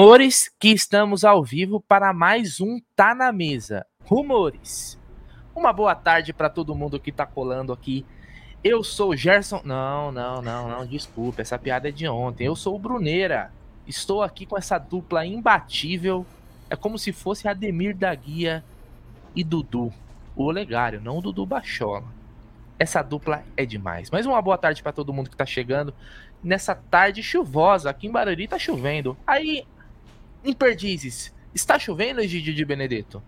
Rumores 0.00 0.50
que 0.58 0.68
estamos 0.68 1.26
ao 1.26 1.44
vivo 1.44 1.78
para 1.78 2.14
mais 2.14 2.58
um 2.58 2.80
Tá 2.96 3.14
na 3.14 3.30
Mesa. 3.30 3.84
Rumores. 4.06 4.98
Uma 5.54 5.74
boa 5.74 5.94
tarde 5.94 6.32
para 6.32 6.48
todo 6.48 6.74
mundo 6.74 6.98
que 6.98 7.12
tá 7.12 7.26
colando 7.26 7.70
aqui. 7.70 8.06
Eu 8.64 8.82
sou 8.82 9.14
Gerson. 9.14 9.60
Não, 9.62 10.10
não, 10.10 10.40
não, 10.40 10.70
não, 10.70 10.86
desculpa, 10.86 11.42
essa 11.42 11.58
piada 11.58 11.90
é 11.90 11.92
de 11.92 12.08
ontem. 12.08 12.46
Eu 12.46 12.56
sou 12.56 12.76
o 12.76 12.78
Bruneira. 12.78 13.52
Estou 13.86 14.22
aqui 14.22 14.46
com 14.46 14.56
essa 14.56 14.78
dupla 14.78 15.26
imbatível. 15.26 16.24
É 16.70 16.76
como 16.76 16.98
se 16.98 17.12
fosse 17.12 17.46
Ademir 17.46 17.94
da 17.94 18.14
Guia 18.14 18.64
e 19.36 19.44
Dudu. 19.44 19.92
O 20.34 20.44
Olegário, 20.44 21.02
não 21.02 21.18
o 21.18 21.20
Dudu 21.20 21.44
Bachola. 21.44 22.06
Essa 22.78 23.02
dupla 23.02 23.44
é 23.54 23.66
demais. 23.66 24.10
Mas 24.10 24.24
uma 24.24 24.40
boa 24.40 24.56
tarde 24.56 24.82
para 24.82 24.92
todo 24.92 25.12
mundo 25.12 25.28
que 25.28 25.36
tá 25.36 25.44
chegando 25.44 25.92
nessa 26.42 26.74
tarde 26.74 27.22
chuvosa. 27.22 27.90
Aqui 27.90 28.06
em 28.06 28.10
Barueri 28.10 28.48
tá 28.48 28.58
chovendo. 28.58 29.14
Aí, 29.26 29.66
em 30.44 30.52
Perdizes, 30.52 31.32
está 31.54 31.78
chovendo, 31.78 32.20
Egidio 32.20 32.54
de 32.54 32.64
Benedetto? 32.64 33.22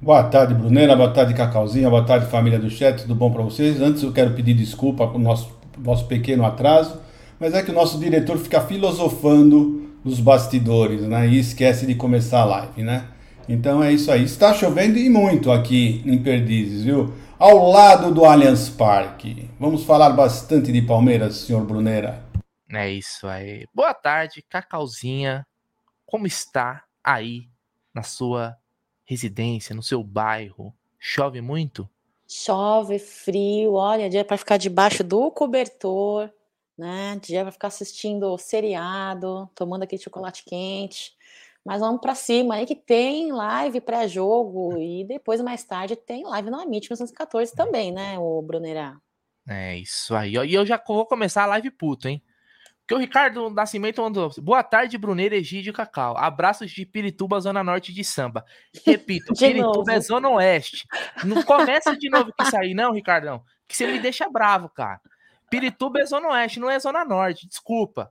Boa 0.00 0.22
tarde, 0.24 0.54
Brunera. 0.54 0.96
Boa 0.96 1.10
tarde, 1.10 1.34
Cacauzinha. 1.34 1.90
Boa 1.90 2.04
tarde, 2.04 2.26
família 2.26 2.58
do 2.58 2.70
chat. 2.70 3.02
Tudo 3.02 3.14
bom 3.14 3.30
para 3.30 3.42
vocês? 3.42 3.80
Antes 3.80 4.02
eu 4.02 4.12
quero 4.12 4.32
pedir 4.32 4.54
desculpa 4.54 5.06
por 5.06 5.18
nosso, 5.18 5.54
nosso 5.78 6.06
pequeno 6.06 6.44
atraso, 6.44 7.00
mas 7.38 7.52
é 7.52 7.62
que 7.62 7.70
o 7.70 7.74
nosso 7.74 7.98
diretor 7.98 8.38
fica 8.38 8.60
filosofando 8.60 9.90
nos 10.02 10.18
bastidores, 10.18 11.02
né? 11.02 11.28
E 11.28 11.38
esquece 11.38 11.86
de 11.86 11.94
começar 11.94 12.40
a 12.40 12.44
live, 12.44 12.82
né? 12.82 13.04
Então 13.48 13.84
é 13.84 13.92
isso 13.92 14.10
aí. 14.10 14.24
Está 14.24 14.54
chovendo 14.54 14.98
e 14.98 15.10
muito 15.10 15.52
aqui 15.52 16.02
em 16.06 16.16
Perdizes, 16.18 16.84
viu? 16.84 17.12
ao 17.40 17.70
lado 17.70 18.12
do 18.12 18.26
Allianz 18.26 18.68
Parque. 18.68 19.48
Vamos 19.58 19.82
falar 19.84 20.10
bastante 20.10 20.70
de 20.70 20.82
Palmeiras, 20.82 21.36
senhor 21.36 21.64
Brunera. 21.64 22.22
É 22.70 22.90
isso 22.90 23.26
aí. 23.26 23.64
Boa 23.74 23.94
tarde, 23.94 24.44
Cacauzinha. 24.46 25.42
Como 26.10 26.26
está 26.26 26.84
aí 27.04 27.48
na 27.94 28.02
sua 28.02 28.58
residência, 29.04 29.76
no 29.76 29.82
seu 29.82 30.02
bairro? 30.02 30.74
Chove 30.98 31.40
muito? 31.40 31.88
Chove, 32.26 32.98
frio, 32.98 33.74
olha, 33.74 34.10
dia 34.10 34.24
para 34.24 34.36
ficar 34.36 34.56
debaixo 34.56 35.04
do 35.04 35.30
cobertor, 35.30 36.28
né? 36.76 37.16
Dia 37.22 37.42
para 37.42 37.52
ficar 37.52 37.68
assistindo 37.68 38.36
seriado, 38.38 39.48
tomando 39.54 39.84
aquele 39.84 40.02
chocolate 40.02 40.44
quente. 40.44 41.12
Mas 41.64 41.80
vamos 41.80 42.00
para 42.00 42.16
cima 42.16 42.56
aí 42.56 42.66
que 42.66 42.74
tem 42.74 43.30
live 43.30 43.80
pré-jogo 43.80 44.76
e 44.78 45.04
depois, 45.04 45.40
mais 45.40 45.62
tarde, 45.62 45.94
tem 45.94 46.24
live 46.24 46.50
no 46.50 46.58
Amit 46.58 46.88
1914 46.88 47.54
também, 47.54 47.92
né, 47.92 48.18
o 48.18 48.42
Brunerá? 48.42 48.96
É 49.48 49.76
isso 49.76 50.14
aí. 50.14 50.32
E 50.32 50.54
eu 50.54 50.66
já 50.66 50.82
vou 50.84 51.06
começar 51.06 51.44
a 51.44 51.46
live 51.46 51.70
puto, 51.70 52.08
hein? 52.08 52.20
Porque 52.90 52.94
o 52.96 52.98
Ricardo 52.98 53.50
Nascimento 53.50 54.02
mandou. 54.02 54.32
Boa 54.42 54.64
tarde, 54.64 54.98
Bruneira, 54.98 55.36
Egídio 55.36 55.72
Cacau. 55.72 56.16
Abraços 56.18 56.72
de 56.72 56.84
Pirituba, 56.84 57.38
Zona 57.38 57.62
Norte 57.62 57.92
de 57.92 58.02
Samba. 58.02 58.44
Repito, 58.84 59.32
Pirituba 59.38 59.76
novo. 59.76 59.90
é 59.92 60.00
Zona 60.00 60.28
Oeste. 60.28 60.88
Não 61.22 61.40
começa 61.44 61.96
de 61.96 62.10
novo 62.10 62.32
com 62.36 62.42
isso 62.42 62.56
aí, 62.56 62.74
não, 62.74 62.92
Ricardão. 62.92 63.42
Que 63.68 63.76
você 63.76 63.86
me 63.86 64.00
deixa 64.00 64.28
bravo, 64.28 64.68
cara. 64.68 65.00
Pirituba 65.48 66.00
é 66.00 66.04
Zona 66.04 66.30
Oeste, 66.30 66.58
não 66.58 66.68
é 66.68 66.80
Zona 66.80 67.04
Norte. 67.04 67.46
Desculpa. 67.46 68.10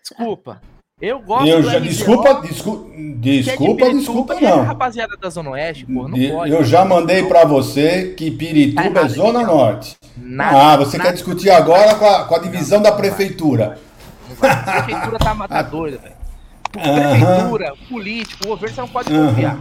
Desculpa. 0.00 0.62
Eu 1.00 1.18
gosto 1.18 1.48
eu 1.48 1.62
já, 1.64 1.80
desculpa, 1.80 2.34
desculpa, 2.34 2.88
desculpa, 3.16 3.84
é 3.86 3.88
de 3.88 3.98
desculpa 3.98 4.34
é 4.34 4.40
não. 4.42 4.62
rapaziada 4.62 5.16
da 5.16 5.28
Zona 5.30 5.50
Oeste, 5.52 5.86
pô, 5.86 6.06
não 6.06 6.16
pode. 6.16 6.52
Eu 6.52 6.62
já 6.62 6.84
mandei 6.84 7.26
para 7.26 7.44
você 7.44 8.14
que 8.16 8.30
Pirituba 8.30 8.90
tá 8.90 9.00
é 9.06 9.08
Zona 9.08 9.42
Norte. 9.42 9.96
Nada, 10.16 10.74
ah, 10.74 10.76
você 10.76 10.98
nada, 10.98 11.08
quer 11.08 11.14
discutir 11.16 11.50
agora 11.50 11.96
com 11.96 12.04
a, 12.04 12.26
com 12.26 12.34
a 12.36 12.38
divisão 12.38 12.78
não, 12.78 12.84
da 12.84 12.92
prefeitura. 12.92 13.89
A 14.42 14.82
prefeitura 14.82 15.18
tá 15.18 15.34
matadora, 15.34 15.98
velho. 15.98 16.16
Prefeitura, 16.72 17.74
político, 17.88 18.44
o 18.44 18.48
governo 18.48 18.74
você 18.74 18.80
não 18.80 18.88
pode 18.88 19.10
confiar. 19.10 19.58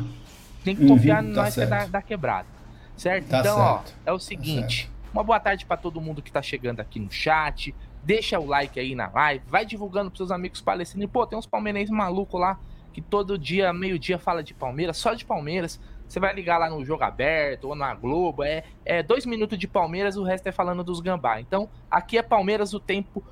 Tem 0.63 0.75
que 0.75 0.87
confiar 0.87 1.23
uhum, 1.23 1.33
tá 1.33 1.41
nós 1.43 1.55
que 1.55 1.61
é 1.61 1.65
da, 1.65 1.85
da 1.85 2.01
quebrada. 2.01 2.47
Certo? 2.95 3.27
Tá 3.27 3.39
então, 3.39 3.57
certo. 3.57 3.95
ó, 4.05 4.09
é 4.09 4.13
o 4.13 4.19
seguinte. 4.19 4.85
Tá 4.85 5.09
uma 5.13 5.23
boa 5.23 5.39
tarde 5.39 5.65
para 5.65 5.77
todo 5.77 5.99
mundo 5.99 6.21
que 6.21 6.31
tá 6.31 6.41
chegando 6.41 6.79
aqui 6.79 6.99
no 6.99 7.11
chat. 7.11 7.73
Deixa 8.03 8.39
o 8.39 8.45
like 8.45 8.79
aí 8.79 8.95
na 8.95 9.09
live, 9.09 9.43
vai 9.47 9.65
divulgando 9.65 10.09
pros 10.09 10.19
seus 10.19 10.31
amigos 10.31 10.61
palestinos. 10.61 11.09
Pô, 11.11 11.25
tem 11.25 11.37
uns 11.37 11.45
palmeirenses 11.45 11.89
malucos 11.89 12.39
lá 12.39 12.59
que 12.93 13.01
todo 13.01 13.37
dia, 13.37 13.71
meio-dia, 13.71 14.17
fala 14.17 14.43
de 14.43 14.53
Palmeiras, 14.53 14.97
só 14.97 15.13
de 15.13 15.25
Palmeiras. 15.25 15.79
Você 16.07 16.19
vai 16.19 16.33
ligar 16.33 16.57
lá 16.57 16.69
no 16.69 16.83
Jogo 16.83 17.03
Aberto 17.03 17.65
ou 17.65 17.75
na 17.75 17.93
Globo, 17.93 18.43
é, 18.43 18.63
é 18.83 19.03
dois 19.03 19.27
minutos 19.27 19.57
de 19.59 19.67
Palmeiras, 19.67 20.17
o 20.17 20.23
resto 20.23 20.47
é 20.47 20.51
falando 20.51 20.83
dos 20.83 20.99
gambá. 20.99 21.39
Então, 21.39 21.69
aqui 21.89 22.17
é 22.17 22.23
Palmeiras 22.23 22.73
o 22.73 22.79
tempo 22.79 23.23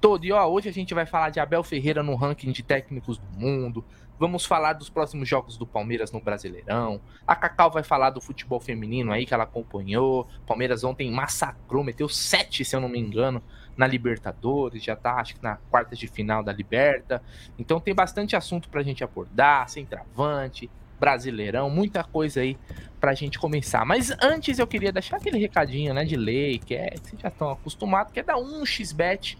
todo. 0.00 0.24
E 0.24 0.32
ó, 0.32 0.46
hoje 0.46 0.68
a 0.68 0.72
gente 0.72 0.94
vai 0.94 1.06
falar 1.06 1.30
de 1.30 1.38
Abel 1.38 1.62
Ferreira 1.62 2.02
no 2.02 2.14
ranking 2.14 2.50
de 2.50 2.62
técnicos 2.62 3.18
do 3.18 3.38
mundo. 3.38 3.84
Vamos 4.18 4.44
falar 4.44 4.74
dos 4.74 4.90
próximos 4.90 5.26
jogos 5.26 5.56
do 5.56 5.66
Palmeiras 5.66 6.12
no 6.12 6.20
Brasileirão. 6.20 7.00
A 7.26 7.34
Cacau 7.34 7.70
vai 7.70 7.82
falar 7.82 8.10
do 8.10 8.20
futebol 8.20 8.60
feminino 8.60 9.12
aí 9.12 9.24
que 9.24 9.32
ela 9.32 9.44
acompanhou. 9.44 10.28
Palmeiras 10.46 10.84
ontem 10.84 11.10
massacrou, 11.10 11.82
meteu 11.82 12.08
sete, 12.08 12.62
se 12.62 12.76
eu 12.76 12.80
não 12.80 12.88
me 12.88 12.98
engano, 12.98 13.42
na 13.76 13.86
Libertadores, 13.86 14.84
já 14.84 14.94
tá, 14.94 15.14
acho 15.14 15.36
que 15.36 15.42
na 15.42 15.56
quarta 15.70 15.96
de 15.96 16.06
final 16.06 16.42
da 16.42 16.52
Liberta. 16.52 17.22
Então 17.58 17.80
tem 17.80 17.94
bastante 17.94 18.36
assunto 18.36 18.68
pra 18.68 18.82
gente 18.82 19.02
abordar, 19.02 19.66
centroavante, 19.70 20.70
Brasileirão, 20.98 21.70
muita 21.70 22.04
coisa 22.04 22.42
aí 22.42 22.58
pra 23.00 23.14
gente 23.14 23.38
começar. 23.38 23.86
Mas 23.86 24.14
antes 24.22 24.58
eu 24.58 24.66
queria 24.66 24.92
deixar 24.92 25.16
aquele 25.16 25.38
recadinho, 25.38 25.94
né, 25.94 26.04
de 26.04 26.16
lei, 26.16 26.58
que 26.58 26.74
é, 26.74 26.90
vocês 26.94 27.18
já 27.18 27.28
estão 27.28 27.50
acostumados, 27.50 28.12
que 28.12 28.20
é 28.20 28.22
dar 28.22 28.36
um 28.36 28.66
xbet 28.66 29.38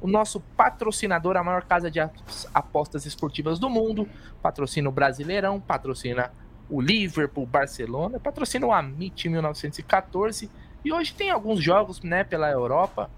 o 0.00 0.06
nosso 0.06 0.40
patrocinador, 0.56 1.36
a 1.36 1.44
maior 1.44 1.64
casa 1.64 1.90
de 1.90 2.00
apostas 2.54 3.04
esportivas 3.04 3.58
do 3.58 3.68
mundo, 3.68 4.08
patrocina 4.42 4.88
o 4.88 4.92
Brasileirão, 4.92 5.60
patrocina 5.60 6.32
o 6.68 6.80
Liverpool, 6.80 7.44
Barcelona, 7.46 8.18
patrocina 8.18 8.66
o 8.66 8.72
Amit 8.72 9.28
1914 9.28 10.50
e 10.84 10.92
hoje 10.92 11.12
tem 11.12 11.30
alguns 11.30 11.62
jogos, 11.62 12.00
né, 12.02 12.24
pela 12.24 12.50
Europa 12.50 13.10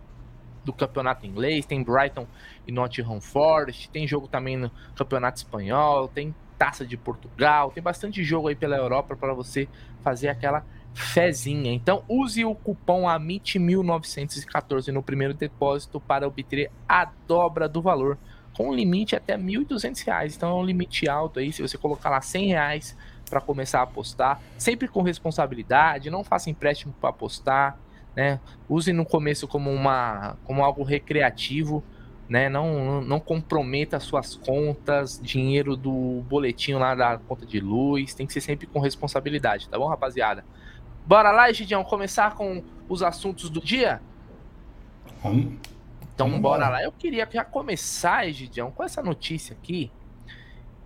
do 0.64 0.72
campeonato 0.72 1.26
inglês, 1.26 1.66
tem 1.66 1.82
Brighton 1.82 2.26
e 2.66 2.72
Nottingham 2.72 3.20
Forest, 3.20 3.90
tem 3.90 4.06
jogo 4.06 4.26
também 4.26 4.56
no 4.56 4.70
campeonato 4.96 5.38
espanhol, 5.38 6.08
tem 6.08 6.34
Taça 6.56 6.86
de 6.86 6.96
Portugal, 6.96 7.72
tem 7.72 7.82
bastante 7.82 8.22
jogo 8.22 8.46
aí 8.46 8.54
pela 8.54 8.76
Europa 8.76 9.16
para 9.16 9.34
você 9.34 9.68
fazer 10.00 10.28
aquela 10.28 10.64
fezinha. 10.94 11.72
Então 11.72 12.04
use 12.08 12.44
o 12.44 12.54
cupom 12.54 13.04
AMIT1914 13.04 14.88
no 14.88 15.02
primeiro 15.02 15.34
depósito 15.34 16.00
para 16.00 16.26
obter 16.26 16.70
a 16.88 17.10
dobra 17.26 17.68
do 17.68 17.80
valor, 17.80 18.18
com 18.54 18.68
um 18.68 18.74
limite 18.74 19.16
até 19.16 19.36
R$ 19.36 19.42
1.200. 19.42 20.34
Então 20.36 20.50
é 20.50 20.54
um 20.54 20.64
limite 20.64 21.08
alto 21.08 21.38
aí, 21.38 21.52
se 21.52 21.62
você 21.62 21.78
colocar 21.78 22.10
lá 22.10 22.20
R$ 22.20 22.46
reais 22.46 22.96
para 23.28 23.40
começar 23.40 23.80
a 23.80 23.82
apostar, 23.84 24.40
sempre 24.58 24.86
com 24.86 25.00
responsabilidade, 25.02 26.10
não 26.10 26.22
faça 26.22 26.50
empréstimo 26.50 26.94
para 27.00 27.10
apostar 27.10 27.78
né? 28.14 28.40
Use 28.68 28.92
no 28.92 29.04
começo 29.04 29.48
como 29.48 29.70
uma 29.70 30.36
como 30.44 30.62
algo 30.62 30.82
recreativo, 30.82 31.82
né? 32.28 32.48
Não, 32.48 33.00
não 33.00 33.18
comprometa 33.18 33.98
suas 34.00 34.36
contas, 34.36 35.20
dinheiro 35.22 35.76
do 35.76 36.22
boletim 36.28 36.74
lá 36.74 36.94
da 36.94 37.18
conta 37.18 37.46
de 37.46 37.60
luz, 37.60 38.14
tem 38.14 38.26
que 38.26 38.32
ser 38.32 38.40
sempre 38.40 38.66
com 38.66 38.80
responsabilidade, 38.80 39.68
tá 39.68 39.78
bom, 39.78 39.88
rapaziada? 39.88 40.44
Bora 41.06 41.30
lá, 41.30 41.50
Egidião, 41.50 41.82
começar 41.82 42.34
com 42.34 42.62
os 42.88 43.02
assuntos 43.02 43.50
do 43.50 43.60
dia? 43.60 44.00
Vamos. 45.22 45.54
Então 46.14 46.28
Vamos 46.28 46.42
bora 46.42 46.68
lá. 46.68 46.82
Eu 46.82 46.92
queria 46.92 47.28
já 47.30 47.44
começar, 47.44 48.26
Egidião, 48.28 48.70
com 48.70 48.84
essa 48.84 49.02
notícia 49.02 49.56
aqui 49.60 49.90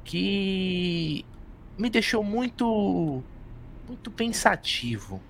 que 0.04 1.24
me 1.76 1.90
deixou 1.90 2.22
muito 2.22 3.22
muito 3.88 4.10
pensativo 4.10 5.20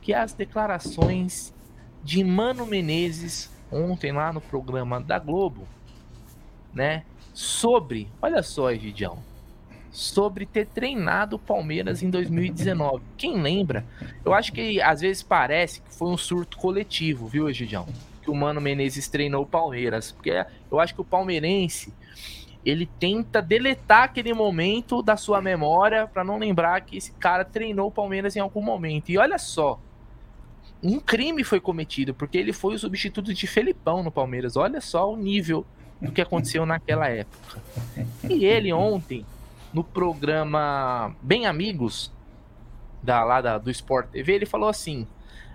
que 0.00 0.14
as 0.14 0.32
declarações 0.32 1.52
de 2.04 2.22
Mano 2.22 2.66
Menezes 2.66 3.50
ontem 3.70 4.12
lá 4.12 4.32
no 4.32 4.40
programa 4.40 5.00
da 5.00 5.18
Globo, 5.18 5.66
né? 6.72 7.04
Sobre, 7.34 8.10
olha 8.20 8.42
só, 8.42 8.70
Egidião, 8.70 9.22
sobre 9.98 10.46
ter 10.46 10.64
treinado 10.66 11.34
o 11.34 11.38
Palmeiras 11.40 12.04
em 12.04 12.08
2019. 12.08 13.02
Quem 13.16 13.42
lembra? 13.42 13.84
Eu 14.24 14.32
acho 14.32 14.52
que 14.52 14.80
às 14.80 15.00
vezes 15.00 15.24
parece 15.24 15.80
que 15.80 15.92
foi 15.92 16.08
um 16.08 16.16
surto 16.16 16.56
coletivo, 16.56 17.26
viu, 17.26 17.50
Egidião? 17.50 17.84
Que 18.22 18.30
o 18.30 18.34
Mano 18.34 18.60
Menezes 18.60 19.08
treinou 19.08 19.42
o 19.42 19.46
Palmeiras. 19.46 20.12
Porque 20.12 20.46
eu 20.70 20.78
acho 20.78 20.94
que 20.94 21.00
o 21.00 21.04
palmeirense 21.04 21.92
ele 22.64 22.88
tenta 23.00 23.42
deletar 23.42 24.04
aquele 24.04 24.32
momento 24.32 25.02
da 25.02 25.16
sua 25.16 25.42
memória 25.42 26.06
para 26.06 26.22
não 26.22 26.38
lembrar 26.38 26.80
que 26.82 26.96
esse 26.96 27.10
cara 27.12 27.44
treinou 27.44 27.88
o 27.88 27.92
Palmeiras 27.92 28.36
em 28.36 28.40
algum 28.40 28.62
momento. 28.62 29.10
E 29.10 29.18
olha 29.18 29.36
só, 29.36 29.80
um 30.80 31.00
crime 31.00 31.42
foi 31.42 31.58
cometido, 31.58 32.14
porque 32.14 32.38
ele 32.38 32.52
foi 32.52 32.76
o 32.76 32.78
substituto 32.78 33.34
de 33.34 33.46
Felipão 33.48 34.04
no 34.04 34.12
Palmeiras. 34.12 34.56
Olha 34.56 34.80
só 34.80 35.12
o 35.12 35.16
nível 35.16 35.66
do 36.00 36.12
que 36.12 36.20
aconteceu 36.20 36.64
naquela 36.64 37.08
época. 37.08 37.60
E 38.30 38.44
ele 38.44 38.72
ontem, 38.72 39.26
no 39.78 39.84
programa 39.84 41.14
Bem 41.22 41.46
Amigos, 41.46 42.12
da, 43.00 43.22
lá 43.22 43.40
da, 43.40 43.58
do 43.58 43.70
Sport 43.70 44.08
TV, 44.08 44.32
ele 44.32 44.46
falou 44.46 44.68
assim: 44.68 45.02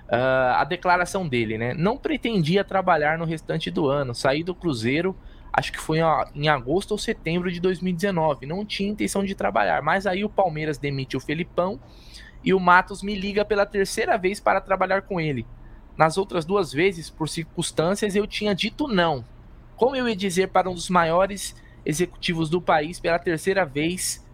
uh, 0.08 0.56
a 0.56 0.64
declaração 0.64 1.28
dele, 1.28 1.58
né? 1.58 1.74
Não 1.74 1.98
pretendia 1.98 2.64
trabalhar 2.64 3.18
no 3.18 3.26
restante 3.26 3.70
do 3.70 3.90
ano, 3.90 4.16
saí 4.16 4.42
do 4.42 4.56
Cruzeiro 4.56 5.14
acho 5.56 5.72
que 5.72 5.80
foi 5.80 6.00
em 6.34 6.48
agosto 6.48 6.94
ou 6.94 6.98
setembro 6.98 7.52
de 7.52 7.60
2019. 7.60 8.48
Não 8.48 8.66
tinha 8.66 8.90
intenção 8.90 9.24
de 9.24 9.36
trabalhar, 9.36 9.84
mas 9.84 10.08
aí 10.08 10.26
o 10.26 10.30
Palmeiras 10.30 10.80
demite 10.80 11.16
o 11.16 11.20
Felipão 11.20 11.80
e 12.44 12.56
o 12.56 12.60
Matos 12.60 13.04
me 13.04 13.14
liga 13.14 13.46
pela 13.46 13.64
terceira 13.64 14.18
vez 14.18 14.40
para 14.40 14.60
trabalhar 14.60 15.04
com 15.04 15.22
ele. 15.22 15.46
Nas 15.96 16.18
outras 16.18 16.44
duas 16.44 16.74
vezes, 16.74 17.08
por 17.08 17.30
circunstâncias, 17.30 18.16
eu 18.16 18.26
tinha 18.26 18.56
dito 18.56 18.88
não. 18.88 19.24
Como 19.76 19.96
eu 19.96 20.10
ia 20.10 20.16
dizer 20.16 20.48
para 20.48 20.68
um 20.68 20.74
dos 20.74 20.90
maiores 20.90 21.56
executivos 21.86 22.50
do 22.50 22.62
país 22.62 23.00
pela 23.00 23.20
terceira 23.20 23.66
vez, 23.66 24.26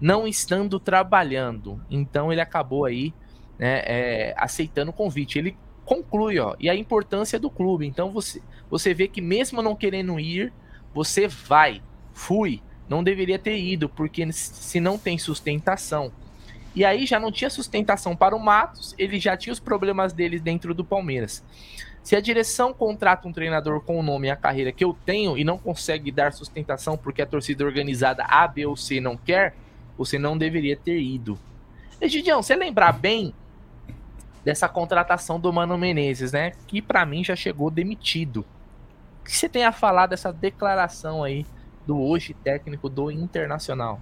não 0.00 0.26
estando 0.26 0.78
trabalhando? 0.78 1.80
Então 1.90 2.32
ele 2.32 2.40
acabou 2.40 2.84
aí 2.84 3.12
né, 3.58 3.82
é, 3.84 4.34
aceitando 4.36 4.90
o 4.90 4.94
convite. 4.94 5.38
Ele 5.38 5.56
conclui, 5.84 6.38
ó, 6.38 6.54
e 6.58 6.68
a 6.68 6.74
importância 6.74 7.38
do 7.38 7.50
clube. 7.50 7.86
Então 7.86 8.10
você, 8.10 8.42
você 8.70 8.92
vê 8.92 9.08
que 9.08 9.20
mesmo 9.20 9.62
não 9.62 9.74
querendo 9.74 10.18
ir, 10.20 10.52
você 10.94 11.26
vai. 11.26 11.82
Fui. 12.12 12.62
Não 12.88 13.04
deveria 13.04 13.38
ter 13.38 13.58
ido, 13.58 13.88
porque 13.88 14.30
se 14.32 14.80
não 14.80 14.96
tem 14.96 15.18
sustentação. 15.18 16.10
E 16.74 16.84
aí 16.84 17.06
já 17.06 17.18
não 17.18 17.32
tinha 17.32 17.50
sustentação 17.50 18.14
para 18.14 18.36
o 18.36 18.38
Matos, 18.38 18.94
ele 18.96 19.18
já 19.18 19.36
tinha 19.36 19.52
os 19.52 19.60
problemas 19.60 20.12
dele 20.12 20.38
dentro 20.38 20.72
do 20.72 20.84
Palmeiras. 20.84 21.44
Se 22.08 22.16
a 22.16 22.22
direção 22.22 22.72
contrata 22.72 23.28
um 23.28 23.32
treinador 23.34 23.82
com 23.82 24.00
o 24.00 24.02
nome 24.02 24.28
e 24.28 24.30
a 24.30 24.36
carreira 24.36 24.72
que 24.72 24.82
eu 24.82 24.96
tenho 25.04 25.36
e 25.36 25.44
não 25.44 25.58
consegue 25.58 26.10
dar 26.10 26.32
sustentação 26.32 26.96
porque 26.96 27.20
a 27.20 27.26
torcida 27.26 27.66
organizada 27.66 28.24
A, 28.24 28.48
B 28.48 28.64
ou 28.64 28.74
C 28.78 28.98
não 28.98 29.14
quer, 29.14 29.54
você 29.94 30.18
não 30.18 30.38
deveria 30.38 30.74
ter 30.74 30.98
ido. 30.98 31.38
Egidião, 32.00 32.42
você 32.42 32.56
lembrar 32.56 32.92
bem 32.92 33.34
dessa 34.42 34.66
contratação 34.70 35.38
do 35.38 35.52
Mano 35.52 35.76
Menezes, 35.76 36.32
né? 36.32 36.52
Que 36.66 36.80
para 36.80 37.04
mim 37.04 37.22
já 37.22 37.36
chegou 37.36 37.70
demitido. 37.70 38.42
O 39.20 39.24
que 39.24 39.36
você 39.36 39.46
tem 39.46 39.66
a 39.66 39.70
falar 39.70 40.06
dessa 40.06 40.32
declaração 40.32 41.22
aí 41.22 41.44
do 41.86 42.00
hoje 42.00 42.32
técnico 42.32 42.88
do 42.88 43.10
Internacional? 43.10 44.00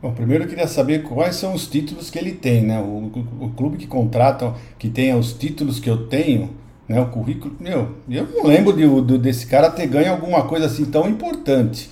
Bom, 0.00 0.14
primeiro 0.14 0.44
eu 0.44 0.48
queria 0.48 0.66
saber 0.66 1.02
quais 1.02 1.36
são 1.36 1.52
os 1.52 1.68
títulos 1.68 2.08
que 2.08 2.18
ele 2.18 2.32
tem, 2.32 2.62
né? 2.62 2.80
O, 2.80 3.12
o, 3.14 3.44
o 3.44 3.50
clube 3.50 3.76
que 3.76 3.86
contrata, 3.86 4.54
que 4.78 4.88
tenha 4.88 5.18
os 5.18 5.34
títulos 5.34 5.78
que 5.78 5.90
eu 5.90 6.06
tenho, 6.08 6.61
né? 6.88 7.00
O 7.00 7.06
currículo. 7.06 7.56
Meu, 7.58 7.96
eu 8.08 8.26
não 8.26 8.44
lembro 8.44 8.72
de, 8.72 9.02
de, 9.02 9.18
desse 9.18 9.46
cara 9.46 9.70
ter 9.70 9.86
ganho 9.86 10.12
alguma 10.12 10.44
coisa 10.44 10.66
assim 10.66 10.84
tão 10.84 11.08
importante. 11.08 11.90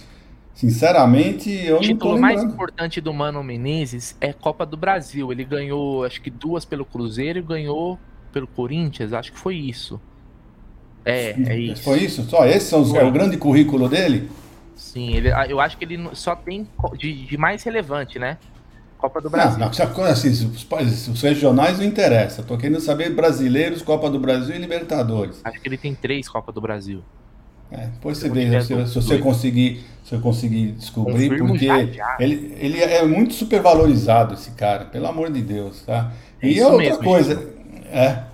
Sinceramente, 0.54 1.50
eu 1.50 1.78
o 1.78 1.80
não 1.80 1.96
tô 1.96 2.12
lembrando. 2.12 2.16
O 2.16 2.20
mais 2.20 2.42
importante 2.42 3.00
do 3.00 3.14
Mano 3.14 3.42
Menezes 3.42 4.14
é 4.20 4.32
Copa 4.32 4.66
do 4.66 4.76
Brasil. 4.76 5.32
Ele 5.32 5.44
ganhou, 5.44 6.04
acho 6.04 6.20
que 6.20 6.30
duas 6.30 6.64
pelo 6.64 6.84
Cruzeiro 6.84 7.38
e 7.38 7.42
ganhou 7.42 7.98
pelo 8.32 8.46
Corinthians, 8.46 9.12
acho 9.12 9.32
que 9.32 9.38
foi 9.38 9.56
isso. 9.56 10.00
É, 11.04 11.30
é 11.30 11.58
isso. 11.58 11.82
Foi 11.82 11.98
isso? 11.98 12.22
Só 12.24 12.44
esse 12.44 12.66
são 12.66 12.82
os, 12.82 12.94
é 12.94 13.02
o 13.02 13.10
grande 13.10 13.36
currículo 13.36 13.88
dele? 13.88 14.28
Sim, 14.76 15.14
ele, 15.14 15.28
eu 15.48 15.60
acho 15.60 15.76
que 15.76 15.84
ele 15.84 15.98
só 16.12 16.36
tem 16.36 16.68
de, 16.96 17.26
de 17.26 17.36
mais 17.36 17.62
relevante, 17.62 18.18
né? 18.18 18.38
Copa 19.00 19.20
do 19.20 19.30
Brasil. 19.30 19.58
Não, 19.58 19.70
não 19.70 20.04
assim, 20.04 20.28
os, 20.28 21.08
os, 21.08 21.22
regionais 21.22 21.78
não 21.78 21.84
interessa. 21.84 22.42
Tô 22.42 22.58
querendo 22.58 22.80
saber 22.80 23.10
brasileiros, 23.10 23.80
Copa 23.80 24.10
do 24.10 24.20
Brasil 24.20 24.54
e 24.54 24.58
Libertadores. 24.58 25.40
Acho 25.42 25.60
que 25.60 25.68
ele 25.68 25.78
tem 25.78 25.94
três 25.94 26.28
Copa 26.28 26.52
do 26.52 26.60
Brasil. 26.60 27.02
É, 27.72 27.86
depois 27.86 28.18
você 28.18 28.28
vê, 28.28 28.60
se, 28.60 28.86
se, 28.86 28.94
você 28.94 29.18
conseguir, 29.18 29.84
se 30.04 30.14
eu 30.14 30.20
conseguir 30.20 30.72
descobrir, 30.72 31.28
Confirmo 31.28 31.48
porque 31.48 31.66
já, 31.66 31.84
já. 31.86 32.16
Ele, 32.18 32.52
ele 32.58 32.80
é 32.80 33.04
muito 33.06 33.32
supervalorizado, 33.32 34.34
esse 34.34 34.50
cara, 34.50 34.86
pelo 34.86 35.06
amor 35.06 35.30
de 35.30 35.40
Deus, 35.40 35.82
tá? 35.82 36.12
É 36.42 36.48
e 36.48 36.60
outra 36.60 36.78
mesmo, 36.78 37.04
coisa, 37.04 37.34
isso. 37.34 37.48
é. 37.92 38.24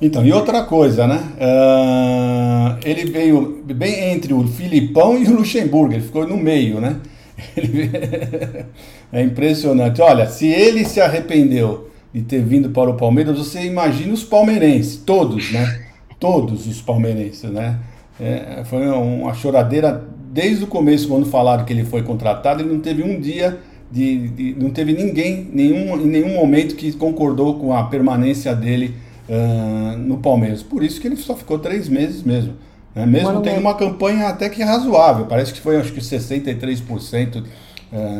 Então, 0.00 0.24
e 0.24 0.32
outra 0.32 0.62
coisa, 0.62 1.06
né? 1.06 1.20
Uh, 1.36 2.78
ele 2.84 3.10
veio 3.10 3.64
bem 3.64 4.12
entre 4.12 4.32
o 4.32 4.46
Filipão 4.46 5.18
e 5.18 5.24
o 5.26 5.36
Luxemburgo, 5.36 5.94
ele 5.94 6.02
ficou 6.02 6.26
no 6.26 6.36
meio, 6.36 6.80
né? 6.80 7.00
é 9.14 9.22
impressionante. 9.22 10.02
Olha, 10.02 10.26
se 10.26 10.46
ele 10.46 10.84
se 10.84 11.00
arrependeu 11.00 11.88
de 12.12 12.22
ter 12.22 12.42
vindo 12.42 12.70
para 12.70 12.90
o 12.90 12.94
Palmeiras, 12.94 13.38
você 13.38 13.62
imagina 13.64 14.12
os 14.12 14.24
palmeirenses, 14.24 14.96
todos, 14.96 15.52
né? 15.52 15.80
Todos 16.18 16.66
os 16.66 16.80
palmeirenses, 16.80 17.50
né? 17.50 17.78
É, 18.18 18.62
foi 18.64 18.86
uma 18.88 19.34
choradeira 19.34 20.04
desde 20.32 20.64
o 20.64 20.66
começo, 20.66 21.06
quando 21.06 21.26
falaram 21.26 21.64
que 21.64 21.72
ele 21.72 21.84
foi 21.84 22.02
contratado, 22.02 22.62
ele 22.62 22.72
não 22.72 22.80
teve 22.80 23.02
um 23.02 23.20
dia 23.20 23.58
de, 23.90 24.28
de, 24.28 24.56
não 24.58 24.70
teve 24.70 24.92
ninguém, 24.92 25.48
nenhum, 25.52 26.00
em 26.00 26.06
nenhum 26.06 26.34
momento 26.34 26.74
que 26.74 26.90
concordou 26.92 27.58
com 27.58 27.72
a 27.72 27.84
permanência 27.84 28.54
dele 28.54 28.94
uh, 29.28 29.98
no 29.98 30.18
Palmeiras. 30.18 30.62
Por 30.62 30.82
isso 30.82 31.00
que 31.00 31.06
ele 31.06 31.16
só 31.16 31.36
ficou 31.36 31.58
três 31.58 31.88
meses 31.88 32.22
mesmo. 32.22 32.54
Né? 32.94 33.06
Mesmo 33.06 33.28
Mano, 33.28 33.42
tendo 33.42 33.60
uma 33.60 33.74
campanha 33.74 34.28
até 34.28 34.48
que 34.48 34.62
razoável, 34.62 35.26
parece 35.26 35.52
que 35.52 35.60
foi 35.60 35.76
acho 35.76 35.92
que 35.92 36.00
63% 36.00 37.42
uh, 37.42 37.44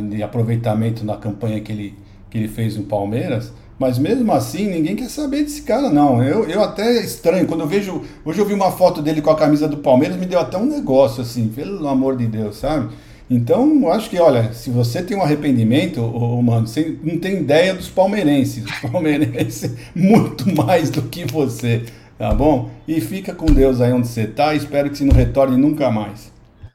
de 0.09 0.23
aproveitamento 0.23 1.05
na 1.05 1.17
campanha 1.17 1.61
que 1.61 1.73
ele, 1.73 1.95
que 2.31 2.39
ele 2.39 2.49
fez 2.49 2.77
no 2.77 2.85
Palmeiras. 2.85 3.53
Mas 3.79 3.99
mesmo 3.99 4.31
assim, 4.33 4.69
ninguém 4.69 4.95
quer 4.95 5.09
saber 5.09 5.43
desse 5.43 5.63
cara, 5.63 5.91
não. 5.91 6.23
Eu, 6.23 6.45
eu 6.49 6.63
até 6.63 7.01
estranho, 7.01 7.47
quando 7.47 7.63
eu 7.63 7.67
vejo. 7.67 8.03
Hoje 8.25 8.39
eu 8.39 8.47
vi 8.47 8.55
uma 8.55 8.71
foto 8.71 9.03
dele 9.03 9.21
com 9.21 9.31
a 9.31 9.37
camisa 9.37 9.67
do 9.67 9.79
Palmeiras, 9.79 10.17
me 10.17 10.27
deu 10.27 10.39
até 10.39 10.57
um 10.57 10.67
negócio, 10.67 11.23
assim, 11.23 11.49
pelo 11.49 11.87
amor 11.89 12.17
de 12.17 12.27
Deus, 12.27 12.57
sabe? 12.57 12.95
Então, 13.29 13.91
acho 13.91 14.11
que, 14.11 14.19
olha, 14.19 14.53
se 14.53 14.71
você 14.71 15.03
tem 15.03 15.17
um 15.17 15.23
arrependimento, 15.23 16.01
oh, 16.01 16.41
mano, 16.43 16.67
você 16.67 16.97
não 17.03 17.19
tem 17.19 17.39
ideia 17.39 17.75
dos 17.75 17.89
palmeirenses. 17.89 18.65
Os 18.65 18.91
palmeirenses, 18.91 19.75
muito 19.97 20.55
mais 20.55 20.91
do 20.91 21.03
que 21.03 21.25
você, 21.25 21.85
tá 22.19 22.33
bom? 22.33 22.71
E 22.87 23.01
fica 23.01 23.35
com 23.35 23.47
Deus 23.47 23.81
aí 23.81 23.93
onde 23.93 24.07
você 24.07 24.27
tá. 24.27 24.55
Espero 24.55 24.91
que 24.91 24.99
você 24.99 25.05
não 25.05 25.15
retorne 25.15 25.57
nunca 25.57 25.91
mais. 25.91 26.34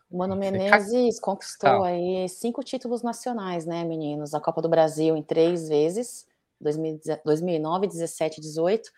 O 0.10 0.18
Mano 0.18 0.36
Menezes 0.36 1.20
conquistou 1.20 1.84
aí 1.84 2.28
cinco 2.30 2.64
títulos 2.64 3.04
nacionais, 3.04 3.66
né, 3.66 3.84
meninos? 3.84 4.34
A 4.34 4.40
Copa 4.40 4.62
do 4.62 4.68
Brasil 4.70 5.16
em 5.16 5.22
três 5.22 5.70
vezes 5.70 6.26
2009, 6.60 7.88
17, 7.88 8.42
18 8.42 8.90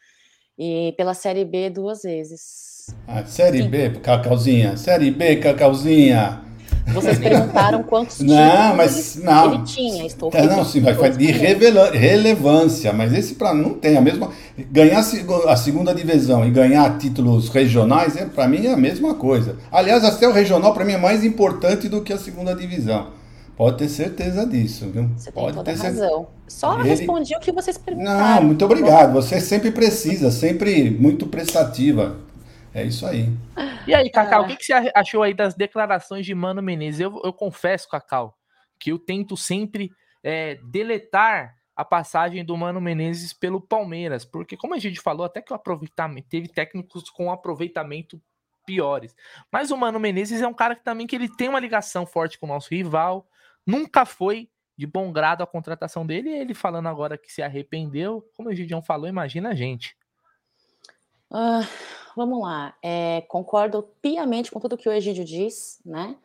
e 0.57 0.93
pela 0.97 1.13
Série 1.13 1.43
B 1.43 1.69
duas 1.69 2.03
vezes. 2.03 2.87
Ah, 3.07 3.25
série 3.25 3.63
Sim. 3.63 3.69
B, 3.69 3.99
Cacauzinha. 3.99 4.77
Série 4.77 5.11
B, 5.11 5.37
Cacauzinha. 5.37 6.50
Vocês 6.87 7.19
perguntaram 7.19 7.83
quantos 7.83 8.19
não, 8.19 8.75
mas 8.75 9.15
ele, 9.15 9.25
não. 9.25 9.53
ele 9.53 9.63
tinha. 9.63 10.05
Estou 10.05 10.29
é, 10.33 10.45
não, 10.45 10.65
sim, 10.65 10.81
mas 10.81 10.97
foi 10.97 11.09
de 11.11 11.25
relevância. 11.31 12.91
Mas 12.91 13.13
esse 13.13 13.35
para 13.35 13.53
não 13.53 13.73
tem 13.73 13.97
a 13.97 14.01
mesma. 14.01 14.29
Ganhar 14.71 15.03
a 15.47 15.55
segunda 15.55 15.93
divisão 15.93 16.45
e 16.45 16.51
ganhar 16.51 16.97
títulos 16.97 17.49
regionais, 17.49 18.15
é, 18.15 18.25
para 18.25 18.47
mim 18.47 18.65
é 18.65 18.73
a 18.73 18.77
mesma 18.77 19.13
coisa. 19.13 19.57
Aliás, 19.71 20.03
até 20.03 20.27
o 20.27 20.31
regional 20.31 20.73
para 20.73 20.85
mim 20.85 20.93
é 20.93 20.97
mais 20.97 21.23
importante 21.23 21.87
do 21.87 22.01
que 22.01 22.13
a 22.13 22.17
segunda 22.17 22.55
divisão. 22.55 23.07
Pode 23.55 23.77
ter 23.77 23.89
certeza 23.89 24.45
disso, 24.45 24.89
viu? 24.91 25.09
Você 25.15 25.31
Pode 25.31 25.47
tem 25.47 25.55
toda 25.55 25.71
ter 25.71 25.77
razão. 25.77 25.93
Certeza. 25.93 26.27
Só 26.47 26.79
Ele... 26.79 26.89
respondi 26.89 27.35
o 27.35 27.39
que 27.39 27.51
vocês 27.51 27.77
perguntaram. 27.77 28.35
Não, 28.35 28.43
muito 28.47 28.65
obrigado. 28.65 29.13
Você 29.13 29.39
sempre 29.39 29.71
precisa, 29.71 30.31
sempre 30.31 30.89
muito 30.89 31.27
prestativa. 31.27 32.15
É 32.73 32.83
isso 32.83 33.05
aí. 33.05 33.27
E 33.85 33.93
aí, 33.93 34.09
Cacau, 34.09 34.43
o 34.43 34.47
que, 34.47 34.55
que, 34.55 34.65
você 34.65 34.91
achou 34.95 35.23
aí 35.23 35.33
das 35.33 35.55
declarações 35.55 36.25
de 36.25 36.33
Mano 36.33 36.61
Menezes? 36.61 37.01
Eu, 37.01 37.21
eu 37.23 37.33
confesso, 37.33 37.89
Cacau, 37.89 38.37
que 38.79 38.91
eu 38.91 38.99
tento 38.99 39.35
sempre 39.35 39.91
é, 40.23 40.55
deletar 40.63 41.55
a 41.75 41.83
passagem 41.83 42.45
do 42.45 42.55
Mano 42.55 42.79
Menezes 42.79 43.33
pelo 43.33 43.59
Palmeiras, 43.59 44.23
porque 44.23 44.55
como 44.55 44.73
a 44.73 44.79
gente 44.79 45.01
falou, 45.01 45.25
até 45.25 45.41
que 45.41 45.51
o 45.51 45.55
aproveitamento 45.55 46.29
teve 46.29 46.47
técnicos 46.47 47.09
com 47.09 47.31
aproveitamento 47.31 48.21
piores. 48.65 49.15
Mas 49.51 49.71
o 49.71 49.77
Mano 49.77 49.99
Menezes 49.99 50.41
é 50.41 50.47
um 50.47 50.53
cara 50.53 50.75
que 50.75 50.83
também 50.83 51.07
que 51.07 51.15
ele 51.15 51.27
tem 51.27 51.49
uma 51.49 51.59
ligação 51.59 52.05
forte 52.05 52.37
com 52.37 52.45
o 52.45 52.49
nosso 52.49 52.69
rival, 52.69 53.27
Nunca 53.65 54.05
foi 54.05 54.49
de 54.77 54.87
bom 54.87 55.11
grado 55.11 55.43
a 55.43 55.47
contratação 55.47 56.05
dele. 56.05 56.29
E 56.29 56.39
ele 56.39 56.53
falando 56.53 56.87
agora 56.87 57.17
que 57.17 57.31
se 57.31 57.41
arrependeu, 57.41 58.27
como 58.35 58.49
o 58.49 58.53
Gideon 58.53 58.81
falou, 58.81 59.07
imagina 59.07 59.49
a 59.49 59.55
gente. 59.55 59.95
Uh, 61.29 61.65
vamos 62.15 62.41
lá. 62.41 62.75
É, 62.81 63.21
concordo 63.27 63.83
piamente 64.01 64.51
com 64.51 64.59
tudo 64.59 64.77
que 64.77 64.89
o 64.89 64.91
Egídio 64.91 65.23
diz, 65.23 65.79
né? 65.85 66.15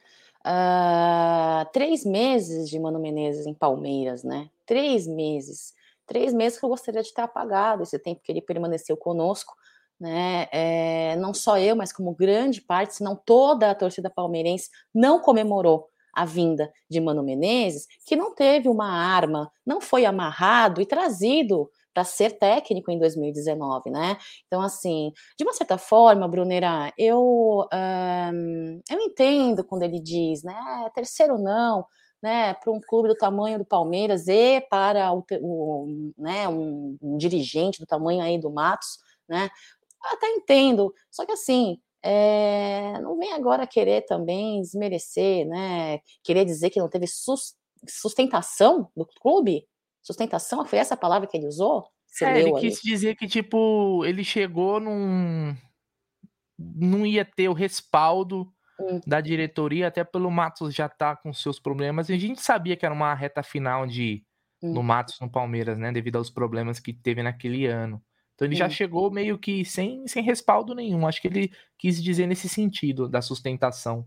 Uh, 0.46 1.66
três 1.72 2.04
meses 2.04 2.68
de 2.68 2.78
Mano 2.78 3.00
Menezes 3.00 3.46
em 3.46 3.54
Palmeiras, 3.54 4.22
né? 4.22 4.48
Três 4.64 5.06
meses. 5.06 5.74
Três 6.06 6.32
meses 6.32 6.58
que 6.58 6.64
eu 6.64 6.68
gostaria 6.68 7.02
de 7.02 7.12
ter 7.12 7.22
apagado 7.22 7.82
esse 7.82 7.98
tempo 7.98 8.20
que 8.22 8.30
ele 8.30 8.40
permaneceu 8.40 8.96
conosco, 8.96 9.54
né? 9.98 10.46
É, 10.52 11.16
não 11.16 11.34
só 11.34 11.58
eu, 11.58 11.74
mas 11.74 11.92
como 11.92 12.14
grande 12.14 12.60
parte, 12.60 12.94
se 12.94 13.02
não 13.02 13.16
toda 13.16 13.70
a 13.70 13.74
torcida 13.74 14.08
palmeirense, 14.08 14.70
não 14.94 15.18
comemorou 15.18 15.88
a 16.14 16.24
vinda 16.24 16.72
de 16.88 17.00
Mano 17.00 17.22
Menezes, 17.22 17.86
que 18.06 18.16
não 18.16 18.34
teve 18.34 18.68
uma 18.68 18.88
arma, 18.88 19.50
não 19.66 19.80
foi 19.80 20.04
amarrado 20.04 20.80
e 20.80 20.86
trazido 20.86 21.70
para 21.96 22.04
ser 22.04 22.32
técnico 22.38 22.90
em 22.90 22.98
2019, 22.98 23.88
né? 23.88 24.18
Então, 24.46 24.60
assim, 24.60 25.14
de 25.38 25.44
uma 25.44 25.54
certa 25.54 25.78
forma, 25.78 26.28
Brunera, 26.28 26.92
eu, 26.98 27.66
eu 28.90 29.00
entendo 29.00 29.64
quando 29.64 29.82
ele 29.82 29.98
diz, 29.98 30.42
né, 30.42 30.54
terceiro 30.94 31.38
não, 31.38 31.86
né, 32.22 32.52
para 32.52 32.70
um 32.70 32.80
clube 32.86 33.08
do 33.08 33.14
tamanho 33.14 33.58
do 33.58 33.64
Palmeiras 33.64 34.28
e 34.28 34.60
para 34.68 35.10
o, 35.10 35.24
o 35.40 36.12
né, 36.18 36.46
um, 36.46 36.98
um 37.00 37.16
dirigente 37.16 37.80
do 37.80 37.86
tamanho 37.86 38.20
aí 38.20 38.38
do 38.38 38.50
Matos, 38.50 38.98
né? 39.26 39.48
Até 40.12 40.28
entendo, 40.32 40.92
só 41.10 41.24
que 41.24 41.32
assim, 41.32 41.78
é, 42.02 43.00
não 43.00 43.16
vem 43.16 43.32
agora 43.32 43.66
querer 43.66 44.02
também 44.02 44.60
desmerecer, 44.60 45.46
né? 45.48 46.00
Querer 46.22 46.44
dizer 46.44 46.68
que 46.68 46.78
não 46.78 46.90
teve 46.90 47.06
sustentação 47.88 48.90
do 48.94 49.06
clube? 49.06 49.66
Sustentação, 50.06 50.64
foi 50.64 50.78
essa 50.78 50.94
a 50.94 50.96
palavra 50.96 51.26
que 51.26 51.36
ele 51.36 51.48
usou? 51.48 51.84
Você 52.06 52.24
é, 52.24 52.40
ele 52.40 52.52
quis 52.60 52.80
dizer 52.80 53.16
que, 53.16 53.26
tipo, 53.26 54.04
ele 54.04 54.22
chegou 54.22 54.78
num. 54.78 55.52
Não 56.56 57.04
ia 57.04 57.24
ter 57.24 57.48
o 57.48 57.52
respaldo 57.52 58.48
hum. 58.78 59.00
da 59.04 59.20
diretoria, 59.20 59.88
até 59.88 60.04
pelo 60.04 60.30
Matos 60.30 60.72
já 60.72 60.88
tá 60.88 61.16
com 61.16 61.32
seus 61.32 61.58
problemas. 61.58 62.08
E 62.08 62.12
a 62.12 62.18
gente 62.18 62.40
sabia 62.40 62.76
que 62.76 62.86
era 62.86 62.94
uma 62.94 63.12
reta 63.14 63.42
final 63.42 63.84
de 63.84 64.24
hum. 64.62 64.74
no 64.74 64.82
Matos 64.82 65.18
no 65.20 65.28
Palmeiras, 65.28 65.76
né? 65.76 65.90
Devido 65.90 66.18
aos 66.18 66.30
problemas 66.30 66.78
que 66.78 66.92
teve 66.92 67.20
naquele 67.20 67.66
ano. 67.66 68.00
Então 68.36 68.46
ele 68.46 68.54
hum. 68.54 68.58
já 68.58 68.70
chegou 68.70 69.10
meio 69.10 69.36
que 69.36 69.64
sem, 69.64 70.06
sem 70.06 70.22
respaldo 70.22 70.72
nenhum. 70.72 71.04
Acho 71.04 71.20
que 71.20 71.26
ele 71.26 71.50
quis 71.76 72.00
dizer 72.00 72.28
nesse 72.28 72.48
sentido 72.48 73.08
da 73.08 73.20
sustentação. 73.20 74.06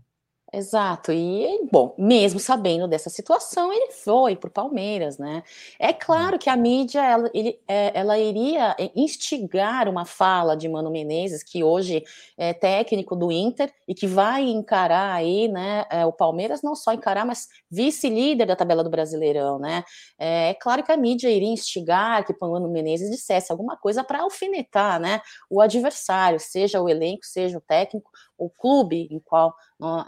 Exato. 0.52 1.12
E, 1.12 1.68
bom, 1.70 1.94
mesmo 1.96 2.40
sabendo 2.40 2.88
dessa 2.88 3.08
situação, 3.08 3.72
ele 3.72 3.92
foi 3.92 4.34
para 4.34 4.48
o 4.48 4.50
Palmeiras, 4.50 5.16
né? 5.16 5.44
É 5.78 5.92
claro 5.92 6.40
que 6.40 6.50
a 6.50 6.56
mídia 6.56 7.04
ela, 7.04 7.30
ele, 7.32 7.60
é, 7.68 7.92
ela 7.94 8.18
iria 8.18 8.74
é, 8.76 8.90
instigar 8.96 9.88
uma 9.88 10.04
fala 10.04 10.56
de 10.56 10.68
Mano 10.68 10.90
Menezes, 10.90 11.44
que 11.44 11.62
hoje 11.62 12.02
é 12.36 12.52
técnico 12.52 13.14
do 13.14 13.30
Inter 13.30 13.72
e 13.86 13.94
que 13.94 14.08
vai 14.08 14.42
encarar 14.42 15.14
aí, 15.14 15.46
né? 15.46 15.84
É, 15.88 16.04
o 16.04 16.12
Palmeiras 16.12 16.62
não 16.62 16.74
só 16.74 16.92
encarar, 16.92 17.24
mas 17.24 17.46
vice-líder 17.70 18.46
da 18.46 18.56
tabela 18.56 18.82
do 18.82 18.90
Brasileirão, 18.90 19.56
né? 19.60 19.84
É, 20.18 20.54
claro 20.54 20.82
que 20.82 20.90
a 20.90 20.96
mídia 20.96 21.30
iria 21.30 21.48
instigar 21.48 22.26
que 22.26 22.34
Mano 22.40 22.68
Menezes 22.68 23.08
dissesse 23.08 23.52
alguma 23.52 23.76
coisa 23.76 24.02
para 24.02 24.22
alfinetar, 24.22 24.98
né? 24.98 25.20
O 25.48 25.60
adversário, 25.60 26.40
seja 26.40 26.80
o 26.82 26.88
elenco, 26.88 27.24
seja 27.24 27.56
o 27.56 27.60
técnico, 27.60 28.10
o 28.40 28.48
clube 28.48 29.06
em 29.10 29.20
qual 29.20 29.54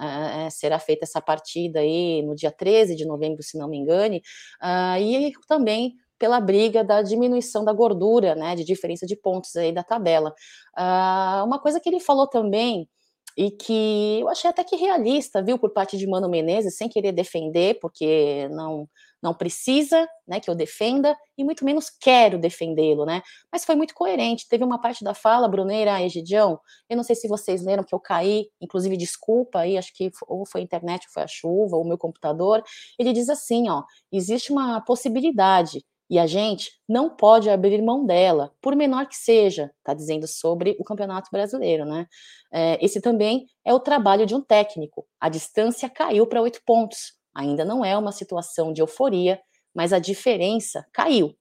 é, 0.00 0.46
é, 0.46 0.50
será 0.50 0.78
feita 0.78 1.04
essa 1.04 1.20
partida 1.20 1.80
aí 1.80 2.22
no 2.22 2.34
dia 2.34 2.50
13 2.50 2.96
de 2.96 3.04
novembro, 3.04 3.42
se 3.42 3.58
não 3.58 3.68
me 3.68 3.76
engane, 3.76 4.22
uh, 4.62 4.98
e 4.98 5.32
também 5.46 5.94
pela 6.18 6.40
briga 6.40 6.82
da 6.82 7.02
diminuição 7.02 7.64
da 7.64 7.72
gordura, 7.72 8.34
né, 8.34 8.54
de 8.54 8.64
diferença 8.64 9.04
de 9.04 9.16
pontos 9.16 9.54
aí 9.56 9.72
da 9.72 9.82
tabela. 9.82 10.32
Uh, 10.78 11.44
uma 11.44 11.58
coisa 11.58 11.80
que 11.80 11.88
ele 11.88 12.00
falou 12.00 12.26
também 12.26 12.88
e 13.36 13.50
que 13.50 14.20
eu 14.20 14.28
achei 14.28 14.48
até 14.48 14.62
que 14.62 14.76
realista, 14.76 15.42
viu, 15.42 15.58
por 15.58 15.70
parte 15.70 15.96
de 15.96 16.06
Mano 16.06 16.28
Menezes, 16.28 16.76
sem 16.76 16.88
querer 16.88 17.12
defender, 17.12 17.78
porque 17.80 18.48
não 18.50 18.88
não 19.22 19.32
precisa, 19.32 20.08
né, 20.26 20.40
que 20.40 20.50
eu 20.50 20.54
defenda 20.54 21.16
e 21.38 21.44
muito 21.44 21.64
menos 21.64 21.88
quero 21.88 22.38
defendê-lo, 22.38 23.06
né? 23.06 23.22
Mas 23.50 23.64
foi 23.64 23.74
muito 23.76 23.94
coerente. 23.94 24.48
Teve 24.48 24.64
uma 24.64 24.80
parte 24.80 25.04
da 25.04 25.14
fala, 25.14 25.48
Bruneira 25.48 26.02
Egidião, 26.02 26.58
eu 26.88 26.96
não 26.96 27.04
sei 27.04 27.14
se 27.14 27.28
vocês 27.28 27.62
leram 27.64 27.84
que 27.84 27.94
eu 27.94 28.00
caí, 28.00 28.46
inclusive 28.60 28.96
desculpa 28.96 29.60
aí, 29.60 29.78
acho 29.78 29.94
que 29.94 30.10
ou 30.26 30.44
foi 30.46 30.62
a 30.62 30.64
internet, 30.64 31.06
ou 31.06 31.12
foi 31.12 31.22
a 31.22 31.28
chuva, 31.28 31.76
ou 31.76 31.84
o 31.84 31.88
meu 31.88 31.98
computador. 31.98 32.62
Ele 32.98 33.12
diz 33.12 33.28
assim, 33.28 33.68
ó, 33.70 33.82
existe 34.10 34.52
uma 34.52 34.80
possibilidade 34.80 35.84
e 36.10 36.18
a 36.18 36.26
gente 36.26 36.70
não 36.86 37.08
pode 37.08 37.48
abrir 37.48 37.80
mão 37.80 38.04
dela, 38.04 38.52
por 38.60 38.76
menor 38.76 39.06
que 39.06 39.16
seja, 39.16 39.72
está 39.78 39.94
dizendo 39.94 40.26
sobre 40.26 40.76
o 40.78 40.84
Campeonato 40.84 41.30
Brasileiro, 41.32 41.86
né? 41.86 42.06
É, 42.52 42.84
esse 42.84 43.00
também 43.00 43.46
é 43.64 43.72
o 43.72 43.80
trabalho 43.80 44.26
de 44.26 44.34
um 44.34 44.42
técnico. 44.42 45.06
A 45.18 45.30
distância 45.30 45.88
caiu 45.88 46.26
para 46.26 46.42
oito 46.42 46.60
pontos. 46.66 47.14
Ainda 47.34 47.64
não 47.64 47.84
é 47.84 47.96
uma 47.96 48.12
situação 48.12 48.72
de 48.72 48.82
euforia, 48.82 49.40
mas 49.74 49.92
a 49.92 49.98
diferença 49.98 50.86
caiu. 50.92 51.34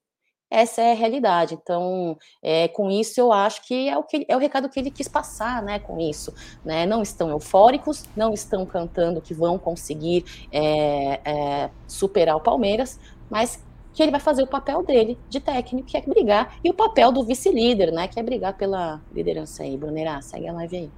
Essa 0.52 0.82
é 0.82 0.92
a 0.92 0.94
realidade. 0.94 1.54
Então, 1.54 2.14
é, 2.42 2.68
com 2.68 2.90
isso, 2.90 3.18
eu 3.18 3.32
acho 3.32 3.66
que 3.66 3.88
é 3.88 3.96
o, 3.96 4.02
que, 4.02 4.26
é 4.28 4.36
o 4.36 4.38
recado 4.38 4.68
que 4.68 4.78
ele 4.78 4.90
quis 4.90 5.08
passar, 5.08 5.62
né? 5.62 5.78
Com 5.78 5.98
isso, 5.98 6.34
né? 6.62 6.84
Não 6.84 7.00
estão 7.00 7.30
eufóricos, 7.30 8.04
não 8.14 8.34
estão 8.34 8.66
cantando 8.66 9.22
que 9.22 9.32
vão 9.32 9.58
conseguir 9.58 10.26
é, 10.52 11.20
é, 11.24 11.70
superar 11.88 12.36
o 12.36 12.40
Palmeiras, 12.40 13.00
mas 13.30 13.64
que 13.94 14.02
ele 14.02 14.10
vai 14.10 14.20
fazer 14.20 14.42
o 14.42 14.46
papel 14.46 14.82
dele 14.82 15.18
de 15.26 15.40
técnico, 15.40 15.88
que 15.88 15.96
é 15.96 16.02
brigar, 16.02 16.58
e 16.62 16.68
o 16.68 16.74
papel 16.74 17.10
do 17.10 17.24
vice-líder, 17.24 17.90
né? 17.90 18.06
Que 18.06 18.20
é 18.20 18.22
brigar 18.22 18.54
pela 18.54 19.00
liderança 19.10 19.62
aí. 19.62 19.74
Brunerá, 19.78 20.20
segue 20.20 20.48
a 20.48 20.52
live 20.52 20.76
aí. 20.76 20.90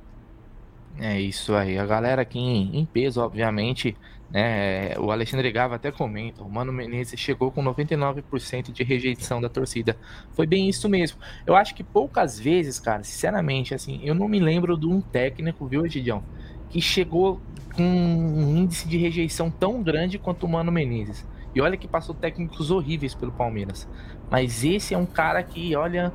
É 0.99 1.21
isso 1.21 1.55
aí. 1.55 1.79
A 1.79 1.87
galera 1.87 2.23
aqui 2.23 2.41
em, 2.41 2.77
em 2.77 2.85
peso, 2.85 3.21
obviamente, 3.21 3.97
né? 4.35 4.99
O 4.99 5.12
Alexandre 5.12 5.53
Gava 5.53 5.76
até 5.76 5.93
comenta, 5.93 6.43
o 6.43 6.50
Mano 6.50 6.73
Menezes 6.73 7.21
chegou 7.21 7.53
com 7.53 7.62
99% 7.62 8.73
de 8.73 8.83
rejeição 8.83 9.41
da 9.41 9.49
torcida. 9.49 9.97
Foi 10.33 10.45
bem 10.45 10.69
isso 10.69 10.88
mesmo. 10.88 11.19
Eu 11.47 11.55
acho 11.55 11.73
que 11.73 11.85
poucas 11.85 12.41
vezes, 12.41 12.81
cara, 12.81 13.05
sinceramente, 13.05 13.73
assim, 13.73 14.00
eu 14.03 14.12
não 14.12 14.26
me 14.26 14.41
lembro 14.41 14.76
de 14.76 14.87
um 14.87 15.00
técnico, 15.00 15.69
viu, 15.69 15.88
Gidião, 15.88 16.25
que 16.69 16.81
chegou 16.81 17.41
com 17.76 17.85
um 17.85 18.57
índice 18.57 18.88
de 18.88 18.99
rejeição 18.99 19.49
tão 19.53 19.81
grande 19.81 20.19
quanto 20.19 20.47
o 20.47 20.49
Mano 20.49 20.73
Menezes. 20.73 21.25
E 21.55 21.61
olha 21.61 21.76
que 21.76 21.87
passou 21.87 22.12
técnicos 22.12 22.73
horríveis 22.73 23.14
pelo 23.14 23.31
Palmeiras. 23.31 23.88
Mas 24.29 24.64
esse 24.64 24.95
é 24.95 24.99
um 24.99 25.07
cara 25.07 25.41
que, 25.45 25.76
olha, 25.76 26.12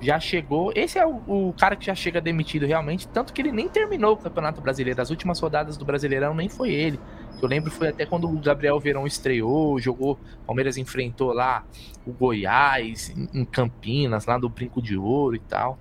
já 0.00 0.20
chegou. 0.20 0.72
Esse 0.76 0.96
é 0.96 1.04
o, 1.04 1.16
o, 1.26 1.54
cara 1.58 1.74
que 1.74 1.86
já 1.86 1.94
chega 1.96 2.20
demitido 2.20 2.66
realmente, 2.66 3.08
tanto 3.08 3.32
que 3.32 3.42
ele 3.42 3.50
nem 3.50 3.68
terminou 3.68 4.12
o 4.12 4.16
Campeonato 4.16 4.60
Brasileiro. 4.60 5.02
As 5.02 5.10
últimas 5.10 5.40
rodadas 5.40 5.76
do 5.76 5.84
Brasileirão 5.84 6.34
nem 6.34 6.48
foi 6.48 6.70
ele. 6.70 7.00
Eu 7.40 7.48
lembro 7.48 7.70
foi 7.70 7.88
até 7.88 8.04
quando 8.04 8.28
o 8.28 8.38
Gabriel 8.38 8.78
Verão 8.80 9.06
estreou, 9.06 9.78
jogou, 9.78 10.18
Palmeiras 10.46 10.76
enfrentou 10.76 11.32
lá 11.32 11.64
o 12.06 12.12
Goiás, 12.12 13.14
em, 13.34 13.44
Campinas, 13.44 14.26
lá 14.26 14.38
do 14.38 14.48
Brinco 14.48 14.82
de 14.82 14.96
Ouro 14.96 15.36
e 15.36 15.40
tal. 15.40 15.78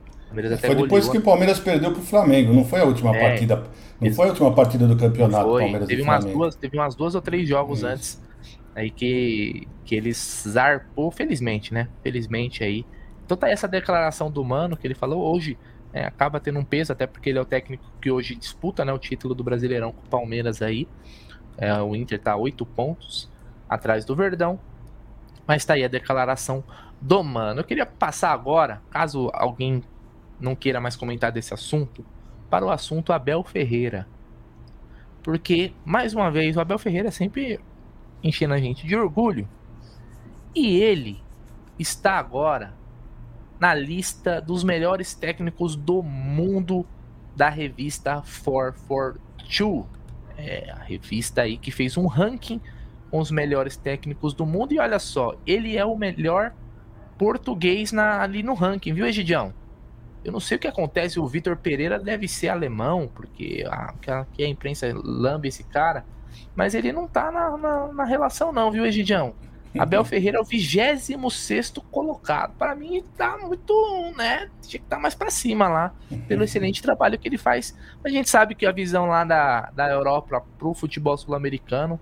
foi 0.60 0.76
depois 0.76 1.10
que 1.10 1.18
o 1.18 1.22
Palmeiras 1.22 1.60
perdeu 1.60 1.92
pro 1.92 2.02
Flamengo, 2.02 2.54
não 2.54 2.66
foi 2.66 2.82
a 2.82 2.86
última 2.86 3.16
é, 3.16 3.20
partida. 3.20 3.64
Não 4.00 4.14
foi 4.14 4.26
a 4.26 4.30
última 4.30 4.54
partida 4.54 4.88
do 4.88 4.96
campeonato 4.96 5.50
foi. 5.50 5.64
Palmeiras 5.64 5.88
teve 5.88 6.02
umas 6.02 6.26
duas, 6.26 6.56
Teve 6.56 6.78
umas 6.78 6.96
duas 6.96 7.16
ou 7.16 7.22
três 7.22 7.48
jogos 7.48 7.80
Isso. 7.80 7.88
antes 7.88 8.28
aí 8.78 8.92
que, 8.92 9.68
que 9.84 9.96
eles 9.96 10.44
zarpou, 10.48 11.10
felizmente, 11.10 11.74
né? 11.74 11.90
Felizmente 12.04 12.64
aí. 12.64 12.86
Então 13.26 13.36
tá 13.36 13.50
essa 13.50 13.68
declaração 13.68 14.30
do 14.30 14.46
Mano 14.46 14.78
que 14.78 14.86
ele 14.86 14.94
falou 14.94 15.34
hoje. 15.34 15.58
É, 15.92 16.06
acaba 16.06 16.40
tendo 16.40 16.60
um 16.60 16.64
peso, 16.64 16.92
até 16.92 17.08
porque 17.08 17.30
ele 17.30 17.40
é 17.40 17.42
o 17.42 17.46
técnico 17.46 17.84
que 18.00 18.12
hoje 18.12 18.36
disputa 18.36 18.86
né, 18.86 18.94
o 18.94 19.00
título 19.00 19.34
do 19.34 19.44
Brasileirão 19.44 19.92
com 19.92 20.06
o 20.06 20.10
Palmeiras 20.10 20.62
aí. 20.62 20.88
É, 21.58 21.74
o 21.82 21.96
Inter 21.96 22.20
está 22.20 22.36
oito 22.36 22.66
pontos 22.66 23.30
atrás 23.68 24.06
do 24.06 24.16
Verdão. 24.16 24.60
Mas 25.48 25.62
está 25.62 25.74
aí 25.74 25.84
a 25.84 25.88
declaração 25.88 26.64
do 27.02 27.24
Mano. 27.24 27.62
Eu 27.62 27.64
queria 27.64 27.86
passar 27.86 28.32
agora, 28.32 28.82
caso 28.90 29.30
alguém 29.34 29.84
não 30.40 30.56
queira 30.56 30.80
mais 30.80 30.96
comentar 30.96 31.32
desse 31.32 31.54
assunto, 31.54 32.06
para 32.50 32.66
o 32.66 32.70
assunto 32.70 33.12
Abel 33.12 33.44
Ferreira. 33.44 34.08
Porque, 35.24 35.74
mais 35.84 36.14
uma 36.14 36.32
vez, 36.32 36.56
o 36.56 36.62
Abel 36.62 36.78
Ferreira 36.78 37.12
sempre 37.12 37.60
enchendo 38.24 38.54
a 38.54 38.58
gente 38.58 38.86
de 38.86 38.96
orgulho. 38.96 39.48
E 40.54 40.78
ele 40.78 41.22
está 41.78 42.18
agora 42.18 42.74
na 43.60 43.74
lista 43.74 44.40
dos 44.40 44.64
melhores 44.64 45.14
técnicos 45.14 45.76
do 45.76 46.02
mundo 46.04 46.86
da 47.36 47.50
revista 47.50 48.22
442 48.22 49.97
é, 50.38 50.72
a 50.72 50.84
revista 50.84 51.42
aí 51.42 51.58
que 51.58 51.72
fez 51.72 51.98
um 51.98 52.08
ranking 52.08 52.62
com 53.10 53.20
os 53.20 53.32
melhores 53.32 53.78
técnicos 53.78 54.34
do 54.34 54.46
mundo. 54.46 54.74
E 54.74 54.80
olha 54.80 55.00
só, 55.00 55.36
ele 55.46 55.78
é 55.78 55.86
o 55.86 55.96
melhor 55.96 56.54
português 57.18 57.92
na, 57.92 58.22
ali 58.22 58.44
no 58.44 58.54
ranking, 58.54 58.94
viu, 58.94 59.06
Egidião? 59.06 59.54
Eu 60.24 60.32
não 60.32 60.40
sei 60.40 60.58
o 60.58 60.60
que 60.60 60.68
acontece, 60.68 61.20
o 61.20 61.28
Vitor 61.28 61.56
Pereira 61.58 61.98
deve 61.98 62.28
ser 62.28 62.50
alemão, 62.50 63.10
porque 63.14 63.64
a, 63.70 63.94
que 64.34 64.44
a 64.44 64.48
imprensa 64.48 64.92
lambe 64.94 65.48
esse 65.48 65.64
cara, 65.64 66.06
mas 66.56 66.76
ele 66.76 66.92
não 66.92 67.08
tá 67.08 67.32
na, 67.32 67.58
na, 67.58 67.94
na 67.94 68.04
relação, 68.04 68.52
não, 68.52 68.72
viu, 68.72 68.86
Egidião? 68.86 69.34
Abel 69.78 70.04
Ferreira 70.04 70.38
é 70.38 70.42
o 70.42 70.44
26 70.44 71.74
colocado. 71.92 72.56
Para 72.58 72.76
mim, 72.76 73.04
tá 73.18 73.38
muito, 73.38 73.74
né? 74.16 74.50
Tinha 74.62 74.80
que 74.80 74.86
estar 74.86 74.98
tá 74.98 75.02
mais 75.02 75.16
para 75.16 75.30
cima 75.30 75.68
lá, 75.68 75.94
pelo 76.28 76.44
excelente 76.44 76.82
trabalho 76.82 77.18
que 77.18 77.28
ele 77.28 77.38
faz. 77.38 77.76
A 78.04 78.10
gente 78.10 78.30
sabe 78.30 78.56
que 78.56 78.66
a 78.66 78.72
visão 78.72 79.06
lá 79.06 79.24
da, 79.24 79.70
da 79.72 79.90
Europa 79.90 80.44
pro 80.58 80.74
futebol 80.74 81.18
sul-americano 81.18 82.00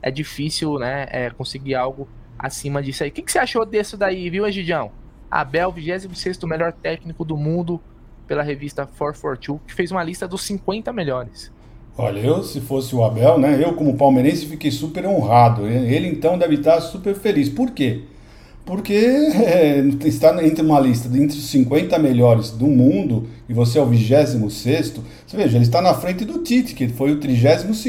é 0.00 0.10
difícil, 0.10 0.78
né? 0.78 1.06
É, 1.10 1.30
conseguir 1.30 1.74
algo 1.74 2.08
acima 2.38 2.82
disso 2.82 3.04
aí. 3.04 3.10
O 3.10 3.12
que, 3.12 3.22
que 3.22 3.30
você 3.30 3.38
achou 3.38 3.64
disso 3.64 3.96
daí, 3.96 4.28
viu, 4.28 4.46
Egidião? 4.46 4.90
Abel, 5.30 5.72
26 5.72 6.38
melhor 6.44 6.72
técnico 6.72 7.24
do 7.24 7.36
mundo 7.36 7.80
pela 8.26 8.42
revista 8.42 8.86
442, 8.86 9.60
que 9.66 9.74
fez 9.74 9.90
uma 9.90 10.02
lista 10.02 10.28
dos 10.28 10.42
50 10.42 10.92
melhores. 10.92 11.52
Olha, 11.96 12.20
eu 12.20 12.42
se 12.42 12.60
fosse 12.60 12.94
o 12.94 13.04
Abel, 13.04 13.38
né? 13.38 13.62
Eu 13.62 13.74
como 13.74 13.96
palmeirense 13.96 14.46
fiquei 14.46 14.70
super 14.70 15.06
honrado. 15.06 15.66
Ele 15.66 16.08
então 16.08 16.38
deve 16.38 16.54
estar 16.54 16.80
super 16.80 17.14
feliz. 17.14 17.48
Por 17.48 17.70
quê? 17.70 18.02
Porque 18.64 18.94
é, 18.94 19.78
está 20.06 20.42
entre 20.44 20.64
uma 20.64 20.80
lista 20.80 21.08
entre 21.08 21.36
os 21.36 21.46
50 21.46 21.98
melhores 21.98 22.50
do 22.50 22.66
mundo 22.66 23.28
e 23.48 23.52
você 23.52 23.78
é 23.78 23.82
o 23.82 23.86
26 23.86 24.34
Você 24.34 25.36
veja, 25.36 25.56
ele 25.56 25.64
está 25.64 25.82
na 25.82 25.94
frente 25.94 26.24
do 26.24 26.38
Tite, 26.38 26.74
que 26.74 26.88
foi 26.88 27.12
o 27.12 27.20
32 27.20 27.84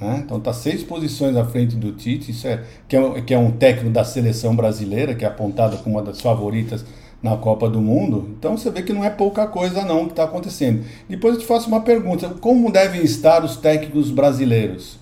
né? 0.00 0.22
Então 0.24 0.38
está 0.38 0.52
seis 0.52 0.82
posições 0.82 1.36
à 1.36 1.44
frente 1.44 1.76
do 1.76 1.92
Tite, 1.92 2.32
isso 2.32 2.46
é 2.46 2.64
é 2.96 3.20
que 3.20 3.32
é 3.32 3.38
um 3.38 3.52
técnico 3.52 3.90
da 3.90 4.04
seleção 4.04 4.54
brasileira, 4.54 5.14
que 5.14 5.24
é 5.24 5.28
apontado 5.28 5.78
como 5.78 5.96
uma 5.96 6.02
das 6.02 6.20
favoritas 6.20 6.84
na 7.22 7.36
Copa 7.36 7.68
do 7.70 7.80
Mundo. 7.80 8.28
Então 8.36 8.56
você 8.56 8.70
vê 8.70 8.82
que 8.82 8.92
não 8.92 9.04
é 9.04 9.10
pouca 9.10 9.46
coisa 9.46 9.84
não 9.84 10.06
que 10.06 10.12
está 10.12 10.24
acontecendo. 10.24 10.84
Depois 11.08 11.34
eu 11.34 11.40
te 11.40 11.46
faço 11.46 11.68
uma 11.68 11.80
pergunta: 11.80 12.28
como 12.40 12.70
devem 12.70 13.02
estar 13.02 13.44
os 13.44 13.56
técnicos 13.56 14.10
brasileiros? 14.10 14.98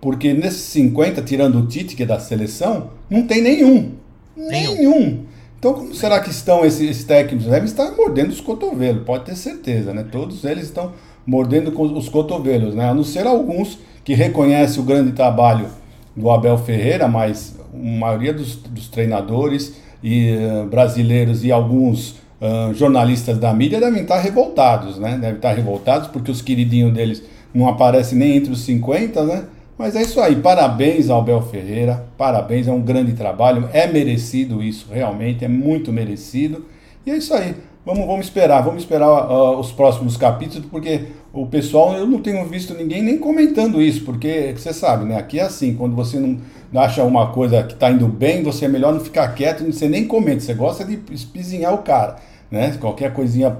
Porque 0.00 0.32
nesses 0.34 0.60
50, 0.60 1.22
tirando 1.22 1.58
o 1.58 1.66
Tite, 1.66 1.96
que 1.96 2.02
é 2.02 2.06
da 2.06 2.20
seleção, 2.20 2.90
não 3.08 3.26
tem 3.26 3.40
nenhum. 3.42 3.92
Nenhum. 4.36 4.74
nenhum. 4.74 5.24
Então, 5.58 5.72
como 5.72 5.94
será 5.94 6.20
que 6.20 6.28
estão 6.28 6.62
esses, 6.62 7.04
técnicos? 7.04 7.46
Devem 7.46 7.64
estar 7.64 7.90
mordendo 7.92 8.30
os 8.30 8.40
cotovelos, 8.40 9.02
pode 9.04 9.24
ter 9.24 9.34
certeza, 9.34 9.94
né? 9.94 10.04
Todos 10.12 10.44
eles 10.44 10.64
estão 10.64 10.92
mordendo 11.26 11.70
os 11.70 12.08
cotovelos, 12.10 12.74
né? 12.74 12.90
A 12.90 12.92
não 12.92 13.02
ser 13.02 13.26
alguns 13.26 13.78
que 14.04 14.12
reconhecem 14.12 14.82
o 14.82 14.84
grande 14.84 15.12
trabalho 15.12 15.68
do 16.14 16.28
Abel 16.30 16.58
Ferreira, 16.58 17.08
mas 17.08 17.56
a 17.72 17.76
maioria 17.76 18.34
dos, 18.34 18.56
dos 18.56 18.88
treinadores 18.88 19.74
e 20.04 20.36
uh, 20.36 20.66
brasileiros 20.66 21.46
e 21.46 21.50
alguns 21.50 22.10
uh, 22.38 22.74
jornalistas 22.74 23.38
da 23.38 23.54
mídia 23.54 23.80
devem 23.80 24.02
estar 24.02 24.18
revoltados, 24.18 24.98
né? 24.98 25.16
Devem 25.18 25.36
estar 25.36 25.54
revoltados 25.54 26.08
porque 26.08 26.30
os 26.30 26.42
queridinhos 26.42 26.92
deles 26.92 27.22
não 27.54 27.66
aparecem 27.66 28.18
nem 28.18 28.36
entre 28.36 28.52
os 28.52 28.60
50, 28.60 29.24
né? 29.24 29.44
Mas 29.78 29.96
é 29.96 30.02
isso 30.02 30.20
aí, 30.20 30.36
parabéns 30.36 31.08
ao 31.08 31.22
Bel 31.22 31.40
Ferreira, 31.40 32.04
parabéns, 32.18 32.68
é 32.68 32.72
um 32.72 32.82
grande 32.82 33.14
trabalho, 33.14 33.68
é 33.72 33.86
merecido 33.86 34.62
isso, 34.62 34.88
realmente, 34.92 35.42
é 35.42 35.48
muito 35.48 35.90
merecido. 35.90 36.66
E 37.06 37.10
é 37.10 37.16
isso 37.16 37.32
aí, 37.32 37.54
vamos, 37.84 38.06
vamos 38.06 38.26
esperar, 38.26 38.60
vamos 38.60 38.82
esperar 38.82 39.08
uh, 39.08 39.58
os 39.58 39.72
próximos 39.72 40.18
capítulos, 40.18 40.68
porque 40.70 41.06
o 41.32 41.46
pessoal, 41.46 41.96
eu 41.96 42.06
não 42.06 42.20
tenho 42.20 42.44
visto 42.46 42.74
ninguém 42.74 43.02
nem 43.02 43.18
comentando 43.18 43.80
isso, 43.80 44.04
porque 44.04 44.54
você 44.54 44.72
sabe, 44.72 45.06
né? 45.06 45.16
Aqui 45.16 45.40
é 45.40 45.44
assim, 45.44 45.74
quando 45.74 45.96
você 45.96 46.20
não 46.20 46.38
acha 46.78 47.04
uma 47.04 47.32
coisa 47.32 47.62
que 47.62 47.74
está 47.74 47.90
indo 47.90 48.08
bem, 48.08 48.42
você 48.42 48.64
é 48.64 48.68
melhor 48.68 48.92
não 48.92 49.00
ficar 49.00 49.28
quieto, 49.34 49.64
você 49.64 49.88
nem 49.88 50.06
comenta, 50.06 50.40
você 50.40 50.54
gosta 50.54 50.84
de 50.84 51.00
espizinhar 51.12 51.72
o 51.72 51.78
cara, 51.78 52.16
né? 52.50 52.76
Qualquer 52.78 53.12
coisinha 53.12 53.56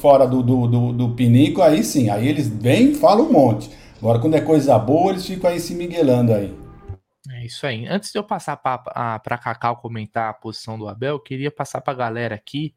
fora 0.00 0.26
do, 0.26 0.42
do, 0.42 0.66
do, 0.66 0.92
do 0.92 1.08
pinico, 1.10 1.60
aí 1.60 1.82
sim, 1.82 2.08
aí 2.10 2.28
eles 2.28 2.48
vêm 2.48 2.92
e 2.92 2.94
falam 2.94 3.26
um 3.26 3.32
monte. 3.32 3.70
Agora, 3.98 4.20
quando 4.20 4.34
é 4.34 4.40
coisa 4.40 4.78
boa, 4.78 5.10
eles 5.10 5.26
ficam 5.26 5.50
aí 5.50 5.58
se 5.58 5.74
miguelando 5.74 6.32
aí. 6.32 6.56
É 7.30 7.44
isso 7.44 7.66
aí. 7.66 7.86
Antes 7.86 8.12
de 8.12 8.18
eu 8.18 8.24
passar 8.24 8.56
para 8.56 9.38
Cacau 9.38 9.76
comentar 9.76 10.30
a 10.30 10.32
posição 10.32 10.78
do 10.78 10.88
Abel, 10.88 11.14
eu 11.14 11.20
queria 11.20 11.50
passar 11.50 11.80
para 11.80 11.92
a 11.92 11.96
galera 11.96 12.34
aqui 12.34 12.74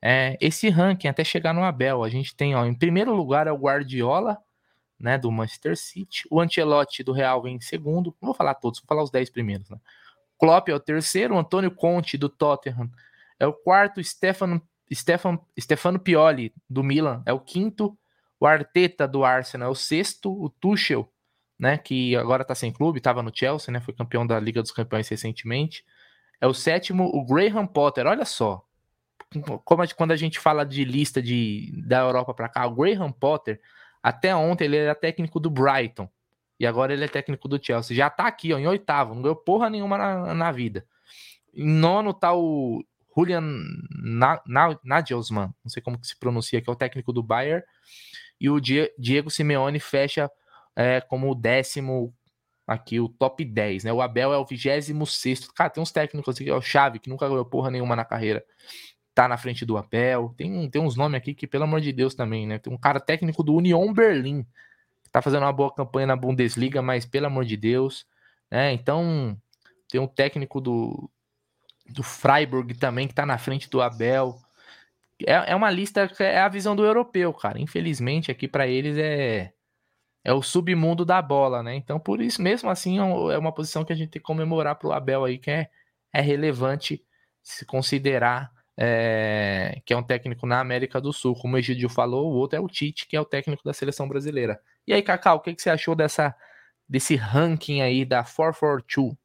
é, 0.00 0.36
esse 0.40 0.68
ranking 0.68 1.06
até 1.06 1.22
chegar 1.22 1.54
no 1.54 1.62
Abel. 1.62 2.02
A 2.02 2.08
gente 2.08 2.34
tem, 2.34 2.54
ó, 2.54 2.64
em 2.64 2.74
primeiro 2.74 3.14
lugar 3.14 3.46
é 3.46 3.52
o 3.52 3.56
Guardiola, 3.56 4.38
né, 5.02 5.18
do 5.18 5.30
Manchester 5.30 5.76
City. 5.76 6.22
O 6.30 6.40
Ancelotti 6.40 7.02
do 7.02 7.12
Real 7.12 7.42
vem 7.42 7.56
em 7.56 7.60
segundo. 7.60 8.16
Não 8.22 8.28
vou 8.28 8.34
falar 8.34 8.54
todos, 8.54 8.78
vou 8.80 8.86
falar 8.86 9.02
os 9.02 9.10
dez 9.10 9.28
primeiros. 9.28 9.68
Né? 9.68 9.76
Klopp 10.38 10.68
é 10.68 10.74
o 10.74 10.80
terceiro. 10.80 11.34
O 11.34 11.38
Antônio 11.38 11.72
Conte 11.72 12.16
do 12.16 12.28
Tottenham 12.28 12.88
é 13.38 13.46
o 13.46 13.52
quarto. 13.52 14.02
Stefano, 14.02 14.62
Stefano, 14.94 15.44
Stefano 15.60 15.98
Pioli 15.98 16.54
do 16.70 16.84
Milan 16.84 17.22
é 17.26 17.32
o 17.32 17.40
quinto. 17.40 17.98
O 18.38 18.46
Arteta 18.46 19.06
do 19.06 19.24
Arsenal 19.24 19.68
é 19.68 19.70
o 19.70 19.74
sexto, 19.74 20.32
o 20.32 20.48
Tuchel, 20.48 21.08
né, 21.56 21.78
que 21.78 22.16
agora 22.16 22.44
tá 22.44 22.56
sem 22.56 22.72
clube, 22.72 22.98
estava 22.98 23.22
no 23.22 23.30
Chelsea, 23.32 23.72
né, 23.72 23.80
foi 23.80 23.94
campeão 23.94 24.26
da 24.26 24.40
Liga 24.40 24.60
dos 24.60 24.72
Campeões 24.72 25.08
recentemente. 25.08 25.84
É 26.40 26.46
o 26.48 26.52
sétimo, 26.52 27.04
o 27.04 27.24
Graham 27.24 27.68
Potter. 27.68 28.04
Olha 28.04 28.24
só, 28.24 28.66
como 29.64 29.84
quando 29.94 30.10
a 30.10 30.16
gente 30.16 30.40
fala 30.40 30.64
de 30.66 30.84
lista 30.84 31.22
de 31.22 31.72
da 31.86 32.00
Europa 32.00 32.34
para 32.34 32.48
cá, 32.48 32.66
o 32.66 32.74
Graham 32.74 33.12
Potter, 33.12 33.60
até 34.02 34.34
ontem 34.34 34.64
ele 34.64 34.76
era 34.76 34.94
técnico 34.94 35.38
do 35.38 35.50
Brighton 35.50 36.08
e 36.58 36.66
agora 36.66 36.92
ele 36.92 37.04
é 37.04 37.08
técnico 37.08 37.48
do 37.48 37.64
Chelsea. 37.64 37.96
Já 37.96 38.10
tá 38.10 38.26
aqui, 38.26 38.52
ó, 38.52 38.58
em 38.58 38.66
oitavo, 38.66 39.14
não 39.14 39.22
ganhou 39.22 39.36
porra 39.36 39.68
nenhuma 39.70 39.98
na, 39.98 40.34
na 40.34 40.52
vida. 40.52 40.86
Em 41.54 41.68
nono 41.68 42.14
tá 42.14 42.34
o 42.34 42.84
Julian 43.16 43.42
Nagelsmann, 44.84 45.52
não 45.62 45.68
sei 45.68 45.82
como 45.82 45.98
que 45.98 46.06
se 46.06 46.18
pronuncia, 46.18 46.60
que 46.60 46.68
é 46.70 46.72
o 46.72 46.76
técnico 46.76 47.12
do 47.12 47.22
Bayern 47.22 47.62
e 48.42 48.50
o 48.50 48.58
Diego 48.60 49.30
Simeone 49.30 49.78
fecha 49.78 50.28
é, 50.74 51.00
como 51.00 51.30
o 51.30 51.34
décimo 51.34 52.12
aqui, 52.66 52.98
o 52.98 53.08
top 53.08 53.44
10, 53.44 53.84
né? 53.84 53.92
O 53.92 54.00
Abel 54.00 54.32
é 54.32 54.36
o 54.38 54.44
26 54.44 55.48
Cara, 55.52 55.70
tem 55.70 55.80
uns 55.80 55.92
técnicos 55.92 56.34
aqui, 56.34 56.50
é 56.50 56.54
o 56.54 56.60
Chave, 56.60 56.98
que 56.98 57.08
nunca 57.08 57.28
ganhou 57.28 57.44
porra 57.44 57.70
nenhuma 57.70 57.94
na 57.94 58.04
carreira. 58.04 58.44
Tá 59.14 59.28
na 59.28 59.36
frente 59.36 59.64
do 59.66 59.76
Abel. 59.76 60.34
Tem, 60.36 60.70
tem 60.70 60.80
uns 60.80 60.96
nomes 60.96 61.18
aqui 61.18 61.34
que, 61.34 61.46
pelo 61.46 61.64
amor 61.64 61.80
de 61.80 61.92
Deus, 61.92 62.14
também, 62.14 62.46
né? 62.46 62.58
Tem 62.58 62.72
um 62.72 62.78
cara 62.78 62.98
técnico 63.00 63.42
do 63.42 63.54
Union 63.54 63.92
Berlim, 63.92 64.44
que 65.04 65.10
tá 65.10 65.20
fazendo 65.20 65.42
uma 65.42 65.52
boa 65.52 65.72
campanha 65.72 66.06
na 66.06 66.16
Bundesliga, 66.16 66.80
mas 66.80 67.04
pelo 67.04 67.26
amor 67.26 67.44
de 67.44 67.56
Deus, 67.56 68.06
né? 68.50 68.72
Então, 68.72 69.36
tem 69.88 70.00
um 70.00 70.06
técnico 70.06 70.60
do, 70.60 71.10
do 71.90 72.02
Freiburg 72.02 72.74
também, 72.74 73.06
que 73.06 73.14
tá 73.14 73.26
na 73.26 73.38
frente 73.38 73.68
do 73.68 73.82
Abel 73.82 74.38
é, 75.26 75.52
é 75.52 75.54
uma 75.54 75.70
lista 75.70 76.10
é 76.18 76.40
a 76.40 76.48
visão 76.48 76.74
do 76.74 76.84
europeu, 76.84 77.32
cara. 77.32 77.60
Infelizmente, 77.60 78.30
aqui 78.30 78.48
para 78.48 78.66
eles 78.66 78.96
é 78.98 79.52
é 80.24 80.32
o 80.32 80.40
submundo 80.40 81.04
da 81.04 81.20
bola, 81.20 81.64
né? 81.64 81.74
Então, 81.74 81.98
por 81.98 82.20
isso, 82.20 82.40
mesmo 82.40 82.70
assim, 82.70 83.00
é, 83.00 83.34
é 83.34 83.38
uma 83.38 83.52
posição 83.52 83.84
que 83.84 83.92
a 83.92 83.96
gente 83.96 84.10
tem 84.10 84.22
que 84.22 84.26
comemorar 84.26 84.76
pro 84.76 84.92
Abel 84.92 85.24
aí, 85.24 85.36
que 85.36 85.50
é, 85.50 85.68
é 86.12 86.20
relevante 86.20 87.04
se 87.42 87.66
considerar 87.66 88.52
é, 88.76 89.80
que 89.84 89.92
é 89.92 89.96
um 89.96 90.02
técnico 90.02 90.46
na 90.46 90.60
América 90.60 91.00
do 91.00 91.12
Sul. 91.12 91.34
Como 91.34 91.54
o 91.54 91.58
Egidio 91.58 91.88
falou, 91.88 92.32
o 92.32 92.36
outro 92.36 92.58
é 92.58 92.60
o 92.60 92.68
Tite, 92.68 93.06
que 93.06 93.16
é 93.16 93.20
o 93.20 93.24
técnico 93.24 93.62
da 93.64 93.72
seleção 93.72 94.08
brasileira. 94.08 94.60
E 94.86 94.92
aí, 94.92 95.02
Cacau, 95.02 95.36
o 95.36 95.40
que, 95.40 95.54
que 95.54 95.62
você 95.62 95.70
achou 95.70 95.94
dessa, 95.94 96.34
desse 96.88 97.16
ranking 97.16 97.80
aí 97.80 98.04
da 98.04 98.22
442? 98.22 99.16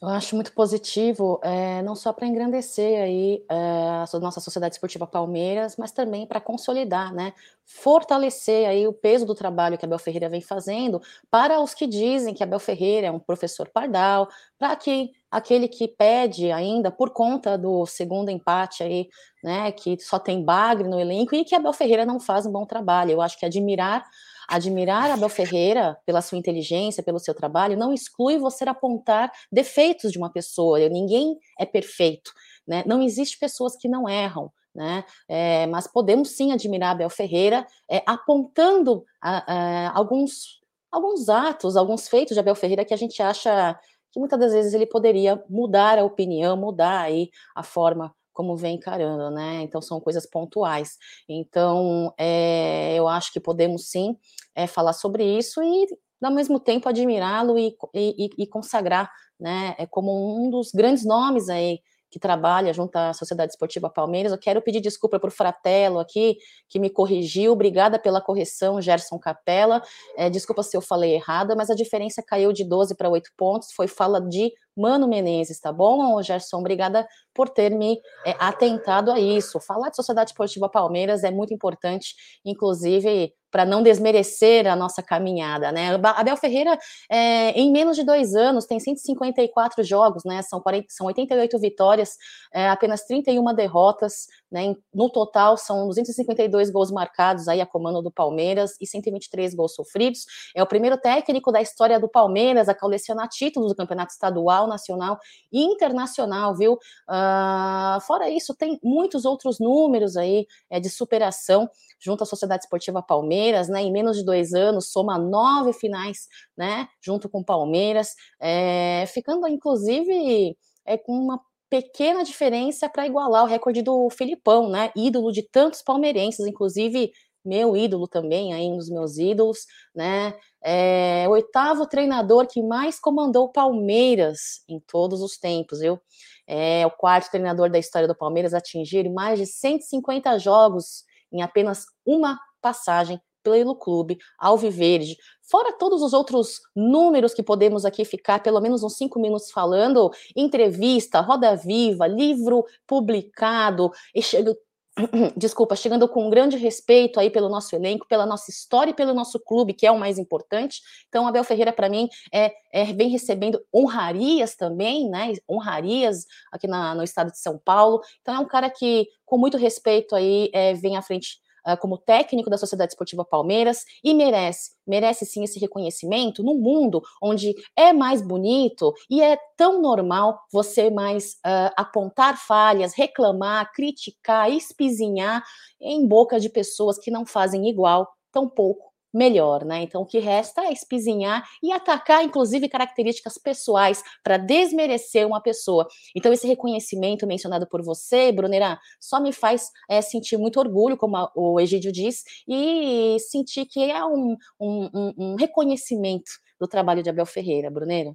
Eu 0.00 0.08
acho 0.10 0.36
muito 0.36 0.52
positivo, 0.52 1.40
é, 1.42 1.82
não 1.82 1.96
só 1.96 2.12
para 2.12 2.24
engrandecer 2.24 3.02
aí 3.02 3.44
é, 3.50 3.54
a 3.56 4.20
nossa 4.20 4.40
sociedade 4.40 4.76
esportiva 4.76 5.08
Palmeiras, 5.08 5.76
mas 5.76 5.90
também 5.90 6.24
para 6.24 6.40
consolidar, 6.40 7.12
né, 7.12 7.32
fortalecer 7.64 8.68
aí 8.68 8.86
o 8.86 8.92
peso 8.92 9.26
do 9.26 9.34
trabalho 9.34 9.76
que 9.76 9.84
a 9.84 9.88
Bel 9.88 9.98
Ferreira 9.98 10.28
vem 10.28 10.40
fazendo 10.40 11.02
para 11.28 11.60
os 11.60 11.74
que 11.74 11.84
dizem 11.84 12.32
que 12.32 12.44
a 12.44 12.46
Bel 12.46 12.60
Ferreira 12.60 13.08
é 13.08 13.10
um 13.10 13.18
professor 13.18 13.68
pardal, 13.68 14.28
para 14.56 14.76
que 14.76 15.10
aquele 15.30 15.68
que 15.68 15.88
pede 15.88 16.50
ainda 16.50 16.90
por 16.90 17.10
conta 17.10 17.56
do 17.56 17.84
segundo 17.86 18.30
empate 18.30 18.82
aí, 18.82 19.08
né, 19.42 19.70
que 19.72 19.98
só 20.00 20.18
tem 20.18 20.44
bagre 20.44 20.88
no 20.88 20.98
elenco 20.98 21.34
e 21.34 21.44
que 21.44 21.54
a 21.54 21.58
Bel 21.58 21.72
Ferreira 21.72 22.06
não 22.06 22.18
faz 22.18 22.46
um 22.46 22.52
bom 22.52 22.64
trabalho. 22.64 23.12
Eu 23.12 23.22
acho 23.22 23.38
que 23.38 23.46
admirar 23.46 24.04
Admirar 24.48 25.10
Abel 25.10 25.28
Ferreira 25.28 25.98
pela 26.06 26.22
sua 26.22 26.38
inteligência, 26.38 27.02
pelo 27.02 27.18
seu 27.18 27.34
trabalho, 27.34 27.76
não 27.76 27.92
exclui 27.92 28.38
você 28.38 28.64
apontar 28.64 29.30
defeitos 29.52 30.10
de 30.10 30.16
uma 30.16 30.32
pessoa. 30.32 30.88
Ninguém 30.88 31.38
é 31.60 31.66
perfeito, 31.66 32.32
né? 32.66 32.82
Não 32.86 33.02
existe 33.02 33.38
pessoas 33.38 33.76
que 33.76 33.86
não 33.86 34.08
erram. 34.08 34.50
Né? 34.74 35.04
É, 35.28 35.66
mas 35.66 35.86
podemos 35.86 36.30
sim 36.30 36.52
admirar 36.52 36.92
Abel 36.92 37.10
Ferreira 37.10 37.66
é, 37.90 38.02
apontando 38.06 39.04
a, 39.20 39.52
a, 39.52 39.98
alguns, 39.98 40.60
alguns 40.90 41.28
atos, 41.28 41.76
alguns 41.76 42.08
feitos 42.08 42.34
de 42.34 42.40
Abel 42.40 42.54
Ferreira 42.54 42.84
que 42.84 42.94
a 42.94 42.96
gente 42.98 43.20
acha 43.20 43.78
que 44.10 44.18
muitas 44.18 44.38
das 44.38 44.52
vezes 44.52 44.74
ele 44.74 44.86
poderia 44.86 45.42
mudar 45.48 45.98
a 45.98 46.04
opinião, 46.04 46.56
mudar 46.56 47.00
aí 47.00 47.30
a 47.54 47.62
forma 47.62 48.14
como 48.32 48.56
vem 48.56 48.76
encarando, 48.76 49.30
né? 49.34 49.62
Então 49.62 49.82
são 49.82 50.00
coisas 50.00 50.24
pontuais. 50.24 50.96
Então 51.28 52.14
é, 52.16 52.94
eu 52.94 53.08
acho 53.08 53.32
que 53.32 53.40
podemos 53.40 53.90
sim 53.90 54.16
é, 54.54 54.66
falar 54.66 54.92
sobre 54.92 55.24
isso 55.24 55.60
e 55.62 55.86
ao 56.22 56.32
mesmo 56.32 56.60
tempo 56.60 56.88
admirá-lo 56.88 57.58
e, 57.58 57.76
e, 57.94 58.30
e, 58.38 58.46
consagrar, 58.46 59.10
né? 59.38 59.74
É 59.78 59.86
como 59.86 60.40
um 60.40 60.50
dos 60.50 60.70
grandes 60.72 61.04
nomes 61.04 61.48
aí 61.48 61.80
que 62.10 62.18
trabalha 62.18 62.72
junto 62.72 62.96
à 62.96 63.12
Sociedade 63.12 63.52
Esportiva 63.52 63.90
Palmeiras. 63.90 64.32
Eu 64.32 64.38
quero 64.38 64.62
pedir 64.62 64.80
desculpa 64.80 65.18
para 65.18 65.28
o 65.28 65.32
Fratello 65.32 65.98
aqui, 65.98 66.36
que 66.68 66.78
me 66.78 66.90
corrigiu. 66.90 67.52
Obrigada 67.52 67.98
pela 67.98 68.20
correção, 68.20 68.80
Gerson 68.80 69.18
Capella. 69.18 69.82
É, 70.16 70.30
desculpa 70.30 70.62
se 70.62 70.76
eu 70.76 70.80
falei 70.80 71.14
errada, 71.14 71.54
mas 71.54 71.70
a 71.70 71.74
diferença 71.74 72.22
caiu 72.22 72.52
de 72.52 72.64
12 72.64 72.94
para 72.96 73.08
8 73.08 73.30
pontos. 73.36 73.72
Foi 73.72 73.86
fala 73.86 74.20
de 74.20 74.52
Mano 74.78 75.08
Menezes, 75.08 75.60
tá 75.60 75.72
bom, 75.72 76.22
Gerson? 76.22 76.58
Obrigada 76.58 77.06
por 77.34 77.48
ter 77.48 77.70
me 77.70 78.00
é, 78.24 78.34
atentado 78.38 79.10
a 79.10 79.18
isso. 79.18 79.60
Falar 79.60 79.90
de 79.90 79.96
Sociedade 79.96 80.30
Esportiva 80.30 80.68
Palmeiras 80.68 81.24
é 81.24 81.30
muito 81.30 81.52
importante, 81.52 82.14
inclusive 82.44 83.32
para 83.50 83.64
não 83.64 83.82
desmerecer 83.82 84.66
a 84.66 84.76
nossa 84.76 85.02
caminhada, 85.02 85.72
né? 85.72 85.98
Abel 86.02 86.36
Ferreira, 86.36 86.78
é, 87.10 87.50
em 87.52 87.72
menos 87.72 87.96
de 87.96 88.04
dois 88.04 88.34
anos, 88.34 88.66
tem 88.66 88.78
154 88.78 89.82
jogos, 89.82 90.22
né? 90.24 90.42
São, 90.42 90.60
40, 90.60 90.86
são 90.90 91.06
88 91.06 91.58
vitórias, 91.58 92.16
é, 92.52 92.68
apenas 92.68 93.04
31 93.04 93.54
derrotas, 93.54 94.26
né? 94.50 94.74
No 94.92 95.10
total, 95.10 95.56
são 95.56 95.86
252 95.86 96.70
gols 96.70 96.90
marcados 96.90 97.48
aí 97.48 97.60
a 97.60 97.66
comando 97.66 98.02
do 98.02 98.10
Palmeiras 98.10 98.72
e 98.80 98.86
123 98.86 99.54
gols 99.54 99.74
sofridos. 99.74 100.24
É 100.54 100.62
o 100.62 100.66
primeiro 100.66 100.98
técnico 100.98 101.50
da 101.50 101.62
história 101.62 101.98
do 101.98 102.08
Palmeiras 102.08 102.68
a 102.68 102.74
colecionar 102.74 103.28
títulos 103.28 103.72
do 103.72 103.76
campeonato 103.76 104.12
estadual, 104.12 104.67
nacional 104.68 105.18
e 105.52 105.62
internacional, 105.62 106.54
viu? 106.54 106.74
Uh, 106.74 108.00
fora 108.06 108.28
isso, 108.28 108.54
tem 108.54 108.78
muitos 108.82 109.24
outros 109.24 109.58
números 109.58 110.16
aí 110.16 110.46
é, 110.70 110.78
de 110.78 110.90
superação 110.90 111.68
junto 111.98 112.22
à 112.22 112.26
Sociedade 112.26 112.64
Esportiva 112.64 113.02
Palmeiras, 113.02 113.68
né? 113.68 113.82
Em 113.82 113.92
menos 113.92 114.16
de 114.16 114.24
dois 114.24 114.54
anos, 114.54 114.92
soma 114.92 115.18
nove 115.18 115.72
finais, 115.72 116.28
né? 116.56 116.88
Junto 117.00 117.28
com 117.28 117.42
Palmeiras, 117.42 118.14
é, 118.40 119.04
ficando 119.08 119.46
inclusive 119.48 120.56
é, 120.84 120.96
com 120.96 121.12
uma 121.12 121.40
pequena 121.70 122.24
diferença 122.24 122.88
para 122.88 123.06
igualar 123.06 123.44
o 123.44 123.46
recorde 123.46 123.82
do 123.82 124.08
Felipão, 124.10 124.70
né? 124.70 124.90
Ídolo 124.96 125.30
de 125.30 125.42
tantos 125.42 125.82
palmeirenses, 125.82 126.46
inclusive 126.46 127.12
meu 127.48 127.76
ídolo 127.76 128.06
também, 128.06 128.52
aí 128.52 128.66
um 128.66 128.76
dos 128.76 128.90
meus 128.90 129.18
ídolos, 129.18 129.66
né? 129.94 130.34
É, 130.62 131.26
oitavo 131.28 131.86
treinador 131.86 132.46
que 132.46 132.62
mais 132.62 133.00
comandou 133.00 133.50
Palmeiras 133.50 134.62
em 134.68 134.78
todos 134.80 135.22
os 135.22 135.38
tempos, 135.38 135.80
viu? 135.80 136.00
É 136.46 136.86
o 136.86 136.90
quarto 136.90 137.30
treinador 137.30 137.70
da 137.70 137.78
história 137.78 138.08
do 138.08 138.14
Palmeiras 138.14 138.54
a 138.54 138.58
atingir 138.58 139.08
mais 139.08 139.38
de 139.38 139.46
150 139.46 140.38
jogos 140.38 141.04
em 141.32 141.42
apenas 141.42 141.84
uma 142.04 142.38
passagem 142.60 143.20
pelo 143.42 143.74
clube 143.74 144.18
Alviverde. 144.38 145.16
Fora 145.42 145.72
todos 145.72 146.02
os 146.02 146.12
outros 146.12 146.60
números 146.76 147.32
que 147.32 147.42
podemos 147.42 147.84
aqui 147.84 148.04
ficar 148.04 148.42
pelo 148.42 148.60
menos 148.60 148.82
uns 148.82 148.96
cinco 148.96 149.18
minutos 149.18 149.50
falando, 149.50 150.10
entrevista, 150.36 151.20
roda 151.20 151.56
viva, 151.56 152.06
livro 152.06 152.64
publicado, 152.86 153.90
e 154.14 154.22
chega, 154.22 154.54
desculpa, 155.36 155.76
chegando 155.76 156.08
com 156.08 156.26
um 156.26 156.30
grande 156.30 156.56
respeito 156.56 157.20
aí 157.20 157.30
pelo 157.30 157.48
nosso 157.48 157.74
elenco, 157.74 158.06
pela 158.08 158.26
nossa 158.26 158.50
história 158.50 158.90
e 158.90 158.94
pelo 158.94 159.14
nosso 159.14 159.38
clube, 159.38 159.72
que 159.72 159.86
é 159.86 159.92
o 159.92 159.98
mais 159.98 160.18
importante. 160.18 160.80
Então, 161.08 161.26
Abel 161.26 161.44
Ferreira, 161.44 161.72
para 161.72 161.88
mim, 161.88 162.08
é, 162.32 162.52
é, 162.72 162.84
vem 162.92 163.08
recebendo 163.08 163.60
honrarias 163.74 164.54
também, 164.56 165.08
né? 165.08 165.32
Honrarias 165.48 166.26
aqui 166.50 166.66
na, 166.66 166.94
no 166.94 167.02
estado 167.02 167.30
de 167.30 167.38
São 167.38 167.58
Paulo. 167.58 168.00
Então, 168.20 168.34
é 168.34 168.38
um 168.38 168.46
cara 168.46 168.68
que, 168.70 169.06
com 169.24 169.38
muito 169.38 169.56
respeito 169.56 170.14
aí, 170.14 170.50
é, 170.52 170.74
vem 170.74 170.96
à 170.96 171.02
frente 171.02 171.38
como 171.76 171.98
técnico 171.98 172.50
da 172.50 172.56
Sociedade 172.58 172.92
Esportiva 172.92 173.24
Palmeiras 173.24 173.84
e 174.02 174.14
merece, 174.14 174.70
merece 174.86 175.26
sim 175.26 175.44
esse 175.44 175.58
reconhecimento 175.58 176.42
no 176.42 176.54
mundo 176.54 177.02
onde 177.22 177.54
é 177.76 177.92
mais 177.92 178.22
bonito 178.22 178.92
e 179.10 179.22
é 179.22 179.38
tão 179.56 179.80
normal 179.80 180.38
você 180.52 180.90
mais 180.90 181.32
uh, 181.46 181.72
apontar 181.76 182.36
falhas, 182.38 182.94
reclamar, 182.94 183.72
criticar, 183.72 184.50
espizinhar 184.50 185.42
em 185.80 186.06
boca 186.06 186.40
de 186.40 186.48
pessoas 186.48 186.98
que 186.98 187.10
não 187.10 187.26
fazem 187.26 187.68
igual, 187.68 188.08
tão 188.32 188.48
pouco 188.48 188.88
melhor, 189.12 189.64
né? 189.64 189.82
Então 189.82 190.02
o 190.02 190.06
que 190.06 190.18
resta 190.18 190.62
é 190.62 190.72
espizinhar 190.72 191.46
e 191.62 191.72
atacar, 191.72 192.24
inclusive, 192.24 192.68
características 192.68 193.38
pessoais 193.38 194.02
para 194.22 194.36
desmerecer 194.36 195.26
uma 195.26 195.40
pessoa. 195.40 195.86
Então, 196.14 196.32
esse 196.32 196.46
reconhecimento 196.46 197.26
mencionado 197.26 197.66
por 197.66 197.82
você, 197.82 198.30
Brunera, 198.32 198.78
só 199.00 199.20
me 199.20 199.32
faz 199.32 199.70
é, 199.88 200.00
sentir 200.00 200.36
muito 200.36 200.58
orgulho, 200.60 200.96
como 200.96 201.16
a, 201.16 201.30
o 201.34 201.58
Egídio 201.60 201.92
diz, 201.92 202.22
e 202.46 203.16
sentir 203.20 203.66
que 203.66 203.90
é 203.90 204.04
um, 204.04 204.36
um, 204.60 205.12
um, 205.16 205.36
reconhecimento 205.36 206.30
do 206.60 206.66
trabalho 206.66 207.02
de 207.02 207.10
Abel 207.10 207.26
Ferreira, 207.26 207.70
Brunera. 207.70 208.14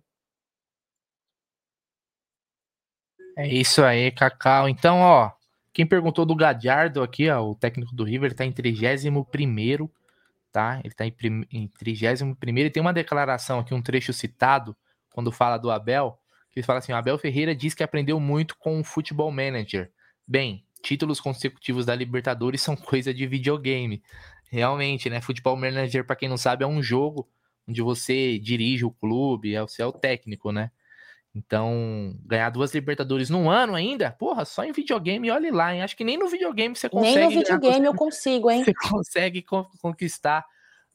É 3.36 3.47
isso 3.47 3.84
aí, 3.84 4.12
Cacau. 4.12 4.69
Então, 4.69 4.99
ó, 4.99 5.32
quem 5.73 5.88
perguntou 5.88 6.23
do 6.23 6.36
Gadiardo 6.36 7.01
aqui, 7.01 7.29
ó, 7.29 7.43
o 7.43 7.56
técnico 7.56 7.95
do 7.95 8.03
River, 8.03 8.32
está 8.32 8.45
em 8.45 8.51
31 8.51 9.23
primeiro 9.23 9.91
tá? 10.54 10.80
Ele 10.84 10.94
está 10.94 11.06
em, 11.06 11.13
em 11.52 11.68
31 11.68 12.38
e 12.60 12.70
tem 12.70 12.80
uma 12.80 12.94
declaração 12.94 13.60
aqui, 13.60 13.74
um 13.74 13.82
trecho 13.82 14.13
citado, 14.13 14.78
quando 15.12 15.32
fala 15.32 15.58
do 15.58 15.72
Abel, 15.72 16.18
que 16.52 16.60
ele 16.60 16.66
fala 16.66 16.80
assim: 16.80 16.94
Abel 16.94 17.18
Ferreira 17.18 17.56
diz 17.56 17.74
que 17.74 17.84
aprendeu 17.84 18.20
muito 18.20 18.56
com 18.58 18.80
o 18.80 18.84
futebol 18.84 19.32
manager. 19.32 19.92
Bem, 20.26 20.66
títulos 20.82 21.20
consecutivos 21.20 21.86
da 21.86 21.96
Libertadores 21.96 22.62
são 22.62 22.76
coisa 22.78 23.13
de 23.13 23.26
videogame. 23.26 24.02
Realmente, 24.50 25.10
né? 25.10 25.20
Futebol 25.20 25.58
manager, 25.58 26.06
para 26.06 26.16
quem 26.16 26.30
não 26.30 26.38
sabe, 26.38 26.63
é 26.63 26.68
um 26.68 26.82
jogo 26.82 27.28
onde 27.68 27.82
você 27.82 28.38
dirige 28.38 28.86
o 28.86 28.92
clube, 28.92 29.56
é 29.56 29.62
você 29.62 29.82
é 29.82 29.86
o 29.86 29.92
técnico, 29.92 30.52
né? 30.52 30.70
Então, 31.36 32.15
ganhar 32.26 32.52
duas 32.52 32.74
Libertadores 32.74 33.30
num 33.30 33.50
ano 33.50 33.74
ainda, 33.74 34.12
porra, 34.12 34.46
só 34.46 34.63
em 34.63 34.72
videogame, 34.72 35.32
olhe 35.32 35.50
lá, 35.50 35.74
hein? 35.74 35.82
Acho 35.82 35.98
que 35.98 36.04
nem 36.04 36.17
no 36.17 36.28
videogame 36.28 36.76
você 36.76 36.88
consegue. 36.88 37.15
Nem 37.15 37.26
no 37.26 37.32
videogame 37.32 37.86
eu 37.88 37.96
consigo, 37.96 38.52
hein? 38.52 38.63
Você 38.63 38.74
consegue 38.74 39.43
conquistar 39.82 40.46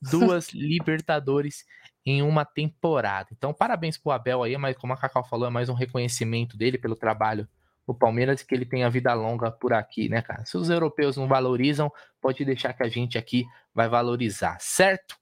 duas 0.01 0.51
Libertadores 0.55 1.65
em 2.07 2.23
uma 2.23 2.45
temporada. 2.45 3.29
Então, 3.33 3.53
parabéns 3.53 3.99
pro 3.99 4.13
Abel 4.13 4.45
aí, 4.45 4.57
mas 4.57 4.77
como 4.77 4.93
a 4.93 4.97
Cacau 4.97 5.25
falou, 5.25 5.49
é 5.49 5.51
mais 5.51 5.69
um 5.69 5.75
reconhecimento 5.75 6.57
dele 6.57 6.79
pelo 6.79 6.95
trabalho 6.95 7.49
no 7.87 7.93
Palmeiras 7.93 8.41
e 8.41 8.47
que 8.47 8.55
ele 8.55 8.65
tenha 8.65 8.89
vida 8.89 9.13
longa 9.15 9.51
por 9.51 9.73
aqui, 9.73 10.09
né, 10.09 10.23
cara? 10.23 10.45
Se 10.45 10.57
os 10.57 10.71
europeus 10.71 11.17
não 11.17 11.27
valorizam, 11.27 11.93
pode 12.21 12.45
deixar 12.45 12.73
que 12.75 12.85
a 12.85 12.89
gente 12.89 13.19
aqui 13.19 13.45
vai 13.75 13.89
valorizar, 13.89 14.57
certo? 14.61 15.17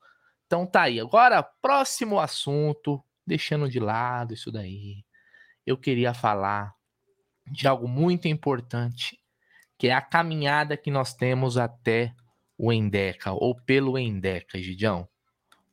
Então 0.46 0.66
tá 0.66 0.83
aí. 0.83 1.00
Agora, 1.00 1.42
próximo 1.42 2.20
assunto, 2.20 3.02
deixando 3.26 3.68
de 3.68 3.81
lado 3.81 4.35
isso 4.35 4.52
daí 4.52 5.06
eu 5.66 5.76
queria 5.76 6.14
falar 6.14 6.74
de 7.50 7.66
algo 7.66 7.88
muito 7.88 8.29
importante, 8.29 9.18
que 9.76 9.88
é 9.88 9.92
a 9.92 10.00
caminhada 10.00 10.76
que 10.76 10.90
nós 10.90 11.12
temos 11.12 11.59
até 11.59 12.14
o 12.57 12.72
Endeca, 12.72 13.33
ou 13.33 13.55
pelo 13.55 13.98
Endeca, 13.98 14.59
Gidião. 14.59 15.09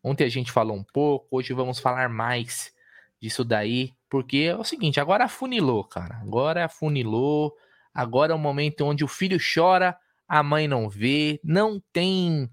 Ontem 0.03 0.25
a 0.25 0.29
gente 0.29 0.51
falou 0.51 0.75
um 0.75 0.83
pouco, 0.83 1.27
hoje 1.31 1.53
vamos 1.53 1.79
falar 1.79 2.09
mais 2.09 2.73
disso 3.21 3.45
daí, 3.45 3.93
porque 4.09 4.37
é 4.37 4.55
o 4.55 4.63
seguinte, 4.63 4.99
agora 4.99 5.25
afunilou, 5.25 5.83
cara. 5.85 6.17
Agora 6.17 6.65
afunilou, 6.65 7.55
agora 7.93 8.33
é 8.33 8.35
o 8.35 8.39
momento 8.39 8.85
onde 8.85 9.03
o 9.03 9.07
filho 9.07 9.37
chora, 9.39 9.97
a 10.27 10.43
mãe 10.43 10.67
não 10.67 10.89
vê, 10.89 11.39
não 11.43 11.81
tem 11.93 12.49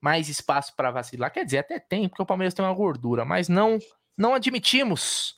mais 0.00 0.28
espaço 0.28 0.74
para 0.76 0.92
vacilar. 0.92 1.32
Quer 1.32 1.44
dizer, 1.44 1.58
até 1.58 1.80
tem, 1.80 2.08
porque 2.08 2.22
o 2.22 2.26
Palmeiras 2.26 2.54
tem 2.54 2.64
uma 2.64 2.74
gordura, 2.74 3.24
mas 3.24 3.48
não 3.48 3.78
não 4.16 4.34
admitimos 4.34 5.37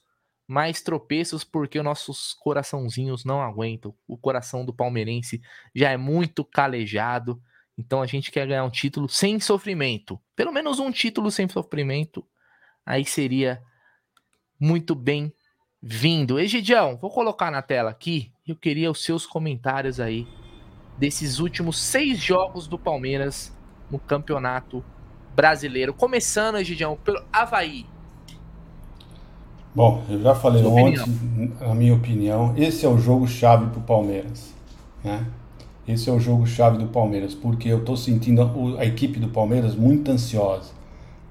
mais 0.51 0.83
tropeços 0.83 1.45
porque 1.45 1.79
os 1.79 1.85
nossos 1.85 2.35
coraçãozinhos 2.35 3.25
não 3.25 3.41
aguentam. 3.41 3.95
O 4.05 4.19
coração 4.19 4.65
do 4.65 4.75
palmeirense 4.75 5.41
já 5.73 5.93
é 5.93 5.97
muito 5.97 6.45
calejado. 6.45 7.41
Então 7.79 8.03
a 8.03 8.07
gente 8.07 8.33
quer 8.33 8.49
ganhar 8.49 8.65
um 8.65 8.71
título 8.71 9.09
sem 9.09 9.39
sofrimento. 9.39 10.21
Pelo 10.35 10.51
menos 10.51 10.81
um 10.81 10.91
título 10.91 11.31
sem 11.31 11.49
sofrimento. 11.49 12.27
Aí 12.85 13.05
seria 13.05 13.63
muito 14.59 14.93
bem 14.93 15.33
vindo. 15.81 16.41
Egidião, 16.41 16.97
vou 16.97 17.13
colocar 17.13 17.53
na 17.53 17.63
tela 17.63 17.91
aqui. 17.91 18.33
Eu 18.45 18.57
queria 18.57 18.91
os 18.91 19.05
seus 19.05 19.25
comentários 19.25 20.01
aí 20.01 20.27
desses 20.99 21.39
últimos 21.39 21.79
seis 21.79 22.19
jogos 22.19 22.67
do 22.67 22.77
Palmeiras 22.77 23.57
no 23.89 24.01
campeonato 24.01 24.85
brasileiro. 25.33 25.95
Começando, 25.95 26.59
Egidião, 26.59 26.97
pelo 26.97 27.25
Havaí. 27.33 27.87
Bom, 29.75 30.03
eu 30.09 30.21
já 30.21 30.35
falei 30.35 30.63
Sua 30.63 30.73
ontem, 30.73 31.01
opinião. 31.01 31.53
a 31.61 31.75
minha 31.75 31.95
opinião, 31.95 32.55
esse 32.57 32.85
é 32.85 32.89
o 32.89 32.99
jogo-chave 32.99 33.67
para 33.67 33.79
o 33.79 33.83
Palmeiras. 33.83 34.53
Né? 35.05 35.25
Esse 35.87 36.11
é 36.11 36.13
o 36.13 36.19
jogo-chave 36.19 36.79
do 36.79 36.87
Palmeiras, 36.87 37.35
porque 37.35 37.69
eu 37.69 37.79
estou 37.79 37.97
sentindo 37.97 38.43
a, 38.43 38.81
a, 38.81 38.85
equipe 38.85 39.21
do 39.21 39.29
Palmeiras 39.29 39.77
muito 39.77 40.11
ansiosa. 40.11 40.73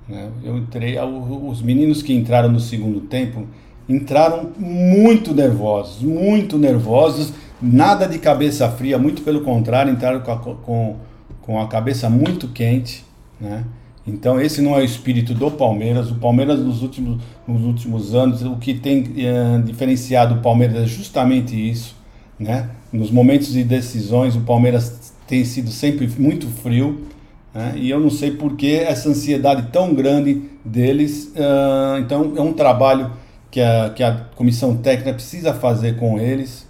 Né? 0.08 0.30
Eu 0.44 0.58
entrei, 0.58 0.98
os 1.00 1.62
meninos 1.62 2.02
que 2.02 2.14
entraram 2.14 2.50
no 2.50 2.60
segundo 2.60 3.02
tempo 3.02 3.46
entraram 3.88 4.52
muito 4.58 5.34
nervosos, 5.34 6.02
muito 6.02 6.58
nervosos, 6.58 7.34
nada 7.62 8.08
de 8.08 8.20
cabeça 8.20 8.70
fria, 8.70 8.98
muito 8.98 9.22
pelo 9.22 9.42
contrário, 9.42 9.92
entraram 9.92 10.22
com 10.22 10.32
a, 10.32 10.38
com, 10.38 10.96
com 11.42 11.60
a 11.60 11.68
cabeça 11.68 12.10
muito 12.10 12.48
quente. 12.48 13.04
Né? 13.40 13.66
Então 14.10 14.40
esse 14.40 14.62
não 14.62 14.76
é 14.76 14.82
o 14.82 14.84
espírito 14.84 15.34
do 15.34 15.50
Palmeiras. 15.52 16.12
O 16.12 16.16
Palmeiras 16.16 16.60
nos 16.60 16.82
últimos, 16.82 17.22
nos 17.48 17.64
últimos 17.64 18.14
anos, 18.14 18.42
o 18.42 18.58
que 18.58 18.74
tem 18.74 19.06
é, 19.18 19.60
diferenciado 19.60 20.36
o 20.36 20.42
Palmeiras 20.42 20.84
é 20.84 20.86
justamente 20.86 21.56
isso, 21.56 21.96
né? 22.40 22.70
Nos 22.92 23.12
momentos 23.12 23.54
de 23.54 23.64
decisões, 23.64 24.36
o 24.36 24.42
Palmeiras 24.42 25.14
tem 25.28 25.46
sido 25.46 25.70
sempre 25.70 26.10
muito 26.18 26.48
frio, 26.48 27.06
né? 27.54 27.74
e 27.76 27.90
eu 27.90 28.00
não 28.00 28.10
sei 28.10 28.32
por 28.32 28.56
que 28.56 28.76
essa 28.76 29.10
ansiedade 29.10 29.68
tão 29.72 29.94
grande 29.94 30.42
deles. 30.66 31.32
Uh, 31.36 32.00
então 32.00 32.34
é 32.36 32.42
um 32.42 32.52
trabalho 32.52 33.12
que 33.52 33.62
a, 33.62 33.92
que 33.96 34.04
a 34.04 34.26
comissão 34.36 34.76
técnica 34.76 35.14
precisa 35.14 35.54
fazer 35.54 35.98
com 35.98 36.20
eles 36.20 36.68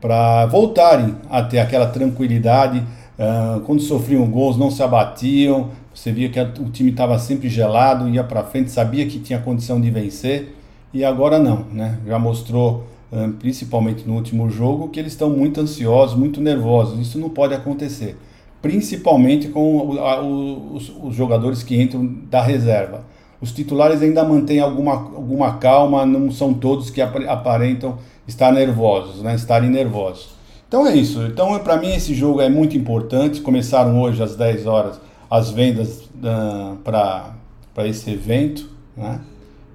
para 0.00 0.46
voltarem 0.46 1.14
a 1.28 1.42
ter 1.42 1.58
aquela 1.58 1.86
tranquilidade. 1.86 2.82
Uh, 3.18 3.60
quando 3.60 3.82
sofriam 3.82 4.24
gols, 4.30 4.56
não 4.56 4.70
se 4.70 4.82
abatiam, 4.82 5.68
você 5.94 6.12
via 6.12 6.28
que 6.28 6.40
o 6.40 6.70
time 6.70 6.90
estava 6.90 7.18
sempre 7.18 7.48
gelado, 7.48 8.08
ia 8.08 8.22
para 8.22 8.44
frente, 8.44 8.70
sabia 8.70 9.06
que 9.06 9.18
tinha 9.18 9.38
condição 9.38 9.80
de 9.80 9.90
vencer 9.90 10.54
e 10.94 11.04
agora 11.04 11.38
não, 11.38 11.64
né? 11.72 11.98
Já 12.06 12.18
mostrou, 12.18 12.84
principalmente 13.38 14.06
no 14.06 14.14
último 14.14 14.48
jogo, 14.50 14.88
que 14.88 15.00
eles 15.00 15.12
estão 15.12 15.30
muito 15.30 15.60
ansiosos, 15.60 16.16
muito 16.16 16.40
nervosos. 16.40 16.98
Isso 16.98 17.18
não 17.18 17.28
pode 17.28 17.54
acontecer, 17.54 18.16
principalmente 18.62 19.48
com 19.48 19.90
os, 20.74 20.92
os 21.02 21.14
jogadores 21.14 21.62
que 21.62 21.80
entram 21.80 22.06
da 22.30 22.40
reserva. 22.40 23.04
Os 23.40 23.52
titulares 23.52 24.02
ainda 24.02 24.22
mantêm 24.22 24.60
alguma, 24.60 24.92
alguma 24.92 25.54
calma, 25.54 26.04
não 26.04 26.30
são 26.30 26.52
todos 26.52 26.90
que 26.90 27.00
aparentam 27.00 27.98
estar 28.28 28.52
nervosos, 28.52 29.22
né? 29.22 29.34
Estarem 29.34 29.70
nervosos. 29.70 30.38
Então 30.68 30.86
é 30.86 30.94
isso. 30.94 31.22
Então, 31.22 31.58
para 31.58 31.78
mim, 31.78 31.94
esse 31.94 32.14
jogo 32.14 32.40
é 32.40 32.48
muito 32.48 32.76
importante. 32.76 33.40
Começaram 33.40 34.00
hoje 34.00 34.22
às 34.22 34.36
10 34.36 34.66
horas 34.66 35.00
as 35.30 35.50
vendas 35.50 36.02
uh, 36.16 36.76
para 36.82 37.86
esse 37.86 38.10
evento, 38.10 38.68
né? 38.96 39.20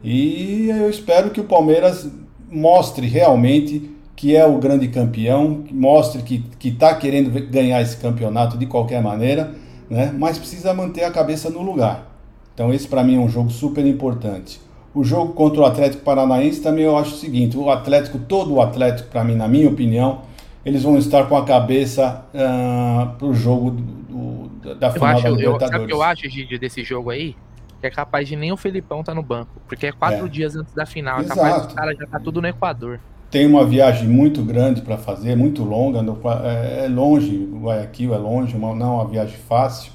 E 0.04 0.68
eu 0.70 0.90
espero 0.90 1.32
que 1.32 1.42
o 1.42 1.46
Palmeiras 1.46 2.08
mostre 2.52 3.08
realmente 3.08 3.96
que 4.16 4.36
é 4.36 4.46
o 4.46 4.58
grande 4.58 4.88
campeão, 4.88 5.64
mostre 5.72 6.22
que 6.22 6.70
está 6.70 6.96
querendo 6.96 7.30
ganhar 7.50 7.82
esse 7.82 7.98
campeonato 7.98 8.58
de 8.58 8.66
qualquer 8.66 9.02
maneira, 9.02 9.52
né? 9.90 10.14
mas 10.18 10.38
precisa 10.38 10.74
manter 10.74 11.04
a 11.04 11.12
cabeça 11.12 11.50
no 11.50 11.62
lugar. 11.62 12.12
Então, 12.54 12.74
esse 12.74 12.88
para 12.88 13.04
mim 13.04 13.18
é 13.18 13.20
um 13.20 13.28
jogo 13.28 13.50
super 13.50 13.86
importante. 13.86 14.62
O 14.94 15.04
jogo 15.04 15.34
contra 15.34 15.62
o 15.62 15.66
Atlético 15.66 16.04
Paranaense 16.04 16.62
também 16.62 16.86
eu 16.86 16.98
acho 16.98 17.16
o 17.16 17.18
seguinte: 17.18 17.58
o 17.58 17.70
Atlético, 17.70 18.18
todo 18.18 18.54
o 18.54 18.62
Atlético, 18.62 19.10
para 19.10 19.26
mim, 19.26 19.36
na 19.36 19.46
minha 19.46 19.68
opinião, 19.68 20.22
eles 20.66 20.84
vão 20.84 20.98
estar 20.98 21.28
com 21.28 21.36
a 21.36 21.44
cabeça 21.44 22.24
uh, 22.34 22.38
ah, 22.38 23.16
para 23.18 23.28
o 23.28 23.34
jogo 23.34 23.72
do, 23.72 24.45
da 24.74 24.92
final 24.92 25.10
acho, 25.10 25.28
Libertadores. 25.28 25.62
Eu, 25.62 25.68
sabe 25.68 25.84
o 25.84 25.88
que 25.88 25.94
eu 25.94 26.02
acho, 26.02 26.30
Gigi, 26.30 26.58
desse 26.58 26.84
jogo 26.84 27.10
aí? 27.10 27.36
Que 27.80 27.88
é 27.88 27.92
capaz 27.92 28.28
de 28.28 28.36
nem 28.36 28.52
o 28.52 28.58
Felipão 28.58 29.02
estar 29.02 29.12
tá 29.12 29.16
no 29.16 29.22
banco, 29.22 29.62
porque 29.68 29.88
é 29.88 29.92
quatro 29.92 30.26
é. 30.26 30.30
dias 30.30 30.56
antes 30.56 30.74
da 30.74 30.86
final, 30.86 31.20
Exato. 31.20 31.40
é 31.40 31.44
capaz 31.44 31.66
dos 31.66 31.74
caras 31.74 31.98
já 31.98 32.08
tá 32.08 32.20
tudo 32.20 32.42
no 32.42 32.48
Equador. 32.48 33.00
Tem 33.30 33.46
uma 33.46 33.66
viagem 33.66 34.08
muito 34.08 34.42
grande 34.44 34.82
para 34.82 34.98
fazer, 34.98 35.36
muito 35.36 35.64
longa, 35.64 36.02
no, 36.02 36.20
é, 36.44 36.86
é 36.86 36.88
longe, 36.88 37.50
Guayaquil 37.54 38.14
é 38.14 38.18
longe, 38.18 38.58
não 38.58 38.70
é 38.70 38.86
uma 38.86 39.08
viagem 39.08 39.38
fácil, 39.38 39.92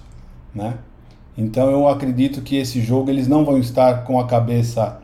né? 0.54 0.74
Então 1.36 1.70
eu 1.70 1.88
acredito 1.88 2.42
que 2.42 2.56
esse 2.56 2.80
jogo 2.82 3.10
eles 3.10 3.26
não 3.26 3.44
vão 3.44 3.58
estar 3.58 4.04
com 4.04 4.20
a 4.20 4.26
cabeça. 4.26 5.00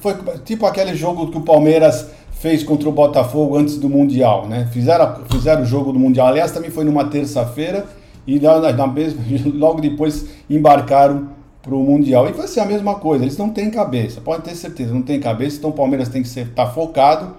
Foi 0.00 0.14
tipo 0.44 0.66
aquele 0.66 0.94
jogo 0.94 1.30
que 1.30 1.38
o 1.38 1.40
Palmeiras 1.40 2.10
fez 2.40 2.62
contra 2.62 2.88
o 2.88 2.92
Botafogo 2.92 3.54
antes 3.54 3.76
do 3.76 3.88
Mundial, 3.88 4.48
né? 4.48 4.66
Fizeram, 4.72 5.14
fizeram 5.30 5.62
o 5.62 5.66
jogo 5.66 5.92
do 5.92 5.98
Mundial. 5.98 6.26
Aliás, 6.26 6.50
também 6.50 6.70
foi 6.70 6.84
numa 6.84 7.04
terça-feira 7.04 7.86
e 8.26 8.40
na, 8.40 8.72
na, 8.72 8.84
logo 9.54 9.78
depois 9.78 10.26
embarcaram 10.48 11.28
para 11.62 11.74
o 11.74 11.84
Mundial. 11.84 12.26
E 12.28 12.32
vai 12.32 12.48
ser 12.48 12.60
a 12.60 12.64
mesma 12.64 12.94
coisa, 12.94 13.24
eles 13.24 13.36
não 13.36 13.50
têm 13.50 13.70
cabeça, 13.70 14.22
pode 14.22 14.42
ter 14.42 14.54
certeza, 14.54 14.94
não 14.94 15.02
tem 15.02 15.20
cabeça, 15.20 15.58
então 15.58 15.68
o 15.68 15.74
Palmeiras 15.74 16.08
tem 16.08 16.22
que 16.22 16.28
estar 16.28 16.46
tá 16.54 16.66
focado. 16.66 17.36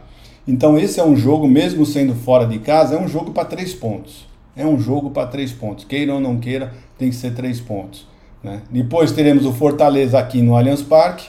Então 0.48 0.78
esse 0.78 1.00
é 1.00 1.04
um 1.04 1.16
jogo, 1.16 1.48
mesmo 1.48 1.84
sendo 1.84 2.14
fora 2.14 2.46
de 2.46 2.60
casa, 2.60 2.96
é 2.96 3.00
um 3.00 3.08
jogo 3.08 3.32
para 3.32 3.46
três 3.46 3.74
pontos. 3.74 4.28
É 4.56 4.68
um 4.68 4.80
jogo 4.80 5.10
para 5.10 5.26
três 5.26 5.52
pontos. 5.52 5.84
Queira 5.84 6.14
ou 6.14 6.20
não 6.20 6.38
queira, 6.38 6.74
tem 7.00 7.10
que 7.10 7.16
ser 7.16 7.34
três 7.34 7.60
pontos. 7.60 8.08
Né? 8.44 8.62
Depois 8.70 9.12
teremos 9.12 9.48
o 9.48 9.52
Fortaleza 9.52 10.20
aqui 10.20 10.44
no 10.44 10.56
Allianz 10.56 10.84
Parque. 10.84 11.28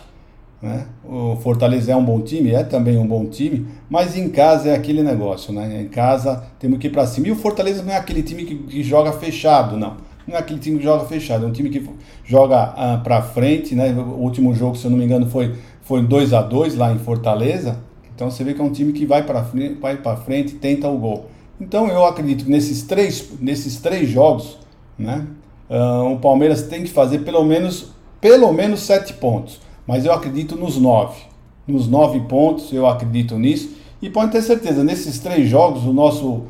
Né? 0.63 0.87
O 1.05 1.37
Fortaleza 1.37 1.91
é 1.91 1.97
um 1.97 2.05
bom 2.05 2.21
time, 2.21 2.53
é 2.53 2.63
também 2.63 2.97
um 2.97 3.07
bom 3.07 3.27
time, 3.27 3.67
mas 3.91 4.17
em 4.17 4.29
casa 4.29 4.71
é 4.71 4.75
aquele 4.75 5.03
negócio, 5.03 5.53
né? 5.53 5.83
Em 5.83 5.89
casa 5.89 6.45
temos 6.61 6.79
que 6.79 6.87
ir 6.87 6.91
para 6.91 7.05
cima. 7.05 7.27
E 7.27 7.33
o 7.33 7.37
Fortaleza 7.37 7.83
não 7.83 7.93
é 7.93 7.97
aquele 7.97 8.23
time 8.23 8.45
que, 8.45 8.55
que, 8.55 8.83
joga 8.83 9.13
fechado, 9.13 9.77
não. 9.77 9.97
Não 10.25 10.37
é 10.37 10.39
aquele 10.39 10.61
time 10.61 10.79
que 10.79 10.85
joga 10.85 11.05
fechado, 11.05 11.45
é 11.45 11.49
um 11.49 11.53
time 11.53 11.69
que 11.69 11.85
joga 12.25 12.75
ah, 12.77 13.01
para 13.03 13.21
frente, 13.23 13.75
né? 13.75 13.93
O 13.93 14.21
último 14.21 14.55
jogo, 14.55 14.77
se 14.77 14.85
eu 14.85 14.91
não 14.93 14.99
me 14.99 15.05
engano, 15.05 15.27
foi 15.29 15.53
foi 15.83 16.03
2 16.03 16.33
a 16.33 16.43
2 16.43 16.77
lá 16.77 16.93
em 16.93 16.99
Fortaleza. 16.99 17.79
Então 18.15 18.31
você 18.31 18.45
vê 18.45 18.55
que 18.55 18.61
é 18.61 18.65
um 18.65 18.71
time 18.71 18.93
que 18.93 19.05
vai 19.05 19.25
para 19.25 19.43
frente, 19.45 19.75
vai 19.81 19.97
para 19.97 20.17
frente, 20.17 20.55
tenta 20.55 20.89
o 20.89 20.97
gol. 20.97 21.27
Então 21.61 21.89
eu 21.89 22.05
acredito 22.05 22.45
que 22.45 22.51
nesses 22.51 22.83
três, 22.83 23.31
nesses 23.41 23.79
três 23.81 24.09
jogos, 24.09 24.59
né, 24.99 25.27
uh, 25.69 26.13
o 26.13 26.19
Palmeiras 26.19 26.63
tem 26.63 26.83
que 26.83 26.91
fazer 26.91 27.21
pelo 27.21 27.45
menos, 27.45 27.93
pelo 28.21 28.53
menos 28.53 28.81
sete 28.81 29.13
pontos. 29.13 29.61
Mas 29.87 30.05
eu 30.05 30.13
acredito 30.13 30.57
nos 30.57 30.77
nove. 30.77 31.21
Nos 31.67 31.89
nove 31.89 32.21
pontos, 32.21 32.73
eu 32.73 32.87
acredito 32.87 33.39
nisso. 33.39 33.71
E 34.01 34.11
pode 34.11 34.33
ter 34.33 34.43
certeza, 34.43 34.83
nesses 34.83 35.19
três 35.19 35.49
jogos, 35.49 35.85
o 35.85 35.93
nosso 35.93 36.43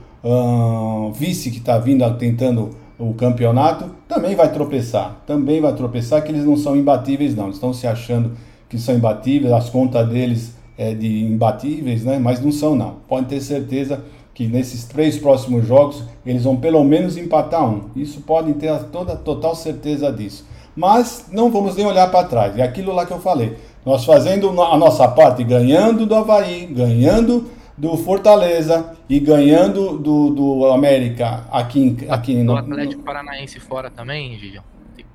vice 1.14 1.51
que 1.51 1.59
está 1.59 1.79
vindo 1.79 2.09
tentando 2.16 2.71
o 2.99 3.12
campeonato 3.14 3.90
também 4.07 4.37
vai 4.37 4.53
tropeçar. 4.53 5.21
Também 5.27 5.61
vai 5.61 5.75
tropeçar, 5.75 6.23
que 6.23 6.31
eles 6.31 6.45
não 6.45 6.57
são 6.57 6.77
imbatíveis, 6.77 7.35
não. 7.35 7.45
Eles 7.45 7.57
estão 7.57 7.73
se 7.73 7.87
achando 7.87 8.33
que 8.68 8.79
são 8.79 8.95
imbatíveis, 8.95 9.53
as 9.53 9.68
contas 9.68 10.09
deles 10.09 10.55
é 10.79 10.95
de 10.95 11.25
imbatíveis, 11.25 12.05
né? 12.05 12.18
Mas 12.18 12.40
não 12.40 12.53
são, 12.53 12.75
não. 12.75 12.97
Pode 13.09 13.27
ter 13.27 13.40
certeza 13.40 14.03
que 14.33 14.47
nesses 14.47 14.85
três 14.85 15.18
próximos 15.18 15.66
jogos 15.66 16.05
eles 16.25 16.45
vão 16.45 16.57
pelo 16.57 16.83
menos 16.83 17.18
empatar 17.18 17.68
um. 17.68 17.83
Isso 17.95 18.23
podem 18.23 18.55
ter 18.55 18.73
toda 18.85 19.14
total 19.14 19.55
certeza 19.55 20.11
disso. 20.11 20.47
Mas 20.75 21.27
não 21.31 21.51
vamos 21.51 21.77
nem 21.77 21.87
olhar 21.87 22.11
para 22.11 22.27
trás. 22.27 22.59
É 22.59 22.63
aquilo 22.63 22.93
lá 22.93 23.05
que 23.05 23.13
eu 23.13 23.21
falei. 23.21 23.59
Nós 23.85 24.05
fazendo 24.05 24.49
a 24.63 24.77
nossa 24.77 25.09
parte, 25.09 25.45
ganhando 25.45 26.07
do 26.07 26.15
Havaí, 26.15 26.67
ganhando 26.67 27.51
do 27.77 27.97
Fortaleza 27.97 28.93
e 29.09 29.19
ganhando 29.19 29.99
do, 29.99 30.31
do 30.31 30.67
América 30.67 31.45
aqui, 31.51 31.97
aqui 32.09 32.35
no. 32.43 32.57
Atlético. 32.57 33.03
Paranaense 33.03 33.59
fora 33.61 33.91
também, 33.91 34.39
Gigião? 34.39 34.63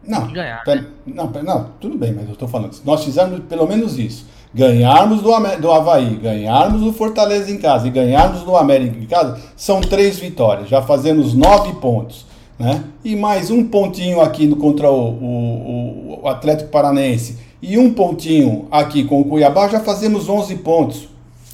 Não, 0.06 0.32
ganhar, 0.32 0.64
né? 0.66 0.86
não, 1.06 1.28
não, 1.44 1.70
tudo 1.82 1.98
bem, 1.98 2.14
mas 2.14 2.28
eu 2.28 2.34
estou 2.34 2.48
falando. 2.48 2.78
Nós 2.86 3.04
fizermos 3.04 3.42
pelo 3.42 3.68
menos 3.68 4.00
isso 4.00 4.26
ganharmos 4.54 5.22
do, 5.22 5.32
do 5.60 5.72
Havaí, 5.72 6.16
ganharmos 6.16 6.82
do 6.82 6.94
Fortaleza 6.94 7.52
em 7.52 7.58
casa 7.58 7.88
e 7.88 7.92
ganharmos 7.92 8.42
do 8.42 8.56
América 8.56 8.98
em 8.98 9.06
casa, 9.06 9.40
são 9.56 9.82
três 9.82 10.18
vitórias. 10.18 10.70
Já 10.70 10.82
fazemos 10.82 11.34
nove 11.34 11.74
pontos. 11.80 12.26
Né? 12.60 12.84
E 13.04 13.16
mais 13.16 13.52
um 13.52 13.64
pontinho 13.64 14.20
aqui 14.20 14.48
contra 14.56 14.90
o, 14.90 15.10
o, 15.10 16.20
o 16.24 16.28
Atlético 16.28 16.70
Paranaense 16.70 17.38
e 17.62 17.78
um 17.78 17.94
pontinho 17.94 18.68
aqui 18.70 19.04
com 19.04 19.22
o 19.22 19.26
Cuiabá, 19.26 19.68
já 19.68 19.80
fazemos 19.80 20.30
11 20.30 20.56
pontos. 20.58 21.10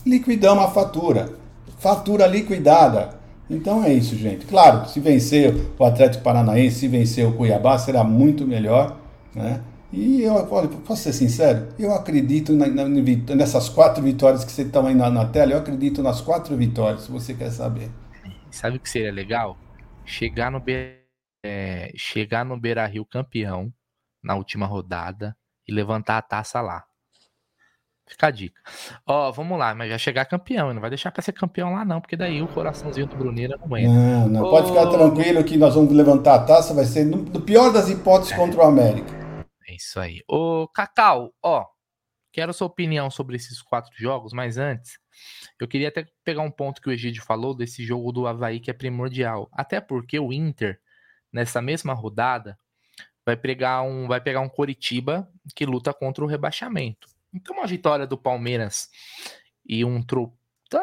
Liquidamos 0.05 0.63
a 0.63 0.67
fatura. 0.67 1.33
Fatura 1.77 2.27
liquidada. 2.27 3.21
Então 3.49 3.83
é 3.83 3.93
isso, 3.93 4.15
gente. 4.15 4.45
Claro, 4.45 4.87
se 4.87 4.99
vencer 4.99 5.53
o 5.77 5.83
Atlético 5.83 6.23
Paranaense, 6.23 6.79
se 6.79 6.87
vencer 6.87 7.25
o 7.25 7.33
Cuiabá, 7.33 7.77
será 7.77 8.03
muito 8.03 8.45
melhor. 8.45 8.97
Né? 9.33 9.61
E 9.91 10.23
eu, 10.23 10.33
olha, 10.49 10.67
posso 10.67 11.03
ser 11.03 11.13
sincero, 11.13 11.67
eu 11.77 11.93
acredito 11.93 12.51
na, 12.53 12.65
na, 12.65 12.85
nessas 13.35 13.69
quatro 13.69 14.01
vitórias 14.01 14.43
que 14.43 14.51
você 14.51 14.63
estão 14.63 14.87
aí 14.87 14.95
na, 14.95 15.07
na, 15.07 15.25
tela, 15.25 15.51
eu 15.51 15.59
acredito 15.59 16.01
nas 16.01 16.19
quatro 16.19 16.57
vitórias, 16.57 17.03
se 17.03 17.11
você 17.11 17.35
quer 17.35 17.51
saber. 17.51 17.91
Sabe 18.49 18.77
o 18.77 18.79
que 18.79 18.89
seria 18.89 19.11
legal? 19.11 19.55
Chegar 20.05 20.51
no, 20.51 20.59
Be 20.59 20.99
é, 21.43 21.91
chegar 21.95 22.45
no 22.45 22.59
Beira 22.59 22.85
Rio 22.85 23.05
campeão 23.05 23.73
na 24.21 24.35
última 24.35 24.65
rodada 24.65 25.35
e 25.67 25.73
levantar 25.73 26.17
a 26.17 26.21
taça 26.21 26.61
lá. 26.61 26.85
Fica 28.05 28.27
a 28.27 28.31
dica. 28.31 28.61
Ó, 29.05 29.31
vamos 29.31 29.57
lá, 29.57 29.73
mas 29.73 29.89
já 29.89 29.97
chegar 29.97 30.25
campeão, 30.25 30.73
não 30.73 30.81
vai 30.81 30.89
deixar 30.89 31.11
para 31.11 31.21
ser 31.21 31.31
campeão 31.31 31.73
lá 31.73 31.85
não, 31.85 32.01
porque 32.01 32.17
daí 32.17 32.41
o 32.41 32.47
coraçãozinho 32.47 33.07
do 33.07 33.15
Bruneira 33.15 33.57
não 33.57 33.77
entra. 33.77 33.93
Não, 33.93 34.27
não, 34.27 34.49
pode 34.49 34.67
ficar 34.67 34.87
tranquilo 34.87 35.43
que 35.43 35.57
nós 35.57 35.73
vamos 35.73 35.93
levantar 35.93 36.35
a 36.35 36.43
taça, 36.43 36.73
vai 36.73 36.85
ser 36.85 37.05
no, 37.05 37.17
no 37.17 37.41
pior 37.41 37.71
das 37.71 37.89
hipóteses 37.89 38.33
é. 38.33 38.35
contra 38.35 38.59
o 38.59 38.63
América. 38.63 39.09
É 39.67 39.75
isso 39.75 39.99
aí. 39.99 40.21
Ô, 40.27 40.67
Cacau, 40.67 41.33
ó, 41.41 41.65
quero 42.31 42.53
sua 42.53 42.67
opinião 42.67 43.09
sobre 43.09 43.37
esses 43.37 43.61
quatro 43.61 43.91
jogos, 43.97 44.33
mas 44.33 44.57
antes, 44.57 44.99
eu 45.59 45.67
queria 45.67 45.89
até 45.89 46.07
pegar 46.23 46.41
um 46.41 46.51
ponto 46.51 46.81
que 46.81 46.89
o 46.89 46.91
Egídio 46.91 47.23
falou 47.23 47.55
desse 47.55 47.85
jogo 47.85 48.11
do 48.11 48.27
Havaí 48.27 48.59
que 48.59 48.69
é 48.69 48.73
primordial. 48.73 49.49
Até 49.51 49.79
porque 49.79 50.19
o 50.19 50.33
Inter, 50.33 50.79
nessa 51.31 51.61
mesma 51.61 51.93
rodada, 51.93 52.57
vai 53.25 53.37
pegar 53.37 53.81
um, 53.83 54.07
vai 54.07 54.21
pegar 54.21 54.41
um 54.41 54.49
Coritiba 54.49 55.29
que 55.55 55.65
luta 55.65 55.93
contra 55.93 56.23
o 56.23 56.27
rebaixamento. 56.27 57.07
Então, 57.33 57.55
uma 57.57 57.67
vitória 57.67 58.05
do 58.05 58.17
Palmeiras 58.17 58.89
e 59.65 59.83
um, 59.83 60.03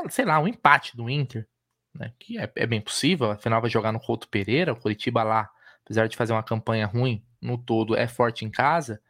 sei 0.08 0.24
lá, 0.24 0.38
um 0.40 0.48
empate 0.48 0.96
do 0.96 1.08
Inter, 1.08 1.46
né, 1.94 2.12
que 2.18 2.38
é, 2.38 2.50
é 2.56 2.66
bem 2.66 2.80
possível, 2.80 3.30
afinal 3.30 3.60
vai 3.60 3.70
jogar 3.70 3.92
no 3.92 4.00
Couto 4.00 4.28
Pereira, 4.28 4.72
o 4.72 4.76
Coritiba 4.76 5.22
lá, 5.22 5.48
apesar 5.84 6.08
de 6.08 6.16
fazer 6.16 6.32
uma 6.32 6.42
campanha 6.42 6.86
ruim, 6.86 7.24
no 7.40 7.56
todo 7.56 7.96
é 7.96 8.06
forte 8.06 8.44
em 8.44 8.50
casa, 8.50 9.00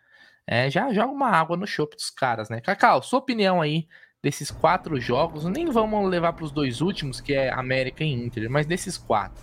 é, 0.47 0.69
já 0.71 0.93
joga 0.93 1.13
uma 1.13 1.31
água 1.31 1.57
no 1.57 1.67
chope 1.67 1.97
dos 1.97 2.11
caras, 2.11 2.49
né? 2.49 2.61
Cacau, 2.61 3.03
sua 3.03 3.19
opinião 3.19 3.61
aí 3.61 3.87
desses 4.23 4.51
quatro 4.51 5.01
jogos, 5.01 5.45
nem 5.45 5.71
vamos 5.71 6.09
levar 6.11 6.33
para 6.35 6.45
os 6.45 6.53
dois 6.53 6.81
últimos, 6.81 7.21
que 7.21 7.33
é 7.33 7.51
América 7.51 8.05
e 8.05 8.13
Inter, 8.13 8.51
mas 8.51 8.67
desses 8.67 8.99
quatro. 8.99 9.43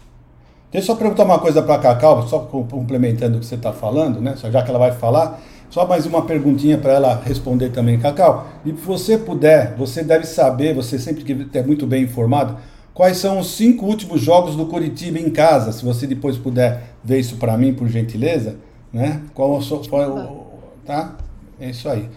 Deixa 0.71 0.91
eu 0.91 0.95
só 0.95 0.99
perguntar 0.99 1.23
uma 1.23 1.39
coisa 1.39 1.61
para 1.63 1.79
Cacau, 1.79 2.27
só 2.27 2.39
complementando 2.39 3.37
o 3.37 3.39
que 3.39 3.45
você 3.45 3.55
está 3.55 3.73
falando, 3.73 4.21
né? 4.21 4.35
Já 4.35 4.61
que 4.61 4.69
ela 4.69 4.77
vai 4.77 4.91
falar, 4.91 5.39
só 5.69 5.87
mais 5.87 6.05
uma 6.05 6.25
perguntinha 6.25 6.77
para 6.77 6.93
ela 6.93 7.21
responder 7.25 7.69
também, 7.69 7.99
Cacau. 7.99 8.47
E 8.65 8.69
se 8.69 8.81
você 8.81 9.17
puder, 9.17 9.75
você 9.75 10.03
deve 10.03 10.25
saber, 10.25 10.75
você 10.75 10.99
sempre 10.99 11.23
que 11.23 11.57
é 11.57 11.63
muito 11.63 11.87
bem 11.87 12.03
informado, 12.03 12.57
quais 12.93 13.17
são 13.17 13.39
os 13.39 13.55
cinco 13.55 13.85
últimos 13.85 14.21
jogos 14.21 14.55
do 14.55 14.65
Curitiba 14.67 15.17
em 15.17 15.29
casa, 15.29 15.71
se 15.71 15.83
você 15.83 16.05
depois 16.05 16.37
puder 16.37 16.95
ver 17.03 17.19
isso 17.19 17.37
para 17.37 17.57
mim, 17.57 17.73
por 17.73 17.87
gentileza 17.87 18.57
né? 18.91 19.21
Qual, 19.33 19.59
qual 19.89 20.67
tá? 20.85 21.15
É 21.59 21.69
isso 21.69 21.87
aí. 21.89 22.09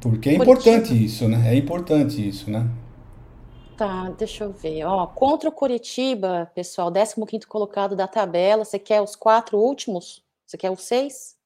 Porque 0.00 0.30
é 0.30 0.34
importante 0.34 0.88
Curitiba. 0.88 1.04
isso, 1.04 1.28
né? 1.28 1.52
É 1.52 1.56
importante 1.56 2.28
isso, 2.28 2.50
né? 2.50 2.68
Tá, 3.76 4.10
deixa 4.16 4.44
eu 4.44 4.52
ver. 4.52 4.84
Ó, 4.84 5.06
contra 5.06 5.48
o 5.48 5.52
Curitiba, 5.52 6.50
pessoal, 6.54 6.90
15 6.90 7.46
colocado 7.46 7.94
da 7.94 8.08
tabela, 8.08 8.64
você 8.64 8.78
quer 8.78 9.02
os 9.02 9.14
quatro 9.14 9.58
últimos? 9.58 10.24
Você 10.46 10.56
quer 10.56 10.70
os 10.70 10.82
seis? 10.82 11.36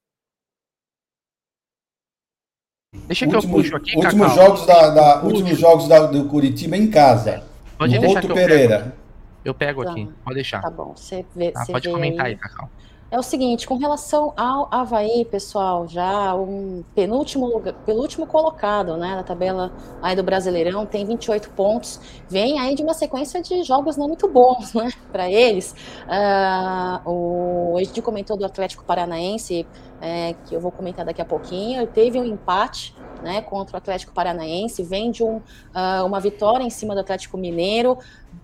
Deixa 3.07 3.27
que 3.27 3.35
Último, 3.35 3.57
eu 3.57 3.63
puxo 3.63 3.77
aqui, 3.77 3.97
últimos 3.97 4.35
jogos 4.35 4.67
da, 4.67 4.91
da 4.91 5.23
últimos 5.23 5.59
jogos 5.59 5.89
da, 5.89 6.07
do 6.07 6.29
Curitiba 6.29 6.77
em 6.77 6.91
casa. 6.91 7.45
Pode 7.79 7.99
deixar 7.99 8.17
Outro 8.17 8.35
Pereira. 8.35 8.95
Eu 9.45 9.55
pego, 9.55 9.83
eu 9.83 9.85
pego 9.85 9.91
aqui, 9.91 10.07
tá. 10.07 10.13
pode 10.25 10.35
deixar. 10.35 10.61
Tá 10.61 10.71
bom, 10.71 10.95
você 10.97 11.25
vê. 11.35 11.53
Ah, 11.55 11.65
pode 11.67 11.89
vê 11.89 11.95
comentar 11.95 12.27
aí, 12.27 12.33
aí 12.33 12.39
Cacau. 12.39 12.69
É 13.11 13.19
o 13.19 13.25
seguinte, 13.25 13.67
com 13.67 13.77
relação 13.77 14.33
ao 14.37 14.69
Havaí, 14.71 15.25
pessoal, 15.25 15.89
já 15.89 16.33
um 16.37 16.85
penúltimo, 16.95 17.45
lugar, 17.45 17.75
penúltimo 17.85 18.25
colocado 18.25 18.97
né, 18.97 19.17
na 19.17 19.25
tabela 19.25 19.73
aí 20.01 20.15
do 20.15 20.23
Brasileirão, 20.23 20.87
tem 20.87 21.05
28 21.05 21.51
pontos, 21.51 21.99
vem 22.29 22.61
aí 22.61 22.77
de 22.77 22.85
uma 22.85 22.95
sequência 22.95 23.43
de 23.43 23.65
jogos 23.65 23.97
não 23.97 24.07
muito 24.07 24.29
bons 24.29 24.73
né, 24.75 24.93
para 25.11 25.29
eles. 25.29 25.75
Uh, 26.07 27.11
o 27.11 27.81
Egidio 27.81 28.01
comentou 28.01 28.37
do 28.37 28.45
Atlético 28.45 28.85
Paranaense, 28.85 29.67
é, 30.01 30.35
que 30.47 30.55
eu 30.55 30.61
vou 30.61 30.71
comentar 30.71 31.05
daqui 31.05 31.21
a 31.21 31.25
pouquinho, 31.25 31.85
teve 31.89 32.17
um 32.17 32.25
empate 32.25 32.95
né, 33.23 33.43
contra 33.43 33.75
o 33.75 33.79
Atlético 33.79 34.13
Paranaense, 34.13 34.83
vem 34.83 35.11
de 35.11 35.23
um, 35.23 35.37
uh, 35.37 36.07
uma 36.07 36.21
vitória 36.21 36.65
em 36.65 36.71
cima 36.71 36.95
do 36.95 37.01
Atlético 37.01 37.37
Mineiro, 37.37 37.99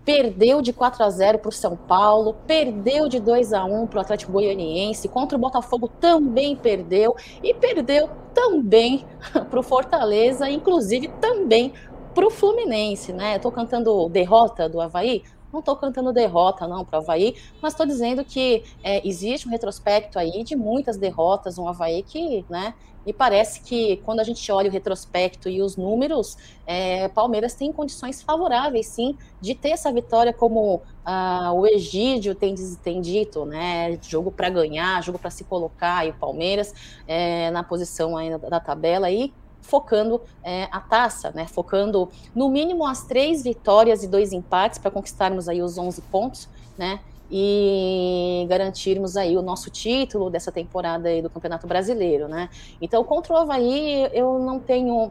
perdeu 0.06 0.62
de 0.62 0.72
4 0.72 1.02
a 1.02 1.10
0 1.10 1.40
para 1.40 1.48
o 1.48 1.52
São 1.52 1.76
Paulo, 1.76 2.36
perdeu 2.46 3.08
de 3.08 3.18
2 3.18 3.52
a 3.52 3.64
1 3.64 3.88
para 3.88 3.98
o 3.98 4.00
Atlético 4.00 4.30
Goianiense, 4.30 5.08
contra 5.08 5.36
o 5.36 5.40
Botafogo 5.40 5.88
também 6.00 6.54
perdeu, 6.54 7.16
e 7.42 7.52
perdeu 7.52 8.08
também 8.32 9.04
para 9.50 9.58
o 9.58 9.64
Fortaleza, 9.64 10.48
inclusive 10.48 11.08
também 11.20 11.72
para 12.14 12.24
o 12.24 12.30
Fluminense, 12.30 13.12
né? 13.12 13.34
Estou 13.34 13.50
cantando 13.50 14.08
derrota 14.08 14.68
do 14.68 14.80
Havaí, 14.80 15.24
não 15.56 15.60
estou 15.60 15.76
cantando 15.76 16.12
derrota, 16.12 16.68
não, 16.68 16.84
para 16.84 16.98
o 16.98 17.02
Havaí, 17.02 17.34
mas 17.62 17.72
estou 17.72 17.86
dizendo 17.86 18.24
que 18.24 18.62
é, 18.82 19.06
existe 19.06 19.48
um 19.48 19.50
retrospecto 19.50 20.18
aí 20.18 20.44
de 20.44 20.54
muitas 20.54 20.96
derrotas 20.96 21.56
no 21.56 21.66
Havaí 21.66 22.02
que, 22.02 22.44
né, 22.48 22.74
e 23.06 23.12
parece 23.12 23.60
que 23.60 23.98
quando 23.98 24.18
a 24.18 24.24
gente 24.24 24.50
olha 24.50 24.68
o 24.68 24.72
retrospecto 24.72 25.48
e 25.48 25.62
os 25.62 25.76
números, 25.76 26.36
é, 26.66 27.06
Palmeiras 27.08 27.54
tem 27.54 27.72
condições 27.72 28.20
favoráveis, 28.20 28.86
sim, 28.88 29.16
de 29.40 29.54
ter 29.54 29.70
essa 29.70 29.92
vitória, 29.92 30.32
como 30.32 30.82
ah, 31.04 31.52
o 31.54 31.64
Egídio 31.64 32.34
tem, 32.34 32.56
tem 32.82 33.00
dito, 33.00 33.46
né? 33.46 33.96
Jogo 34.02 34.32
para 34.32 34.50
ganhar, 34.50 35.00
jogo 35.04 35.20
para 35.20 35.30
se 35.30 35.44
colocar, 35.44 36.04
e 36.04 36.10
o 36.10 36.14
Palmeiras 36.14 36.74
é, 37.06 37.48
na 37.52 37.62
posição 37.62 38.16
ainda 38.16 38.38
da 38.38 38.58
tabela 38.58 39.08
e 39.08 39.32
focando 39.60 40.20
é, 40.42 40.68
a 40.70 40.80
taça, 40.80 41.32
né? 41.34 41.46
Focando 41.46 42.08
no 42.34 42.48
mínimo 42.48 42.86
as 42.86 43.04
três 43.04 43.42
vitórias 43.42 44.02
e 44.02 44.08
dois 44.08 44.32
empates 44.32 44.78
para 44.78 44.90
conquistarmos 44.90 45.48
aí 45.48 45.62
os 45.62 45.76
11 45.76 46.00
pontos, 46.02 46.48
né? 46.78 47.00
e 47.30 48.46
garantirmos 48.48 49.16
aí 49.16 49.36
o 49.36 49.42
nosso 49.42 49.68
título 49.70 50.30
dessa 50.30 50.52
temporada 50.52 51.08
aí 51.08 51.20
do 51.20 51.28
Campeonato 51.28 51.66
Brasileiro, 51.66 52.28
né? 52.28 52.48
Então, 52.80 53.02
contra 53.02 53.34
o 53.34 53.36
Havaí, 53.36 54.08
eu 54.12 54.38
não 54.38 54.60
tenho 54.60 55.10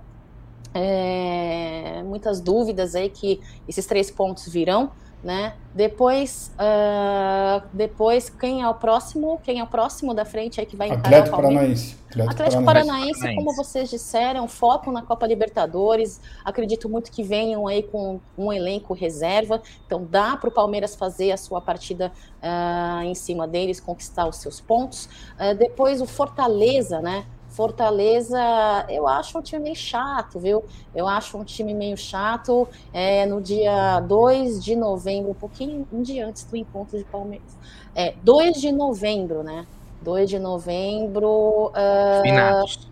é, 0.74 2.04
muitas 2.04 2.40
dúvidas 2.40 2.96
aí 2.96 3.10
que 3.10 3.42
esses 3.68 3.86
três 3.86 4.10
pontos 4.10 4.48
virão, 4.48 4.92
né? 5.26 5.54
Depois, 5.74 6.52
uh, 6.54 7.66
depois 7.74 8.30
quem 8.30 8.62
é 8.62 8.70
o 8.70 8.76
próximo? 8.76 9.42
Quem 9.44 9.60
é 9.60 9.64
o 9.64 9.68
próximo 9.68 10.14
da 10.14 10.24
frente 10.24 10.60
aí 10.60 10.68
que 10.68 10.76
vai 10.76 10.88
encarar 10.88 11.00
Atlético 11.08 11.36
o 11.36 11.42
Paranaense. 11.42 11.98
Atlético, 12.08 12.32
Atlético 12.32 12.64
Paranaense, 12.64 13.20
Paranaense, 13.20 13.44
como 13.44 13.56
vocês 13.56 13.90
disseram, 13.90 14.48
foco 14.48 14.92
na 14.92 15.02
Copa 15.02 15.26
Libertadores. 15.26 16.22
Acredito 16.46 16.88
muito 16.88 17.12
que 17.12 17.24
venham 17.24 17.68
aí 17.68 17.82
com 17.82 18.20
um 18.38 18.54
elenco 18.54 18.94
reserva. 18.94 19.60
Então 19.88 20.06
dá 20.08 20.38
para 20.38 20.48
o 20.48 20.52
Palmeiras 20.52 20.96
fazer 20.96 21.32
a 21.32 21.38
sua 21.38 21.60
partida 21.60 22.12
uh, 22.44 23.02
em 23.02 23.16
cima 23.16 23.48
deles, 23.48 23.80
conquistar 23.80 24.28
os 24.28 24.36
seus 24.36 24.62
pontos. 24.62 25.10
Uh, 25.40 25.56
depois 25.58 26.02
o 26.02 26.06
Fortaleza, 26.06 27.02
né? 27.02 27.26
Fortaleza, 27.56 28.38
eu 28.90 29.08
acho 29.08 29.40
um 29.40 29.42
time 29.42 29.64
meio 29.64 29.76
chato, 29.78 30.38
viu? 30.38 30.66
Eu 30.94 31.08
acho 31.08 31.38
um 31.38 31.44
time 31.46 31.74
meio 31.74 31.96
chato. 31.96 32.68
É, 32.92 33.26
no 33.26 33.42
dia 33.42 34.02
2 34.02 34.62
de 34.62 34.76
novembro, 34.76 35.32
um 35.32 35.36
pouquinho, 35.36 35.88
um 35.92 36.02
dia 36.02 36.28
antes 36.28 36.44
do 36.44 36.58
encontro 36.58 36.98
de 36.98 37.06
Palmeiras. 37.06 37.58
É, 37.96 38.14
2 38.24 38.60
de 38.60 38.74
novembro, 38.74 39.42
né? 39.42 39.66
2 40.02 40.30
de 40.30 40.38
novembro. 40.38 41.68
Uh, 41.68 42.22
finados. 42.24 42.90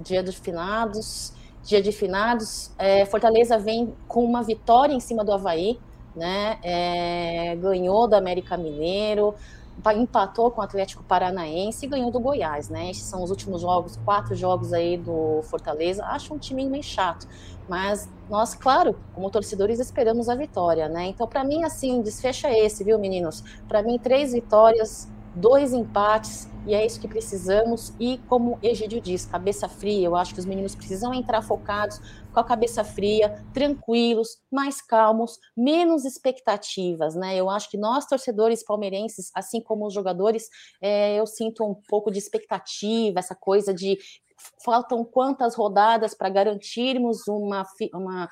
Dia 0.00 0.22
dos 0.22 0.36
finados. 0.36 1.34
Dia 1.62 1.82
de 1.82 1.92
finados. 1.92 2.70
É, 2.78 3.04
Fortaleza 3.04 3.58
vem 3.58 3.92
com 4.06 4.24
uma 4.24 4.42
vitória 4.42 4.94
em 4.94 5.00
cima 5.00 5.22
do 5.22 5.32
Havaí, 5.32 5.78
né? 6.16 6.58
É, 6.62 7.54
ganhou 7.56 8.08
do 8.08 8.14
América 8.14 8.56
Mineiro 8.56 9.34
empatou 9.96 10.50
com 10.50 10.60
o 10.60 10.64
Atlético 10.64 11.02
Paranaense 11.02 11.86
e 11.86 11.88
ganhou 11.88 12.10
do 12.10 12.20
Goiás, 12.20 12.68
né? 12.68 12.90
Esses 12.90 13.04
são 13.04 13.22
os 13.22 13.30
últimos 13.30 13.62
jogos, 13.62 13.98
quatro 14.04 14.34
jogos 14.34 14.72
aí 14.72 14.96
do 14.96 15.40
Fortaleza. 15.44 16.04
Acho 16.04 16.34
um 16.34 16.38
time 16.38 16.68
meio 16.68 16.82
chato, 16.82 17.26
mas 17.68 18.08
nós, 18.28 18.54
claro, 18.54 18.96
como 19.14 19.30
torcedores, 19.30 19.78
esperamos 19.78 20.28
a 20.28 20.34
vitória, 20.34 20.88
né? 20.88 21.06
Então, 21.06 21.26
para 21.26 21.44
mim, 21.44 21.64
assim, 21.64 22.02
desfecha 22.02 22.50
esse, 22.50 22.84
viu, 22.84 22.98
meninos? 22.98 23.42
Para 23.68 23.82
mim, 23.82 23.98
três 23.98 24.32
vitórias, 24.32 25.08
dois 25.40 25.72
empates, 25.72 26.48
e 26.66 26.74
é 26.74 26.84
isso 26.84 27.00
que 27.00 27.08
precisamos. 27.08 27.92
E 27.98 28.18
como 28.28 28.58
Egídio 28.62 29.00
diz, 29.00 29.24
cabeça 29.24 29.68
fria, 29.68 30.06
eu 30.06 30.16
acho 30.16 30.34
que 30.34 30.40
os 30.40 30.46
meninos 30.46 30.74
precisam 30.74 31.14
entrar 31.14 31.42
focados, 31.42 32.00
com 32.32 32.40
a 32.40 32.44
cabeça 32.44 32.84
fria, 32.84 33.42
tranquilos, 33.54 34.38
mais 34.52 34.82
calmos, 34.82 35.38
menos 35.56 36.04
expectativas, 36.04 37.14
né? 37.14 37.36
Eu 37.36 37.48
acho 37.48 37.70
que 37.70 37.78
nós, 37.78 38.06
torcedores 38.06 38.62
palmeirenses, 38.62 39.30
assim 39.34 39.60
como 39.60 39.86
os 39.86 39.94
jogadores, 39.94 40.48
é, 40.80 41.18
eu 41.18 41.26
sinto 41.26 41.64
um 41.64 41.74
pouco 41.88 42.10
de 42.10 42.18
expectativa, 42.18 43.18
essa 43.18 43.34
coisa 43.34 43.72
de 43.72 43.98
faltam 44.64 45.04
quantas 45.04 45.54
rodadas 45.54 46.14
para 46.14 46.28
garantirmos 46.28 47.26
uma, 47.28 47.64
uma, 47.94 48.28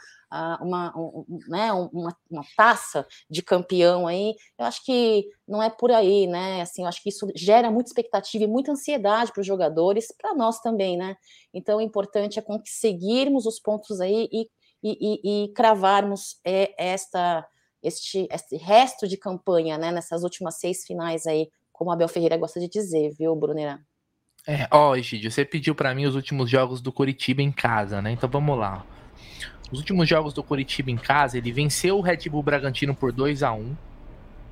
uma, 0.61 0.99
um, 0.99 1.25
né, 1.49 1.73
uma, 1.73 2.17
uma, 2.31 2.45
taça 2.57 3.07
de 3.31 3.43
campeão 3.43 4.07
aí, 4.07 4.35
eu 4.59 4.65
acho 4.65 4.85
que 4.85 5.29
não 5.47 5.63
é 5.63 5.71
por 5.71 5.91
aí, 5.91 6.27
né? 6.27 6.63
Assim, 6.63 6.83
eu 6.83 6.89
acho 6.89 7.03
que 7.03 7.09
isso 7.09 7.27
gera 7.35 7.71
muita 7.71 7.91
expectativa 7.91 8.45
e 8.45 8.49
muita 8.49 8.73
ansiedade 8.73 9.33
para 9.33 9.41
os 9.41 9.47
jogadores, 9.47 10.09
para 10.21 10.35
nós 10.35 10.61
também, 10.61 10.97
né? 10.97 11.17
Então, 11.53 11.79
o 11.79 11.81
importante 11.83 12.39
é 12.39 12.43
conseguirmos 12.43 13.47
os 13.47 13.61
pontos 13.61 14.01
aí 14.01 14.29
e, 14.33 14.49
e, 14.83 15.21
e, 15.23 15.45
e 15.45 15.53
cravarmos 15.53 16.41
é, 16.45 16.75
esta, 16.79 17.47
este, 17.83 18.29
este 18.31 18.57
resto 18.57 19.07
de 19.07 19.17
campanha, 19.17 19.79
né? 19.79 19.91
Nessas 19.93 20.23
últimas 20.23 20.59
seis 20.59 20.85
finais 20.85 21.27
aí, 21.27 21.49
como 21.73 21.91
a 21.91 21.95
Abel 21.95 22.09
Ferreira 22.09 22.37
gosta 22.37 22.59
de 22.59 22.69
dizer, 22.69 23.15
viu, 23.19 23.35
Brunera? 23.37 23.81
É, 24.47 24.69
ó, 24.71 24.95
Egidio, 24.95 25.31
você 25.31 25.45
pediu 25.45 25.75
para 25.75 25.93
mim 25.95 26.07
os 26.07 26.15
últimos 26.15 26.49
jogos 26.49 26.81
do 26.81 26.93
Curitiba 26.93 27.43
em 27.43 27.51
casa, 27.51 28.01
né? 28.01 28.13
Então 28.13 28.29
vamos 28.29 28.57
lá. 28.57 28.85
Os 29.73 29.81
últimos 29.81 30.09
jogos 30.09 30.33
do 30.33 30.43
Curitiba 30.43 30.91
em 30.91 30.97
casa, 30.97 31.37
ele 31.37 31.51
venceu 31.51 31.99
o 31.99 32.01
Red 32.01 32.29
Bull 32.31 32.43
Bragantino 32.43 32.95
por 32.95 33.11
2 33.11 33.43
a 33.43 33.53
1 33.53 33.75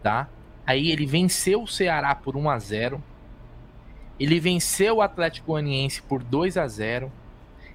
tá? 0.05 0.29
Aí 0.67 0.91
ele 0.91 1.07
venceu 1.07 1.63
o 1.63 1.67
Ceará 1.67 2.15
por 2.15 2.37
1 2.37 2.51
a 2.51 2.59
0 2.59 3.03
Ele 4.21 4.39
venceu 4.39 4.97
o 4.97 5.03
Atlético 5.03 5.49
Goianiense 5.49 6.03
por 6.03 6.23
2 6.23 6.59
a 6.59 6.69
0 6.69 7.11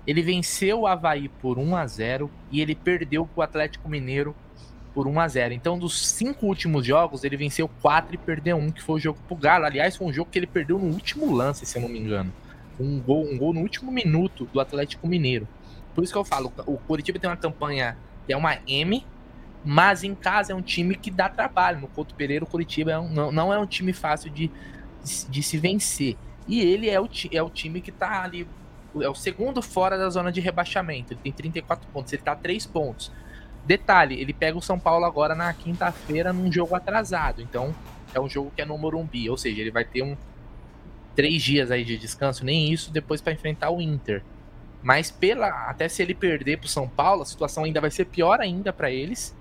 Ele 0.05 0.21
venceu 0.21 0.81
o 0.81 0.87
Havaí 0.87 1.27
por 1.27 1.57
1 1.57 1.75
a 1.75 1.87
0 1.87 2.29
E 2.51 2.61
ele 2.61 2.75
perdeu 2.75 3.25
para 3.25 3.39
o 3.39 3.43
Atlético 3.43 3.89
Mineiro 3.89 4.35
por 4.93 5.07
1 5.07 5.19
a 5.19 5.27
0 5.27 5.53
Então, 5.53 5.77
dos 5.77 6.07
cinco 6.07 6.45
últimos 6.47 6.85
jogos, 6.85 7.23
ele 7.23 7.37
venceu 7.37 7.69
quatro 7.81 8.15
e 8.15 8.17
perdeu 8.17 8.57
um, 8.57 8.71
que 8.71 8.81
foi 8.81 8.95
o 8.95 8.99
jogo 8.99 9.19
pro 9.27 9.35
Galo. 9.35 9.65
Aliás, 9.65 9.95
foi 9.95 10.07
um 10.07 10.13
jogo 10.13 10.29
que 10.31 10.39
ele 10.39 10.47
perdeu 10.47 10.77
no 10.77 10.87
último 10.87 11.33
lance, 11.33 11.65
se 11.65 11.77
eu 11.77 11.81
não 11.81 11.89
me 11.89 11.99
engano. 11.99 12.31
Um 12.79 12.99
gol, 12.99 13.25
um 13.29 13.37
gol 13.37 13.53
no 13.53 13.61
último 13.61 13.91
minuto 13.91 14.47
do 14.51 14.59
Atlético 14.59 15.07
Mineiro. 15.07 15.47
Por 15.93 16.03
isso 16.03 16.13
que 16.13 16.19
eu 16.19 16.25
falo, 16.25 16.51
o 16.65 16.77
Curitiba 16.77 17.19
tem 17.19 17.29
uma 17.29 17.37
campanha 17.37 17.97
que 18.25 18.33
é 18.33 18.37
uma 18.37 18.57
M, 18.67 19.05
mas 19.63 20.03
em 20.03 20.15
casa 20.15 20.53
é 20.53 20.55
um 20.55 20.61
time 20.61 20.95
que 20.95 21.11
dá 21.11 21.27
trabalho. 21.27 21.81
No 21.81 21.87
Couto 21.87 22.15
Pereira, 22.15 22.45
o 22.45 22.47
Curitiba 22.47 22.91
é 22.91 22.99
um, 22.99 23.09
não, 23.09 23.31
não, 23.31 23.53
é 23.53 23.59
um 23.59 23.65
time 23.65 23.91
fácil 23.91 24.29
de, 24.29 24.49
de, 25.29 25.43
se 25.43 25.57
vencer. 25.57 26.15
E 26.47 26.61
ele 26.61 26.89
é 26.89 26.99
o, 26.99 27.09
é 27.31 27.43
o 27.43 27.49
time 27.49 27.81
que 27.81 27.91
tá 27.91 28.23
ali, 28.23 28.47
é 29.01 29.09
o 29.09 29.15
segundo 29.15 29.61
fora 29.61 29.97
da 29.97 30.09
zona 30.09 30.31
de 30.31 30.39
rebaixamento. 30.39 31.13
Ele 31.13 31.19
tem 31.21 31.31
34 31.31 31.87
pontos, 31.91 32.13
ele 32.13 32.21
tá 32.21 32.31
a 32.31 32.35
3 32.35 32.65
pontos. 32.65 33.11
Detalhe, 33.69 34.19
ele 34.19 34.33
pega 34.33 34.57
o 34.57 34.61
São 34.63 34.79
Paulo 34.79 35.05
agora 35.05 35.35
na 35.35 35.53
quinta-feira 35.53 36.33
num 36.33 36.51
jogo 36.51 36.73
atrasado. 36.73 37.39
Então, 37.39 37.71
é 38.15 38.19
um 38.19 38.27
jogo 38.27 38.51
que 38.55 38.63
é 38.63 38.65
no 38.65 38.75
Morumbi, 38.75 39.29
ou 39.29 39.37
seja, 39.37 39.61
ele 39.61 39.69
vai 39.69 39.85
ter 39.85 40.01
um 40.01 40.17
três 41.15 41.43
dias 41.43 41.69
aí 41.69 41.85
de 41.85 41.95
descanso, 41.95 42.43
nem 42.43 42.73
isso, 42.73 42.91
depois 42.91 43.21
para 43.21 43.31
enfrentar 43.31 43.69
o 43.69 43.79
Inter. 43.79 44.23
Mas 44.81 45.11
pela 45.11 45.69
até 45.69 45.87
se 45.87 46.01
ele 46.01 46.15
perder 46.15 46.57
pro 46.57 46.67
São 46.67 46.89
Paulo, 46.89 47.21
a 47.21 47.25
situação 47.27 47.63
ainda 47.63 47.79
vai 47.79 47.91
ser 47.91 48.05
pior 48.05 48.41
ainda 48.41 48.73
para 48.73 48.89
eles. 48.89 49.37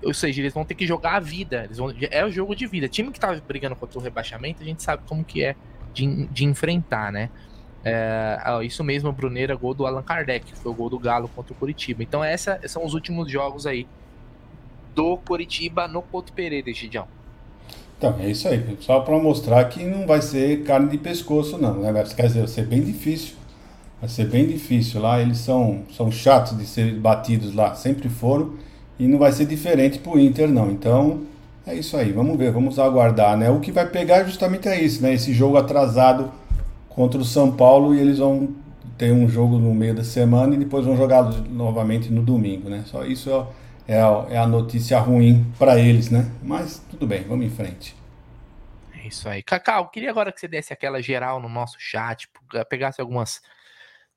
Ou 0.00 0.14
seja, 0.14 0.40
eles 0.40 0.54
vão 0.54 0.64
ter 0.64 0.76
que 0.76 0.86
jogar 0.86 1.16
a 1.16 1.20
vida. 1.20 1.64
Eles 1.64 1.78
vão, 1.78 1.92
é 2.08 2.24
o 2.24 2.30
jogo 2.30 2.54
de 2.54 2.68
vida. 2.68 2.86
time 2.86 3.10
que 3.10 3.18
tava 3.18 3.40
brigando 3.40 3.74
contra 3.74 3.98
o 3.98 4.02
rebaixamento, 4.02 4.62
a 4.62 4.64
gente 4.64 4.80
sabe 4.80 5.02
como 5.08 5.24
que 5.24 5.42
é 5.42 5.56
de, 5.92 6.26
de 6.26 6.44
enfrentar, 6.44 7.10
né? 7.10 7.30
É, 7.84 8.38
isso 8.64 8.84
mesmo, 8.84 9.12
Bruneira, 9.12 9.56
gol 9.56 9.74
do 9.74 9.86
Allan 9.86 10.02
Kardec, 10.02 10.54
foi 10.56 10.70
o 10.72 10.74
gol 10.74 10.90
do 10.90 10.98
Galo 10.98 11.28
contra 11.28 11.52
o 11.52 11.56
Curitiba. 11.56 12.02
Então, 12.02 12.24
esses 12.24 12.70
são 12.70 12.84
os 12.84 12.94
últimos 12.94 13.30
jogos 13.30 13.66
aí 13.66 13.88
do 14.94 15.18
Curitiba 15.18 15.88
no 15.88 16.02
Couto 16.02 16.32
Pereira, 16.32 16.72
Gidião. 16.72 17.08
Então, 17.98 18.18
é 18.18 18.30
isso 18.30 18.48
aí. 18.48 18.76
Só 18.80 19.00
para 19.00 19.18
mostrar 19.18 19.64
que 19.66 19.84
não 19.84 20.06
vai 20.06 20.20
ser 20.22 20.64
carne 20.64 20.90
de 20.90 20.98
pescoço, 20.98 21.58
não. 21.58 21.80
Né? 21.80 21.92
Quer 22.16 22.26
dizer, 22.26 22.40
vai 22.40 22.48
ser 22.48 22.66
bem 22.66 22.82
difícil. 22.82 23.36
Vai 24.00 24.08
ser 24.08 24.26
bem 24.26 24.46
difícil 24.46 25.00
lá. 25.00 25.20
Eles 25.20 25.38
são, 25.38 25.84
são 25.92 26.10
chatos 26.10 26.56
de 26.58 26.66
ser 26.66 26.94
batidos 26.98 27.54
lá, 27.54 27.74
sempre 27.74 28.08
foram. 28.08 28.58
E 28.98 29.06
não 29.06 29.18
vai 29.18 29.32
ser 29.32 29.46
diferente 29.46 29.98
para 29.98 30.12
o 30.12 30.18
Inter, 30.18 30.48
não. 30.48 30.70
Então, 30.70 31.26
É 31.66 31.74
isso 31.76 31.96
aí, 31.96 32.12
vamos 32.12 32.36
ver, 32.36 32.50
vamos 32.52 32.78
aguardar, 32.78 33.36
né? 33.36 33.50
O 33.50 33.60
que 33.60 33.70
vai 33.70 33.88
pegar 33.88 34.24
justamente 34.24 34.68
é 34.68 34.80
isso, 34.82 35.02
né? 35.02 35.14
Esse 35.14 35.32
jogo 35.32 35.56
atrasado 35.56 36.32
contra 36.94 37.20
o 37.20 37.24
São 37.24 37.56
Paulo 37.56 37.94
e 37.94 38.00
eles 38.00 38.18
vão 38.18 38.54
ter 38.96 39.12
um 39.12 39.28
jogo 39.28 39.58
no 39.58 39.74
meio 39.74 39.94
da 39.94 40.04
semana 40.04 40.54
e 40.54 40.58
depois 40.58 40.84
vão 40.84 40.96
jogar 40.96 41.24
novamente 41.48 42.10
no 42.10 42.22
domingo, 42.22 42.68
né? 42.68 42.84
Só 42.86 43.04
isso 43.04 43.30
é, 43.86 44.00
a, 44.00 44.26
é 44.30 44.38
a 44.38 44.46
notícia 44.46 44.98
ruim 44.98 45.44
para 45.58 45.78
eles, 45.78 46.10
né? 46.10 46.30
Mas 46.42 46.78
tudo 46.90 47.06
bem, 47.06 47.24
vamos 47.24 47.46
em 47.46 47.50
frente. 47.50 47.96
É 48.94 49.06
isso 49.06 49.28
aí. 49.28 49.42
Cacau, 49.42 49.88
queria 49.90 50.10
agora 50.10 50.30
que 50.30 50.38
você 50.38 50.46
desse 50.46 50.72
aquela 50.72 51.02
geral 51.02 51.40
no 51.40 51.48
nosso 51.48 51.76
chat, 51.78 52.28
pegasse 52.68 53.00
algumas 53.00 53.40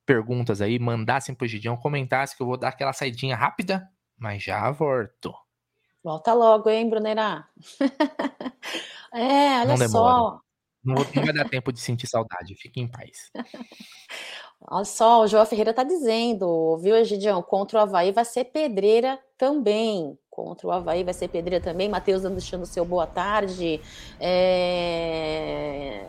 perguntas 0.04 0.60
aí, 0.60 0.78
mandassem 0.78 1.34
pro 1.34 1.48
Gidião, 1.48 1.76
comentasse 1.76 2.36
que 2.36 2.42
eu 2.42 2.46
vou 2.46 2.56
dar 2.56 2.68
aquela 2.68 2.92
saidinha 2.92 3.34
rápida, 3.34 3.88
mas 4.16 4.42
já 4.42 4.70
volto. 4.70 5.34
Volta 6.04 6.32
logo, 6.32 6.70
hein, 6.70 6.88
Brunerá? 6.88 7.48
é, 9.12 9.60
olha 9.60 9.76
não 9.76 9.88
só. 9.88 10.40
Não, 10.86 10.94
não 10.94 11.24
vai 11.24 11.32
dar 11.34 11.48
tempo 11.48 11.72
de 11.72 11.80
sentir 11.80 12.06
saudade, 12.06 12.54
fique 12.54 12.80
em 12.80 12.86
paz. 12.86 13.32
Olha 14.68 14.84
só, 14.84 15.22
o 15.22 15.26
João 15.26 15.44
Ferreira 15.44 15.74
tá 15.74 15.82
dizendo, 15.82 16.78
viu, 16.78 16.96
Egidião? 16.96 17.42
Contra 17.42 17.78
o 17.78 17.82
Havaí 17.82 18.12
vai 18.12 18.24
ser 18.24 18.44
pedreira 18.44 19.18
também. 19.36 20.16
Contra 20.30 20.66
o 20.66 20.70
Havaí 20.70 21.02
vai 21.02 21.12
ser 21.12 21.28
pedreira 21.28 21.62
também. 21.62 21.88
Matheus 21.88 22.22
deixando 22.22 22.64
seu 22.64 22.84
boa 22.84 23.06
tarde. 23.06 23.80
É... 24.20 26.06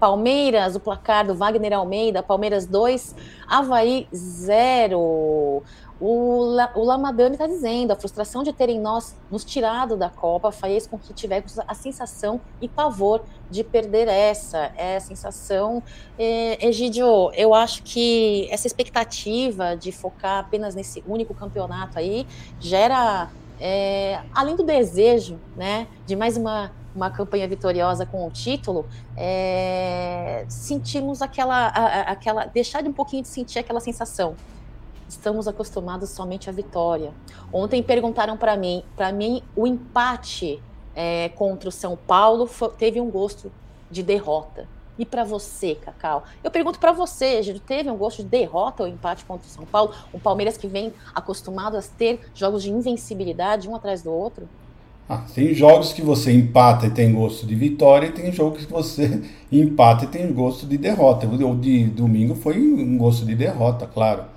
Palmeiras, 0.00 0.76
o 0.76 0.80
placar 0.80 1.26
do 1.26 1.34
Wagner 1.34 1.72
Almeida, 1.72 2.22
Palmeiras 2.22 2.66
2, 2.66 3.14
Havaí 3.46 4.08
0. 4.14 5.62
O, 5.98 6.44
La, 6.44 6.70
o 6.74 6.84
Lamadani 6.84 7.34
está 7.36 7.46
dizendo, 7.46 7.90
a 7.90 7.96
frustração 7.96 8.42
de 8.42 8.52
terem 8.52 8.78
nós 8.78 9.16
nos 9.30 9.44
tirado 9.44 9.96
da 9.96 10.10
Copa 10.10 10.52
fez 10.52 10.86
com 10.86 10.98
que 10.98 11.14
tivéssemos 11.14 11.58
a 11.66 11.74
sensação 11.74 12.38
e 12.60 12.68
pavor 12.68 13.22
de 13.50 13.64
perder 13.64 14.06
essa, 14.06 14.72
é 14.76 14.96
a 14.96 15.00
sensação. 15.00 15.82
É, 16.18 16.66
Egidio, 16.66 17.30
eu 17.32 17.54
acho 17.54 17.82
que 17.82 18.46
essa 18.50 18.66
expectativa 18.66 19.74
de 19.74 19.90
focar 19.90 20.40
apenas 20.40 20.74
nesse 20.74 21.02
único 21.06 21.32
campeonato 21.32 21.98
aí 21.98 22.26
gera, 22.60 23.30
é, 23.58 24.20
além 24.34 24.54
do 24.54 24.64
desejo, 24.64 25.38
né, 25.56 25.86
de 26.06 26.14
mais 26.14 26.36
uma 26.36 26.70
uma 26.94 27.10
campanha 27.10 27.46
vitoriosa 27.46 28.06
com 28.06 28.26
o 28.26 28.30
título, 28.30 28.86
é, 29.14 30.46
sentimos 30.48 31.20
aquela, 31.20 31.68
a, 31.68 32.00
aquela, 32.12 32.46
deixar 32.46 32.80
de 32.80 32.88
um 32.88 32.92
pouquinho 32.92 33.20
de 33.20 33.28
sentir 33.28 33.58
aquela 33.58 33.80
sensação 33.80 34.34
estamos 35.08 35.46
acostumados 35.46 36.10
somente 36.10 36.48
à 36.48 36.52
vitória. 36.52 37.12
Ontem 37.52 37.82
perguntaram 37.82 38.36
para 38.36 38.56
mim, 38.56 38.82
para 38.96 39.12
mim 39.12 39.42
o 39.54 39.66
empate 39.66 40.62
é, 40.94 41.28
contra 41.30 41.68
o 41.68 41.72
São 41.72 41.96
Paulo 41.96 42.46
foi, 42.46 42.70
teve 42.70 43.00
um 43.00 43.10
gosto 43.10 43.52
de 43.90 44.02
derrota. 44.02 44.68
E 44.98 45.04
para 45.04 45.24
você, 45.24 45.74
Cacau? 45.74 46.24
Eu 46.42 46.50
pergunto 46.50 46.78
para 46.78 46.90
você, 46.90 47.42
Giro, 47.42 47.60
teve 47.60 47.90
um 47.90 47.96
gosto 47.96 48.22
de 48.22 48.28
derrota 48.30 48.82
ou 48.82 48.88
empate 48.88 49.26
contra 49.26 49.46
o 49.46 49.50
São 49.50 49.66
Paulo? 49.66 49.92
O 50.10 50.18
Palmeiras 50.18 50.56
que 50.56 50.66
vem 50.66 50.92
acostumado 51.14 51.76
a 51.76 51.82
ter 51.82 52.20
jogos 52.34 52.62
de 52.62 52.70
invencibilidade 52.70 53.68
um 53.68 53.76
atrás 53.76 54.02
do 54.02 54.10
outro? 54.10 54.48
Ah, 55.06 55.22
tem 55.34 55.54
jogos 55.54 55.92
que 55.92 56.02
você 56.02 56.32
empata 56.32 56.86
e 56.86 56.90
tem 56.90 57.12
gosto 57.12 57.46
de 57.46 57.54
vitória, 57.54 58.08
e 58.08 58.12
tem 58.12 58.32
jogos 58.32 58.64
que 58.64 58.72
você 58.72 59.22
empata 59.52 60.06
e 60.06 60.08
tem 60.08 60.32
gosto 60.32 60.66
de 60.66 60.78
derrota. 60.78 61.26
O 61.28 61.56
de 61.56 61.84
domingo 61.84 62.34
foi 62.34 62.58
um 62.58 62.96
gosto 62.96 63.24
de 63.26 63.34
derrota, 63.34 63.86
claro 63.86 64.35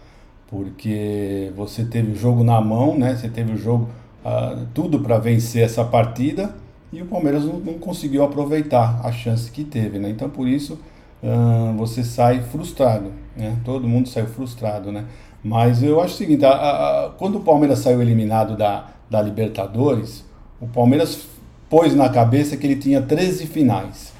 porque 0.49 1.51
você 1.55 1.85
teve 1.85 2.11
o 2.11 2.15
jogo 2.15 2.43
na 2.43 2.59
mão, 2.59 2.97
né? 2.97 3.15
Você 3.15 3.29
teve 3.29 3.53
o 3.53 3.57
jogo 3.57 3.87
uh, 4.25 4.65
tudo 4.73 4.99
para 4.99 5.19
vencer 5.19 5.63
essa 5.63 5.85
partida 5.85 6.55
e 6.91 7.01
o 7.01 7.05
Palmeiras 7.05 7.45
não, 7.45 7.59
não, 7.59 7.73
conseguiu 7.75 8.23
aproveitar 8.23 8.99
a 9.03 9.11
chance 9.11 9.51
que 9.51 9.63
teve, 9.63 9.99
né? 9.99 10.09
Então 10.09 10.27
por 10.29 10.47
isso 10.47 10.79
uh, 11.21 11.77
você 11.77 12.03
sai 12.03 12.41
frustrado, 12.41 13.11
né? 13.37 13.57
Todo 13.63 13.87
mundo 13.87 14.09
saiu 14.09 14.25
frustrado, 14.25 14.91
né? 14.91 15.05
Mas 15.43 15.83
eu 15.83 16.01
acho 16.01 16.15
o 16.15 16.17
seguinte, 16.17 16.43
a, 16.43 16.49
a, 16.49 17.09
quando 17.17 17.37
o 17.37 17.41
Palmeiras 17.41 17.79
saiu 17.79 18.01
eliminado 18.01 18.57
da, 18.57 18.87
da 19.09 19.21
Libertadores, 19.21 20.25
o 20.59 20.67
Palmeiras 20.67 21.27
pôs 21.69 21.95
na 21.95 22.09
cabeça 22.09 22.57
que 22.57 22.65
ele 22.65 22.75
tinha 22.75 23.01
13 23.01 23.45
finais. 23.45 24.11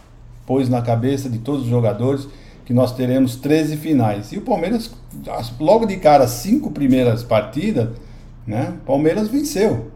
Pôs 0.46 0.70
na 0.70 0.82
cabeça 0.82 1.30
de 1.30 1.40
todos 1.40 1.64
os 1.64 1.68
jogadores 1.68 2.28
que 2.66 2.74
nós 2.74 2.94
teremos 2.94 3.36
13 3.36 3.76
finais. 3.78 4.32
E 4.32 4.38
o 4.38 4.42
Palmeiras, 4.42 4.92
logo 5.60 5.86
de 5.86 5.98
cara, 5.98 6.24
as 6.24 6.32
cinco 6.32 6.72
primeiras 6.72 7.24
partidas, 7.24 7.90
né? 8.46 8.74
Palmeiras 8.86 9.28
venceu. 9.28 9.92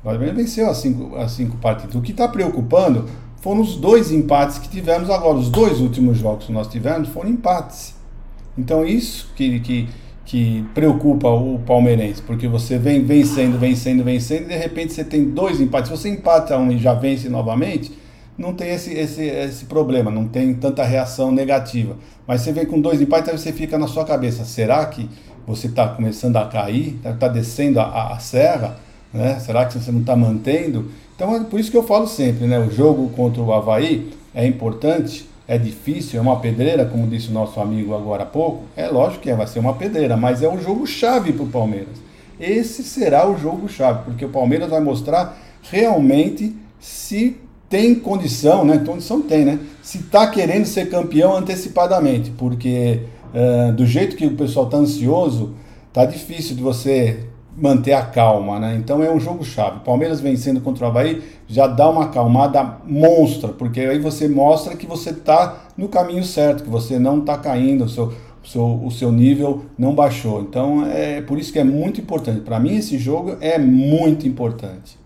O 0.00 0.04
Palmeiras 0.04 0.36
venceu 0.36 0.68
as 0.70 0.78
cinco, 0.78 1.16
as 1.16 1.32
cinco 1.32 1.56
partidas. 1.56 1.94
O 1.94 2.00
que 2.00 2.12
está 2.12 2.28
preocupando 2.28 3.06
foram 3.40 3.60
os 3.60 3.76
dois 3.76 4.10
empates 4.10 4.58
que 4.58 4.68
tivemos 4.68 5.10
agora. 5.10 5.36
Os 5.36 5.48
dois 5.48 5.80
últimos 5.80 6.18
jogos 6.18 6.46
que 6.46 6.52
nós 6.52 6.68
tivemos 6.68 7.08
foram 7.08 7.30
empates. 7.30 7.94
Então 8.56 8.84
isso 8.84 9.30
que, 9.36 9.60
que, 9.60 9.88
que 10.24 10.64
preocupa 10.74 11.28
o 11.28 11.60
palmeirense, 11.60 12.20
porque 12.22 12.48
você 12.48 12.76
vem 12.76 13.04
vencendo, 13.04 13.58
vencendo, 13.58 14.02
vencendo, 14.02 14.42
e 14.42 14.48
de 14.48 14.56
repente 14.56 14.92
você 14.92 15.04
tem 15.04 15.30
dois 15.30 15.60
empates. 15.60 15.90
Se 15.90 15.96
você 15.96 16.08
empata 16.08 16.56
um 16.58 16.72
e 16.72 16.78
já 16.78 16.94
vence 16.94 17.28
novamente, 17.28 17.92
não 18.38 18.54
tem 18.54 18.70
esse, 18.70 18.94
esse, 18.94 19.24
esse 19.24 19.64
problema, 19.64 20.12
não 20.12 20.28
tem 20.28 20.54
tanta 20.54 20.84
reação 20.84 21.32
negativa. 21.32 21.96
Mas 22.24 22.42
você 22.42 22.52
vem 22.52 22.64
com 22.64 22.80
dois 22.80 23.00
empates, 23.00 23.30
aí 23.30 23.36
você 23.36 23.52
fica 23.52 23.76
na 23.76 23.88
sua 23.88 24.04
cabeça, 24.04 24.44
será 24.44 24.86
que 24.86 25.10
você 25.44 25.66
está 25.66 25.88
começando 25.88 26.36
a 26.36 26.46
cair, 26.46 26.94
está 26.96 27.12
tá 27.14 27.28
descendo 27.28 27.80
a, 27.80 28.12
a, 28.12 28.18
serra, 28.20 28.76
né? 29.12 29.40
será 29.40 29.64
que 29.64 29.76
você 29.76 29.90
não 29.90 30.00
está 30.00 30.14
mantendo? 30.14 30.90
Então 31.16 31.34
é 31.34 31.40
por 31.40 31.58
isso 31.58 31.70
que 31.70 31.76
eu 31.76 31.82
falo 31.82 32.06
sempre, 32.06 32.46
né? 32.46 32.60
o 32.60 32.70
jogo 32.70 33.08
contra 33.10 33.42
o 33.42 33.52
Havaí 33.52 34.12
é 34.32 34.46
importante, 34.46 35.28
é 35.48 35.58
difícil, 35.58 36.18
é 36.18 36.22
uma 36.22 36.38
pedreira, 36.38 36.84
como 36.84 37.08
disse 37.08 37.30
o 37.30 37.32
nosso 37.32 37.58
amigo 37.58 37.94
agora 37.94 38.22
há 38.22 38.26
pouco, 38.26 38.64
é 38.76 38.86
lógico 38.86 39.22
que 39.22 39.30
é, 39.30 39.34
vai 39.34 39.46
ser 39.46 39.58
uma 39.58 39.74
pedreira, 39.74 40.16
mas 40.16 40.42
é 40.42 40.48
um 40.48 40.60
jogo 40.60 40.86
chave 40.86 41.32
para 41.32 41.44
o 41.44 41.48
Palmeiras. 41.48 41.96
Esse 42.38 42.84
será 42.84 43.28
o 43.28 43.36
jogo 43.36 43.68
chave, 43.68 44.04
porque 44.04 44.24
o 44.24 44.28
Palmeiras 44.28 44.70
vai 44.70 44.80
mostrar 44.80 45.36
realmente 45.62 46.54
se 46.78 47.36
tem 47.68 47.94
condição, 47.94 48.64
né? 48.64 48.78
Condição 48.78 49.20
tem, 49.20 49.44
né? 49.44 49.58
Se 49.82 49.98
está 49.98 50.26
querendo 50.26 50.64
ser 50.64 50.88
campeão 50.88 51.36
antecipadamente, 51.36 52.30
porque 52.30 53.00
uh, 53.34 53.72
do 53.72 53.86
jeito 53.86 54.16
que 54.16 54.26
o 54.26 54.36
pessoal 54.36 54.66
está 54.66 54.78
ansioso, 54.78 55.54
tá 55.92 56.04
difícil 56.04 56.56
de 56.56 56.62
você 56.62 57.24
manter 57.56 57.92
a 57.92 58.02
calma, 58.02 58.58
né? 58.58 58.76
Então 58.76 59.02
é 59.02 59.10
um 59.10 59.20
jogo 59.20 59.44
chave. 59.44 59.80
Palmeiras 59.80 60.20
vencendo 60.20 60.60
contra 60.60 60.86
o 60.86 60.88
Havaí 60.88 61.22
já 61.46 61.66
dá 61.66 61.90
uma 61.90 62.04
acalmada 62.04 62.78
monstra, 62.86 63.48
porque 63.48 63.80
aí 63.80 63.98
você 63.98 64.28
mostra 64.28 64.76
que 64.76 64.86
você 64.86 65.10
está 65.10 65.64
no 65.76 65.88
caminho 65.88 66.24
certo, 66.24 66.62
que 66.62 66.70
você 66.70 66.98
não 66.98 67.18
está 67.18 67.36
caindo, 67.36 67.84
o 67.84 67.88
seu, 67.88 68.12
seu, 68.44 68.80
o 68.84 68.90
seu 68.90 69.10
nível 69.10 69.64
não 69.76 69.94
baixou. 69.94 70.40
Então 70.40 70.86
é 70.86 71.20
por 71.20 71.38
isso 71.38 71.52
que 71.52 71.58
é 71.58 71.64
muito 71.64 72.00
importante. 72.00 72.40
Para 72.40 72.60
mim 72.60 72.76
esse 72.76 72.96
jogo 72.96 73.36
é 73.40 73.58
muito 73.58 74.26
importante. 74.26 74.96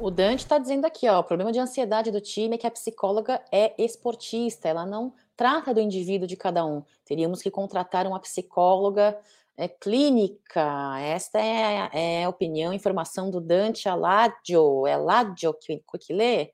O 0.00 0.10
Dante 0.10 0.40
está 0.40 0.56
dizendo 0.56 0.86
aqui, 0.86 1.06
ó, 1.06 1.20
o 1.20 1.22
problema 1.24 1.52
de 1.52 1.58
ansiedade 1.58 2.10
do 2.10 2.22
time 2.22 2.54
é 2.54 2.58
que 2.58 2.66
a 2.66 2.70
psicóloga 2.70 3.38
é 3.52 3.74
esportista, 3.76 4.66
ela 4.66 4.86
não 4.86 5.12
trata 5.36 5.74
do 5.74 5.80
indivíduo 5.80 6.26
de 6.26 6.38
cada 6.38 6.64
um. 6.64 6.82
Teríamos 7.04 7.42
que 7.42 7.50
contratar 7.50 8.06
uma 8.06 8.18
psicóloga 8.18 9.18
é, 9.58 9.68
clínica. 9.68 10.98
Esta 11.00 11.38
é, 11.38 11.90
é, 11.92 12.24
a 12.24 12.30
opinião, 12.30 12.72
informação 12.72 13.30
do 13.30 13.42
Dante 13.42 13.90
Aladio, 13.90 14.86
é 14.86 14.94
Aladio 14.94 15.52
que, 15.52 15.84
que 16.00 16.14
lê? 16.14 16.50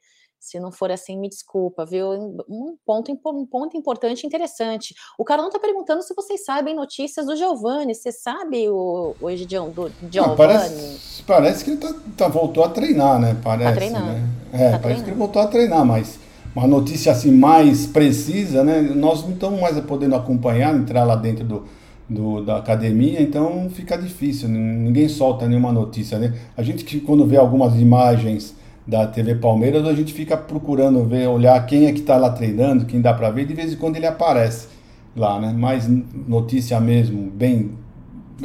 Se 0.46 0.60
não 0.60 0.70
for 0.70 0.92
assim, 0.92 1.18
me 1.18 1.28
desculpa, 1.28 1.84
viu? 1.84 2.06
Um 2.48 2.76
ponto, 2.86 3.10
um 3.10 3.44
ponto 3.44 3.76
importante 3.76 4.22
e 4.22 4.26
interessante. 4.28 4.94
O 5.18 5.24
Carlão 5.24 5.48
está 5.48 5.58
perguntando 5.58 6.02
se 6.02 6.14
vocês 6.14 6.44
sabem 6.44 6.72
notícias 6.72 7.26
do 7.26 7.34
Giovanni. 7.34 7.96
Você 7.96 8.12
sabe, 8.12 8.68
o, 8.68 9.16
o 9.20 9.28
Egidião, 9.28 9.70
do 9.70 9.90
Giovanni? 10.08 10.28
Não, 10.28 10.36
parece, 10.36 11.22
parece, 11.24 11.64
que 11.64 11.70
ele 11.72 11.78
tá, 11.78 11.92
tá, 12.16 12.28
voltou 12.28 12.62
a 12.62 12.68
treinar, 12.68 13.18
né? 13.18 13.36
Parece, 13.42 13.70
tá 13.70 13.74
treinando. 13.74 14.06
Né? 14.06 14.28
É, 14.52 14.70
tá 14.70 14.78
parece 14.78 14.80
treinando. 14.80 15.04
que 15.04 15.10
ele 15.10 15.18
voltou 15.18 15.42
a 15.42 15.48
treinar, 15.48 15.84
mas 15.84 16.16
uma 16.54 16.68
notícia 16.68 17.10
assim 17.10 17.32
mais 17.32 17.84
precisa, 17.84 18.62
né? 18.62 18.80
Nós 18.80 19.24
não 19.24 19.32
estamos 19.32 19.60
mais 19.60 19.78
podendo 19.80 20.14
acompanhar, 20.14 20.72
entrar 20.76 21.02
lá 21.02 21.16
dentro 21.16 21.44
do, 21.44 21.64
do, 22.08 22.44
da 22.44 22.58
academia, 22.58 23.20
então 23.20 23.68
fica 23.68 23.98
difícil, 23.98 24.48
ninguém 24.48 25.08
solta 25.08 25.48
nenhuma 25.48 25.72
notícia, 25.72 26.20
né? 26.20 26.34
A 26.56 26.62
gente 26.62 26.84
que 26.84 27.00
quando 27.00 27.26
vê 27.26 27.36
algumas 27.36 27.74
imagens 27.74 28.54
da 28.86 29.06
TV 29.06 29.34
Palmeiras, 29.34 29.86
a 29.86 29.94
gente 29.94 30.12
fica 30.12 30.36
procurando 30.36 31.04
ver, 31.04 31.26
olhar 31.26 31.66
quem 31.66 31.86
é 31.86 31.92
que 31.92 32.00
está 32.00 32.16
lá 32.16 32.30
treinando, 32.30 32.86
quem 32.86 33.00
dá 33.00 33.12
para 33.12 33.30
ver, 33.30 33.46
de 33.46 33.54
vez 33.54 33.72
em 33.72 33.76
quando 33.76 33.96
ele 33.96 34.06
aparece 34.06 34.68
lá, 35.16 35.40
né? 35.40 35.52
Mas 35.56 35.88
notícia 35.88 36.78
mesmo, 36.78 37.30
bem 37.30 37.76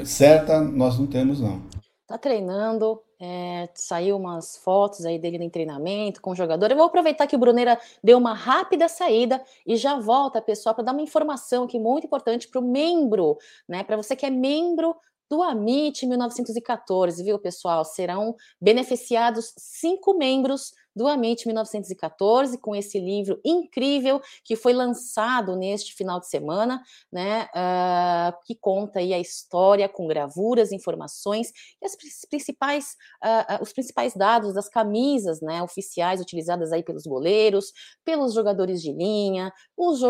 certa, 0.03 0.59
nós 0.61 0.97
não 0.97 1.05
temos 1.05 1.39
não. 1.41 1.61
Tá 2.07 2.17
treinando, 2.17 2.99
é, 3.19 3.69
saiu 3.75 4.17
umas 4.17 4.57
fotos 4.57 5.05
aí 5.05 5.19
dele 5.19 5.43
em 5.43 5.49
treinamento 5.49 6.21
com 6.21 6.31
o 6.31 6.35
jogador. 6.35 6.71
Eu 6.71 6.75
vou 6.75 6.87
aproveitar 6.87 7.27
que 7.27 7.35
o 7.35 7.39
Bruneira 7.39 7.79
deu 8.03 8.17
uma 8.17 8.33
rápida 8.33 8.89
saída 8.89 9.41
e 9.65 9.75
já 9.75 9.99
volta, 9.99 10.41
pessoal, 10.41 10.73
para 10.73 10.83
dar 10.83 10.91
uma 10.91 11.01
informação 11.01 11.65
aqui 11.65 11.79
muito 11.79 12.07
importante 12.07 12.47
para 12.47 12.59
o 12.59 12.63
membro, 12.63 13.37
né? 13.69 13.83
Para 13.83 13.95
você 13.95 14.15
que 14.15 14.25
é 14.25 14.29
membro 14.29 14.95
do 15.32 15.41
Amit 15.41 16.05
1914, 16.05 17.23
viu, 17.23 17.39
pessoal? 17.39 17.86
Serão 17.86 18.36
beneficiados 18.59 19.53
cinco 19.57 20.13
membros 20.13 20.73
do 20.95 21.07
Amit 21.07 21.45
1914, 21.45 22.57
com 22.57 22.75
esse 22.75 22.99
livro 22.99 23.39
incrível 23.43 24.21
que 24.43 24.55
foi 24.55 24.73
lançado 24.73 25.55
neste 25.55 25.93
final 25.93 26.19
de 26.19 26.27
semana, 26.27 26.81
né, 27.11 27.47
uh, 27.55 28.37
que 28.45 28.55
conta 28.55 28.99
aí 28.99 29.13
a 29.13 29.19
história 29.19 29.87
com 29.87 30.07
gravuras, 30.07 30.71
informações 30.71 31.51
e 31.81 31.85
as 31.85 31.95
principais, 32.29 32.95
uh, 33.23 33.61
os 33.61 33.71
principais 33.73 34.13
dados 34.13 34.53
das 34.53 34.67
camisas, 34.67 35.41
né, 35.41 35.63
oficiais 35.63 36.21
utilizadas 36.21 36.71
aí 36.71 36.83
pelos 36.83 37.03
goleiros, 37.03 37.71
pelos 38.03 38.33
jogadores 38.33 38.81
de 38.81 38.91
linha, 38.91 39.53
os 39.77 40.01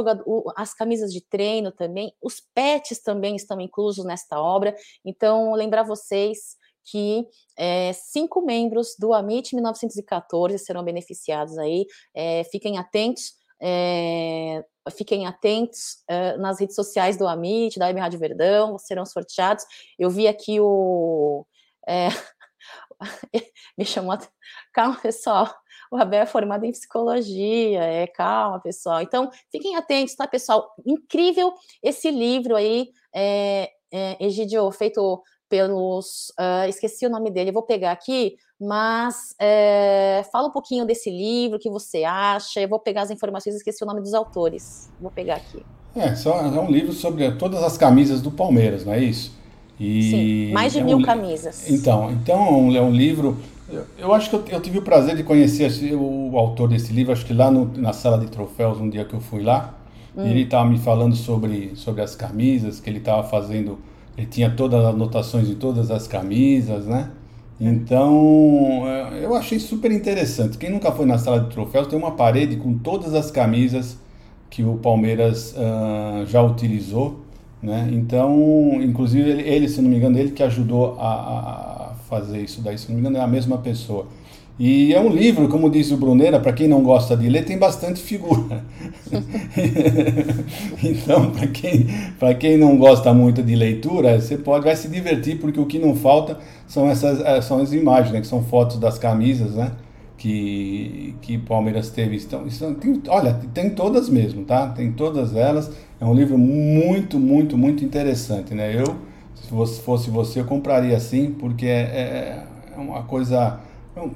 as 0.56 0.74
camisas 0.74 1.12
de 1.12 1.22
treino 1.22 1.72
também, 1.72 2.14
os 2.22 2.42
pets 2.54 3.02
também 3.02 3.36
estão 3.36 3.60
inclusos 3.60 4.06
nesta 4.06 4.40
obra. 4.40 4.76
Então, 5.06 5.54
lembrar 5.54 5.84
vocês 5.84 6.58
que 6.84 7.28
é, 7.58 7.94
cinco 7.94 8.42
membros 8.42 8.96
do 8.98 9.14
Amit 9.14 9.54
1914 9.56 10.58
serão 10.60 10.84
beneficiados 10.84 11.58
aí. 11.58 11.86
É, 12.14 12.44
fiquem 12.46 12.78
atentos. 12.78 13.34
É, 13.62 14.64
fiquem 14.98 15.28
atentos 15.28 16.04
nas 16.40 16.60
redes 16.60 16.76
sociais 16.76 17.16
do 17.16 17.28
Amit, 17.28 17.78
da 17.78 17.92
M 17.92 18.00
Rádio 18.00 18.20
Verdão, 18.20 18.80
serão 18.80 19.06
sorteados. 19.06 19.64
Eu 20.00 20.10
vi 20.10 20.28
aqui 20.28 20.60
o. 20.60 21.46
me 23.78 23.86
chamou. 23.86 24.18
Calma, 24.74 25.00
pessoal. 25.00 25.54
O 25.92 25.98
Abel 25.98 26.22
é 26.22 26.26
formado 26.26 26.64
em 26.64 26.72
psicologia, 26.72 27.84
é 27.84 28.08
calma, 28.08 28.62
pessoal. 28.62 29.02
Então, 29.02 29.30
fiquem 29.52 29.76
atentos, 29.76 30.16
tá, 30.16 30.26
pessoal? 30.26 30.74
Incrível 30.86 31.54
esse 31.84 32.10
livro 32.10 32.56
aí, 32.56 32.90
é, 33.14 33.70
é, 33.92 34.26
Egidio, 34.26 34.72
feito 34.72 35.22
pelos. 35.52 36.32
Uh, 36.40 36.70
esqueci 36.70 37.06
o 37.06 37.10
nome 37.10 37.30
dele, 37.30 37.52
vou 37.52 37.62
pegar 37.62 37.92
aqui, 37.92 38.38
mas 38.58 39.36
é, 39.38 40.24
fala 40.32 40.48
um 40.48 40.52
pouquinho 40.52 40.86
desse 40.86 41.10
livro, 41.10 41.58
o 41.58 41.60
que 41.60 41.70
você 41.70 42.06
acha. 42.06 42.62
Eu 42.62 42.70
vou 42.70 42.80
pegar 42.80 43.02
as 43.02 43.12
informações, 43.12 43.58
esqueci 43.58 43.84
o 43.84 43.88
nome 43.88 44.00
dos 44.00 44.14
autores. 44.14 44.90
Vou 45.00 45.12
pegar 45.12 45.36
aqui. 45.36 45.62
É, 45.94 46.16
só, 46.16 46.40
é 46.40 46.60
um 46.60 46.72
livro 46.72 46.94
sobre 46.94 47.30
todas 47.34 47.62
as 47.62 47.78
camisas 47.78 48.22
do 48.22 48.32
Palmeiras, 48.32 48.86
não 48.86 48.94
é 48.94 49.00
isso? 49.04 49.36
E 49.78 50.04
Sim, 50.04 50.54
mais 50.54 50.72
de 50.72 50.80
é 50.80 50.84
mil 50.84 51.00
um, 51.00 51.02
camisas. 51.02 51.70
Então, 51.70 52.12
então 52.12 52.74
é 52.74 52.82
um 52.82 52.92
livro. 52.92 53.38
Eu, 53.68 53.86
eu 53.98 54.14
acho 54.14 54.30
que 54.30 54.36
eu, 54.38 54.46
eu, 54.48 54.62
tive 54.62 54.78
o 54.78 54.82
prazer 54.82 55.18
de 55.18 55.24
conhecer 55.24 55.94
o, 55.94 56.32
o 56.32 56.38
autor 56.38 56.70
desse 56.70 56.94
livro, 56.94 57.12
acho 57.12 57.26
que 57.26 57.34
lá 57.34 57.52
no, 57.52 57.66
na 57.78 57.92
sala 57.92 58.18
de 58.18 58.28
troféus, 58.28 58.80
um 58.80 58.90
dia 58.90 59.04
que 59.04 59.14
eu 59.14 59.20
fui 59.20 59.44
lá. 59.44 59.76
Hum. 60.16 60.26
Ele 60.26 60.44
estava 60.44 60.70
me 60.70 60.78
falando 60.78 61.16
sobre, 61.16 61.76
sobre 61.76 62.02
as 62.02 62.16
camisas, 62.16 62.80
que 62.80 62.90
ele 62.90 63.00
estava 63.00 63.28
fazendo 63.28 63.80
ele 64.18 64.28
tinha 64.28 64.50
todas 64.50 64.80
as 64.84 64.94
anotações 64.94 65.48
de 65.48 65.56
todas 65.56 65.90
as 65.92 66.08
camisas, 66.08 66.86
né? 66.86 67.12
Então, 67.60 68.84
é, 68.88 69.24
eu 69.24 69.36
achei 69.36 69.60
super 69.60 69.92
interessante. 69.92 70.58
Quem 70.58 70.72
nunca 70.72 70.92
foi 70.92 71.06
na 71.06 71.18
sala 71.18 71.42
de 71.42 71.50
troféus, 71.52 71.88
tem 71.88 71.98
uma 71.98 72.12
parede 72.12 72.56
com 72.56 72.78
todas 72.78 73.14
as 73.14 73.30
camisas 73.30 73.98
que 74.50 74.64
o 74.64 74.78
Palmeiras 74.78 75.54
uh, 75.54 76.26
já 76.26 76.42
utilizou, 76.42 77.22
né? 77.62 77.88
Então, 77.94 78.80
inclusive, 78.82 79.30
ele, 79.30 79.44
ele, 79.44 79.70
se 79.70 79.82
não 79.82 79.90
me 79.90 79.98
engano, 79.98 80.18
ele 80.18 80.32
que 80.32 80.42
ajudou 80.42 81.00
a, 81.00 81.92
a 81.92 81.94
fazer 82.10 82.42
isso 82.42 82.62
daí, 82.62 82.78
se 82.78 82.90
não 82.90 82.96
me 82.96 83.02
engano, 83.02 83.18
é 83.18 83.22
a 83.22 83.28
mesma 83.28 83.60
pessoa. 83.60 84.08
E 84.60 84.94
é 84.94 85.00
um 85.00 85.10
livro, 85.10 85.48
como 85.48 85.70
diz 85.70 85.92
o 85.92 85.98
Brunera, 85.98 86.40
para 86.40 86.54
quem 86.54 86.68
não 86.68 86.84
gosta 86.84 87.18
de 87.18 87.28
ler, 87.28 87.46
tem 87.46 87.58
bastante 87.58 88.00
figura. 88.00 88.64
então, 90.84 91.32
para 91.32 91.48
quem, 91.48 91.88
quem 92.40 92.58
não 92.58 92.78
gosta 92.78 93.14
muito 93.14 93.42
de 93.42 93.56
leitura, 93.56 94.20
você 94.20 94.38
pode 94.38 94.66
vai 94.66 94.76
se 94.76 94.88
divertir, 94.88 95.40
porque 95.40 95.60
o 95.60 95.66
que 95.66 95.80
não 95.80 95.96
falta 95.96 96.38
são 96.68 96.88
essas 96.90 97.20
eh, 97.22 97.42
são 97.42 97.60
as 97.60 97.74
imagens, 97.74 98.14
né, 98.14 98.22
que 98.22 98.28
são 98.28 98.44
fotos 98.44 98.78
das 98.78 98.98
camisas, 99.00 99.56
né? 99.56 99.72
Que, 100.18 101.16
que 101.24 101.40
Palmeiras 101.40 101.90
teve. 101.90 102.16
Então, 102.16 102.46
isso, 102.46 102.72
tem, 102.76 103.02
olha, 103.08 103.40
tem 103.56 103.72
todas 103.72 104.08
mesmo, 104.08 104.46
tá? 104.46 104.68
Tem 104.68 104.92
todas 104.92 105.36
elas. 105.36 105.72
É 106.00 106.06
um 106.06 106.14
livro 106.14 106.38
muito, 106.38 107.20
muito, 107.20 107.58
muito 107.58 107.84
interessante, 107.84 108.54
né? 108.54 108.76
Eu, 108.80 108.96
se 109.66 109.82
fosse 109.82 110.12
você, 110.12 110.40
eu 110.40 110.46
compraria 110.46 110.96
assim, 110.96 111.32
porque 111.32 111.66
é, 111.66 111.82
é, 111.82 112.44
é 112.76 112.80
uma 112.80 113.02
coisa 113.02 113.60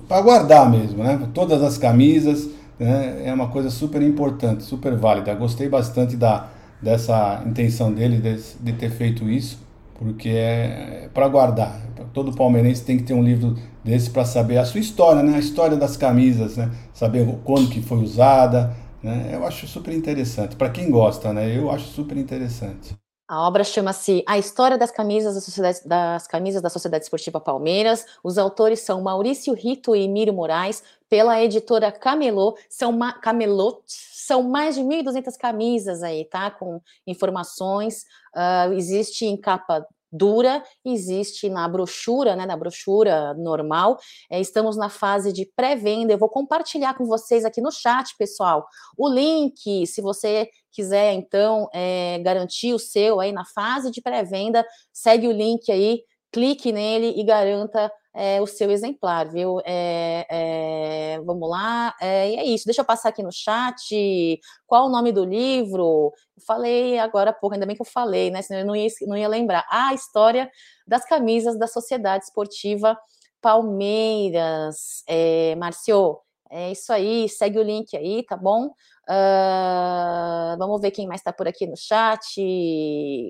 para 0.07 0.21
guardar 0.21 0.69
mesmo, 0.69 1.03
né? 1.03 1.29
Todas 1.33 1.61
as 1.61 1.77
camisas, 1.77 2.49
né? 2.79 3.23
É 3.25 3.33
uma 3.33 3.47
coisa 3.49 3.69
super 3.69 4.01
importante, 4.01 4.63
super 4.63 4.95
válida. 4.95 5.33
Gostei 5.33 5.67
bastante 5.67 6.15
da, 6.15 6.47
dessa 6.81 7.43
intenção 7.45 7.91
dele 7.93 8.17
de, 8.19 8.41
de 8.59 8.73
ter 8.73 8.89
feito 8.89 9.29
isso, 9.29 9.59
porque 9.97 10.29
é, 10.29 11.05
é 11.05 11.09
para 11.13 11.27
guardar. 11.27 11.81
Todo 12.13 12.33
palmeirense 12.33 12.83
tem 12.83 12.97
que 12.97 13.03
ter 13.03 13.13
um 13.13 13.23
livro 13.23 13.55
desse 13.83 14.09
para 14.09 14.25
saber 14.25 14.57
a 14.57 14.65
sua 14.65 14.79
história, 14.79 15.21
né? 15.21 15.35
A 15.35 15.39
história 15.39 15.77
das 15.77 15.97
camisas, 15.97 16.57
né? 16.57 16.71
Saber 16.93 17.27
quando 17.43 17.69
que 17.69 17.81
foi 17.81 17.99
usada, 17.99 18.73
né? 19.03 19.29
Eu 19.33 19.45
acho 19.45 19.67
super 19.67 19.93
interessante. 19.93 20.55
Para 20.55 20.69
quem 20.69 20.89
gosta, 20.89 21.33
né? 21.33 21.55
Eu 21.57 21.69
acho 21.71 21.85
super 21.87 22.17
interessante. 22.17 22.95
A 23.27 23.47
obra 23.47 23.63
chama-se 23.63 24.23
A 24.27 24.37
História 24.37 24.77
das 24.77 24.91
Camisas 24.91 25.33
da 25.33 25.41
Sociedade, 25.41 25.79
das 25.83 26.27
Camisas 26.27 26.61
da 26.61 26.69
Sociedade 26.69 27.05
Esportiva 27.05 27.39
Palmeiras. 27.41 28.05
Os 28.23 28.37
autores 28.37 28.81
são 28.81 29.01
Maurício 29.01 29.51
Rito 29.55 29.95
e 29.95 30.07
Mírio 30.07 30.33
Moraes, 30.33 30.83
pela 31.09 31.41
editora 31.41 31.91
Camelô. 31.91 32.55
São, 32.69 32.95
Camelot, 33.23 33.81
são 33.87 34.43
mais 34.43 34.75
de 34.75 34.81
1.200 34.81 35.37
camisas 35.39 36.03
aí, 36.03 36.25
tá? 36.25 36.51
Com 36.51 36.79
informações. 37.07 38.05
Uh, 38.35 38.73
existe 38.73 39.25
em 39.25 39.35
capa 39.35 39.87
dura, 40.15 40.63
existe 40.83 41.49
na 41.49 41.67
brochura, 41.67 42.35
né, 42.35 42.45
na 42.45 42.55
brochura 42.55 43.33
normal. 43.33 43.97
É, 44.29 44.39
estamos 44.39 44.77
na 44.77 44.89
fase 44.89 45.33
de 45.33 45.45
pré-venda. 45.55 46.13
Eu 46.13 46.17
vou 46.17 46.29
compartilhar 46.29 46.93
com 46.95 47.05
vocês 47.05 47.45
aqui 47.45 47.61
no 47.61 47.71
chat, 47.71 48.15
pessoal, 48.17 48.65
o 48.97 49.09
link. 49.09 49.85
Se 49.87 50.01
você 50.01 50.49
quiser, 50.71 51.13
então, 51.13 51.69
é, 51.73 52.19
garantir 52.23 52.73
o 52.73 52.79
seu 52.79 53.19
aí 53.19 53.31
na 53.31 53.45
fase 53.45 53.91
de 53.91 54.01
pré-venda, 54.01 54.65
segue 54.91 55.27
o 55.27 55.31
link 55.31 55.71
aí, 55.71 56.03
clique 56.31 56.71
nele 56.71 57.13
e 57.17 57.23
garanta 57.23 57.91
é, 58.15 58.41
o 58.41 58.47
seu 58.47 58.71
exemplar, 58.71 59.29
viu? 59.29 59.59
É, 59.65 60.25
é, 61.17 61.21
vamos 61.21 61.49
lá, 61.49 61.93
é, 62.01 62.31
e 62.31 62.35
é 62.37 62.45
isso. 62.45 62.65
Deixa 62.65 62.81
eu 62.81 62.85
passar 62.85 63.09
aqui 63.09 63.21
no 63.21 63.31
chat. 63.31 64.39
Qual 64.65 64.87
o 64.87 64.89
nome 64.89 65.11
do 65.11 65.25
livro? 65.25 66.13
Falei 66.47 66.97
agora 66.97 67.31
há 67.31 67.33
pouco, 67.33 67.53
ainda 67.53 67.65
bem 67.65 67.75
que 67.75 67.81
eu 67.81 67.85
falei, 67.85 68.31
né? 68.31 68.41
Senão 68.41 68.61
eu 68.61 68.65
não 68.65 68.75
ia, 68.75 68.87
não 69.01 69.17
ia 69.17 69.27
lembrar. 69.27 69.65
Ah, 69.69 69.89
a 69.89 69.93
história 69.93 70.49
das 70.87 71.03
camisas 71.05 71.59
da 71.59 71.67
Sociedade 71.67 72.23
Esportiva 72.23 72.97
Palmeiras. 73.41 75.03
É, 75.07 75.53
Marcio, 75.55 76.17
é 76.49 76.71
isso 76.71 76.93
aí. 76.93 77.27
Segue 77.27 77.59
o 77.59 77.63
link 77.63 77.95
aí, 77.97 78.23
tá 78.23 78.37
bom? 78.37 78.67
Uh, 79.07 80.57
vamos 80.57 80.81
ver 80.81 80.91
quem 80.91 81.05
mais 81.05 81.19
está 81.21 81.33
por 81.33 81.47
aqui 81.47 81.67
no 81.67 81.75
chat. 81.75 82.41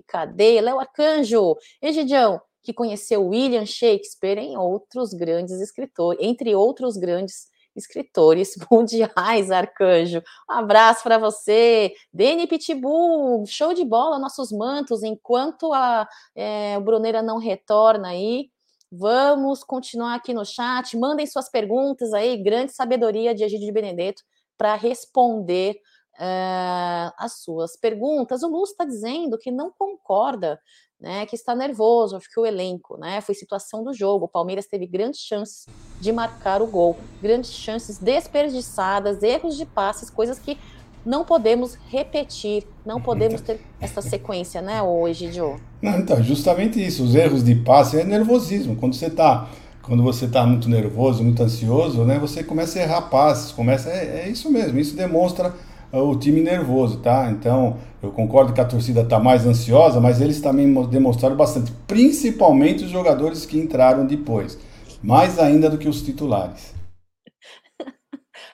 Cadê? 0.07 0.61
Léo 0.61 0.79
Arcanjo. 0.79 1.55
Egidião, 1.81 2.39
que 2.65 2.73
conheceu 2.73 3.27
William 3.27 3.65
Shakespeare 3.65 4.39
em 4.39 4.57
outros 4.57 5.13
grandes 5.13 5.61
escritores, 5.61 6.19
entre 6.21 6.55
outros 6.55 6.97
grandes 6.97 7.47
escritores 7.75 8.55
mundiais, 8.71 9.51
Arcanjo. 9.51 10.23
Um 10.49 10.53
abraço 10.53 11.03
para 11.03 11.19
você. 11.19 11.93
Deni 12.11 12.47
Pitbull, 12.47 13.45
show 13.45 13.73
de 13.73 13.85
bola, 13.85 14.17
nossos 14.17 14.51
mantos, 14.51 15.03
enquanto 15.03 15.71
a, 15.73 16.07
é, 16.35 16.79
Bruneira 16.79 17.21
não 17.21 17.37
retorna 17.37 18.09
aí. 18.09 18.49
Vamos 18.91 19.63
continuar 19.63 20.15
aqui 20.15 20.33
no 20.33 20.45
chat. 20.45 20.97
Mandem 20.97 21.27
suas 21.27 21.49
perguntas 21.49 22.13
aí. 22.13 22.37
Grande 22.37 22.71
sabedoria 22.71 23.35
de 23.35 23.43
Egídio 23.43 23.67
de 23.67 23.71
Benedetto 23.71 24.23
para 24.57 24.75
responder 24.75 25.75
uh, 26.15 27.11
as 27.17 27.43
suas 27.43 27.77
perguntas. 27.77 28.41
O 28.41 28.47
Lúcio 28.47 28.71
está 28.71 28.85
dizendo 28.85 29.37
que 29.37 29.51
não 29.51 29.71
concorda 29.71 30.59
né, 30.99 31.25
que 31.25 31.35
está 31.35 31.55
nervoso, 31.55 32.15
acho 32.15 32.29
que 32.29 32.39
o 32.39 32.45
elenco, 32.45 32.97
né, 32.97 33.21
foi 33.21 33.35
situação 33.35 33.83
do 33.83 33.93
jogo. 33.93 34.25
O 34.25 34.29
Palmeiras 34.29 34.65
teve 34.65 34.87
grandes 34.87 35.19
chances 35.19 35.65
de 35.99 36.11
marcar 36.11 36.61
o 36.61 36.67
gol, 36.67 36.97
grandes 37.21 37.51
chances 37.51 37.97
desperdiçadas, 37.97 39.21
erros 39.21 39.57
de 39.57 39.65
passes, 39.65 40.09
coisas 40.09 40.39
que 40.39 40.57
não 41.05 41.23
podemos 41.23 41.75
repetir, 41.89 42.65
não 42.83 42.99
podemos 42.99 43.39
ter 43.39 43.61
essa 43.79 44.01
sequência, 44.01 44.61
né, 44.61 44.81
hoje, 44.81 45.25
Egidio? 45.25 45.61
Não, 45.81 45.99
então, 45.99 46.23
justamente 46.23 46.83
isso, 46.83 47.03
os 47.03 47.13
erros 47.13 47.43
de 47.43 47.53
passe 47.53 47.99
é 47.99 48.03
nervosismo. 48.03 48.75
Quando 48.75 48.95
você 48.95 49.07
está 49.07 49.47
quando 49.85 50.01
você 50.01 50.25
está 50.25 50.43
muito 50.47 50.67
nervoso, 50.67 51.23
muito 51.23 51.43
ansioso, 51.43 52.03
né, 52.05 52.17
você 52.17 52.43
começa 52.43 52.79
a 52.79 52.81
errar 52.81 53.03
passes, 53.03 53.51
começa, 53.51 53.87
é, 53.87 54.23
é 54.25 54.29
isso 54.29 54.49
mesmo, 54.49 54.79
isso 54.79 54.95
demonstra 54.95 55.53
o 55.91 56.15
time 56.15 56.41
nervoso, 56.41 56.97
tá? 56.97 57.29
Então, 57.31 57.77
eu 58.01 58.11
concordo 58.11 58.53
que 58.53 58.61
a 58.61 58.65
torcida 58.65 59.01
está 59.01 59.19
mais 59.19 59.45
ansiosa, 59.45 59.99
mas 59.99 60.21
eles 60.21 60.41
também 60.41 60.71
demonstraram 60.85 61.35
bastante, 61.35 61.71
principalmente 61.87 62.83
os 62.83 62.89
jogadores 62.89 63.45
que 63.45 63.57
entraram 63.57 64.05
depois, 64.05 64.57
mais 65.01 65.39
ainda 65.39 65.69
do 65.69 65.77
que 65.77 65.87
os 65.87 66.01
titulares. 66.01 66.73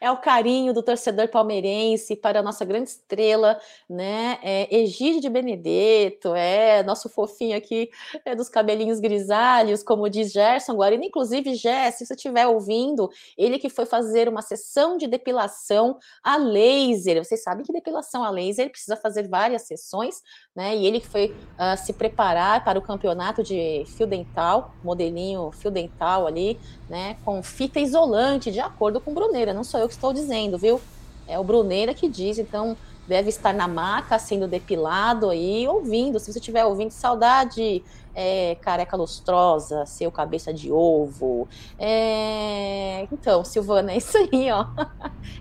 É 0.01 0.09
o 0.09 0.17
carinho 0.17 0.73
do 0.73 0.81
torcedor 0.81 1.27
palmeirense 1.27 2.15
para 2.15 2.39
a 2.39 2.43
nossa 2.43 2.65
grande 2.65 2.89
estrela, 2.89 3.59
né? 3.87 4.39
É 4.41 4.75
Egídio 4.75 5.21
de 5.21 5.29
Benedetto, 5.29 6.33
é 6.33 6.81
nosso 6.81 7.07
fofinho 7.07 7.55
aqui 7.55 7.91
é 8.25 8.35
dos 8.35 8.49
cabelinhos 8.49 8.99
grisalhos, 8.99 9.83
como 9.83 10.09
diz 10.09 10.31
Gerson 10.31 10.73
Guarino. 10.73 11.03
Inclusive, 11.03 11.53
Jé, 11.53 11.91
se 11.91 12.03
você 12.03 12.15
estiver 12.15 12.47
ouvindo, 12.47 13.11
ele 13.37 13.59
que 13.59 13.69
foi 13.69 13.85
fazer 13.85 14.27
uma 14.27 14.41
sessão 14.41 14.97
de 14.97 15.05
depilação 15.05 15.99
a 16.23 16.35
laser. 16.35 17.23
Vocês 17.23 17.43
sabem 17.43 17.63
que 17.63 17.71
depilação 17.71 18.23
a 18.23 18.31
laser 18.31 18.71
precisa 18.71 18.95
fazer 18.95 19.27
várias 19.27 19.63
sessões, 19.63 20.23
né? 20.55 20.75
E 20.75 20.87
ele 20.87 20.99
que 20.99 21.07
foi 21.07 21.27
uh, 21.27 21.77
se 21.77 21.93
preparar 21.93 22.63
para 22.63 22.79
o 22.79 22.81
campeonato 22.81 23.43
de 23.43 23.83
fio 23.85 24.07
dental, 24.07 24.73
modelinho 24.83 25.51
fio 25.51 25.69
dental 25.69 26.25
ali, 26.25 26.59
né? 26.89 27.17
Com 27.23 27.43
fita 27.43 27.79
isolante, 27.79 28.51
de 28.51 28.59
acordo 28.59 28.99
com 28.99 29.13
Bruneira. 29.13 29.53
Não 29.53 29.63
sou 29.63 29.79
eu 29.79 29.90
que 29.91 29.95
estou 29.95 30.13
dizendo, 30.13 30.57
viu? 30.57 30.79
É 31.27 31.37
o 31.37 31.43
Bruneira 31.43 31.93
que 31.93 32.07
diz, 32.07 32.39
então 32.39 32.77
deve 33.07 33.29
estar 33.29 33.53
na 33.53 33.67
maca 33.67 34.17
sendo 34.17 34.47
depilado 34.47 35.29
aí, 35.29 35.67
ouvindo. 35.67 36.17
Se 36.17 36.31
você 36.31 36.39
estiver 36.39 36.65
ouvindo, 36.65 36.91
saudade, 36.91 37.83
é, 38.15 38.55
careca 38.61 38.95
lustrosa, 38.95 39.85
seu 39.85 40.09
cabeça 40.11 40.53
de 40.53 40.71
ovo. 40.71 41.47
É... 41.77 43.05
Então, 43.11 43.43
Silvana, 43.43 43.91
é 43.93 43.97
isso 43.97 44.17
aí, 44.17 44.49
ó. 44.51 44.65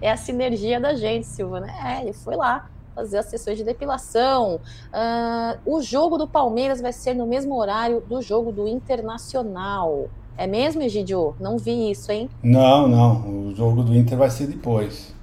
É 0.01 0.11
a 0.11 0.17
sinergia 0.17 0.81
da 0.81 0.95
gente, 0.95 1.27
Silvana. 1.27 1.69
É, 1.87 2.03
ele 2.03 2.13
foi 2.13 2.35
lá 2.37 2.69
fazer 2.95 3.19
as 3.19 3.27
sessões 3.27 3.57
de 3.57 3.65
depilação. 3.65 4.57
Uh, 4.89 5.59
o 5.65 5.81
jogo 5.81 6.19
do 6.19 6.27
Palmeiras 6.27 6.81
vai 6.81 6.93
ser 6.93 7.15
no 7.15 7.27
mesmo 7.27 7.57
horário 7.57 8.01
do 8.01 8.21
jogo 8.21 8.51
do 8.51 8.67
Internacional. 8.67 10.11
É 10.41 10.47
mesmo, 10.47 10.81
Egidio? 10.81 11.35
Não 11.39 11.59
vi 11.59 11.91
isso, 11.91 12.11
hein? 12.11 12.27
Não, 12.43 12.89
não. 12.89 13.51
O 13.51 13.55
jogo 13.55 13.83
do 13.83 13.95
Inter 13.95 14.17
vai 14.17 14.31
ser 14.31 14.47
depois. 14.47 15.15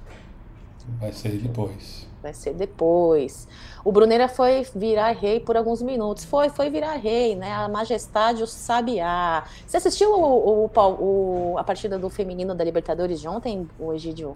Vai 1.00 1.10
ser 1.10 1.30
depois. 1.30 2.06
Vai 2.22 2.32
ser 2.32 2.54
depois. 2.54 3.48
O 3.84 3.90
Bruneira 3.90 4.28
foi 4.28 4.64
virar 4.76 5.10
rei 5.10 5.40
por 5.40 5.56
alguns 5.56 5.82
minutos. 5.82 6.24
Foi, 6.24 6.50
foi 6.50 6.70
virar 6.70 6.94
rei, 6.94 7.34
né? 7.34 7.50
A 7.52 7.68
majestade, 7.68 8.44
o 8.44 8.46
sabiá. 8.46 9.42
Você 9.66 9.78
assistiu 9.78 10.12
o, 10.12 10.70
o, 10.72 10.80
o, 11.00 11.58
a 11.58 11.64
partida 11.64 11.98
do 11.98 12.08
feminino 12.08 12.54
da 12.54 12.62
Libertadores 12.62 13.20
de 13.20 13.26
ontem, 13.26 13.68
o 13.76 13.92
Egidio? 13.92 14.34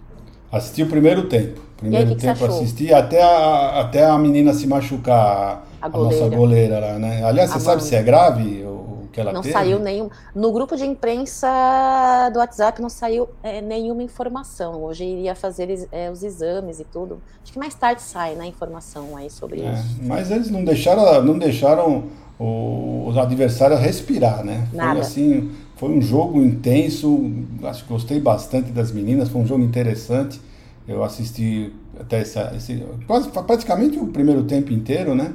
Assisti 0.50 0.82
o 0.82 0.88
primeiro 0.88 1.28
tempo. 1.28 1.60
Primeiro 1.76 2.08
aí, 2.08 2.16
que 2.16 2.22
tempo 2.22 2.38
que 2.40 2.44
assisti 2.44 2.92
até 2.92 3.22
a, 3.22 3.82
até 3.82 4.04
a 4.04 4.18
menina 4.18 4.52
se 4.52 4.66
machucar, 4.66 5.64
a, 5.80 5.86
a 5.86 5.88
nossa 5.88 6.28
goleira 6.28 6.80
lá, 6.80 6.98
né? 6.98 7.22
Aliás, 7.22 7.50
você 7.50 7.58
a 7.58 7.60
sabe 7.60 7.80
mãe. 7.82 7.88
se 7.88 7.94
é 7.94 8.02
grave 8.02 8.64
o 8.64 8.81
que 9.12 9.20
ela 9.20 9.32
não 9.32 9.42
teve? 9.42 9.52
Saiu 9.52 9.78
nenhum. 9.78 10.08
No 10.34 10.50
grupo 10.52 10.76
de 10.76 10.84
imprensa 10.84 12.30
do 12.32 12.38
WhatsApp 12.38 12.80
não 12.80 12.88
saiu 12.88 13.28
é, 13.42 13.60
nenhuma 13.60 14.02
informação. 14.02 14.82
Hoje 14.82 15.04
iria 15.04 15.34
fazer 15.34 15.88
é, 15.92 16.10
os 16.10 16.22
exames 16.22 16.80
e 16.80 16.84
tudo. 16.84 17.20
Acho 17.42 17.52
que 17.52 17.58
mais 17.58 17.74
tarde 17.74 18.02
sai, 18.02 18.34
né, 18.34 18.46
informação 18.46 19.16
aí 19.16 19.30
sobre 19.30 19.60
é, 19.60 19.74
isso. 19.74 19.98
Mas 20.02 20.30
eles 20.30 20.50
não 20.50 20.64
deixaram, 20.64 21.22
não 21.22 21.38
deixaram 21.38 22.04
os 22.40 23.16
adversários 23.16 23.78
respirar, 23.78 24.44
né? 24.44 24.66
Nada. 24.72 24.94
Foi 24.94 25.00
assim 25.00 25.52
foi 25.82 25.90
um 25.90 26.00
jogo 26.00 26.40
intenso, 26.40 27.28
acho 27.64 27.82
que 27.82 27.92
gostei 27.92 28.20
bastante 28.20 28.70
das 28.70 28.92
meninas, 28.92 29.28
foi 29.28 29.40
um 29.40 29.46
jogo 29.46 29.64
interessante. 29.64 30.40
Eu 30.86 31.02
assisti 31.02 31.72
até 31.98 32.20
essa, 32.20 32.52
esse, 32.56 32.86
quase, 33.04 33.28
praticamente 33.28 33.98
o 33.98 34.06
primeiro 34.06 34.44
tempo 34.44 34.72
inteiro, 34.72 35.12
né? 35.12 35.32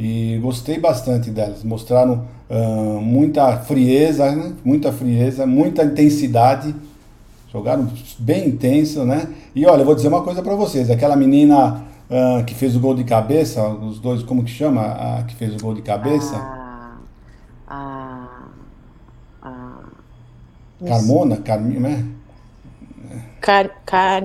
E 0.00 0.38
gostei 0.40 0.78
bastante 0.78 1.28
delas. 1.28 1.64
Mostraram 1.64 2.24
uh, 2.48 3.00
muita 3.00 3.56
frieza, 3.56 4.30
né? 4.30 4.52
muita 4.64 4.92
frieza, 4.92 5.44
muita 5.44 5.82
intensidade. 5.82 6.72
Jogaram 7.52 7.90
bem 8.16 8.46
intenso, 8.46 9.04
né? 9.04 9.26
E 9.56 9.66
olha, 9.66 9.80
eu 9.80 9.84
vou 9.84 9.96
dizer 9.96 10.06
uma 10.06 10.22
coisa 10.22 10.40
para 10.40 10.54
vocês: 10.54 10.88
aquela 10.88 11.16
menina 11.16 11.84
uh, 12.08 12.44
que 12.44 12.54
fez 12.54 12.76
o 12.76 12.78
gol 12.80 12.94
de 12.94 13.02
cabeça, 13.02 13.66
os 13.66 13.98
dois, 13.98 14.22
como 14.22 14.44
que 14.44 14.52
chama? 14.52 14.82
A 14.82 15.24
que 15.24 15.34
fez 15.34 15.56
o 15.56 15.58
gol 15.58 15.74
de 15.74 15.82
cabeça? 15.82 16.36
Ah, 17.66 18.48
ah 19.42 19.80
Carmona? 20.86 21.38
Carminha, 21.38 21.80
né? 21.80 22.04
Car, 23.40 23.68
car, 23.84 24.22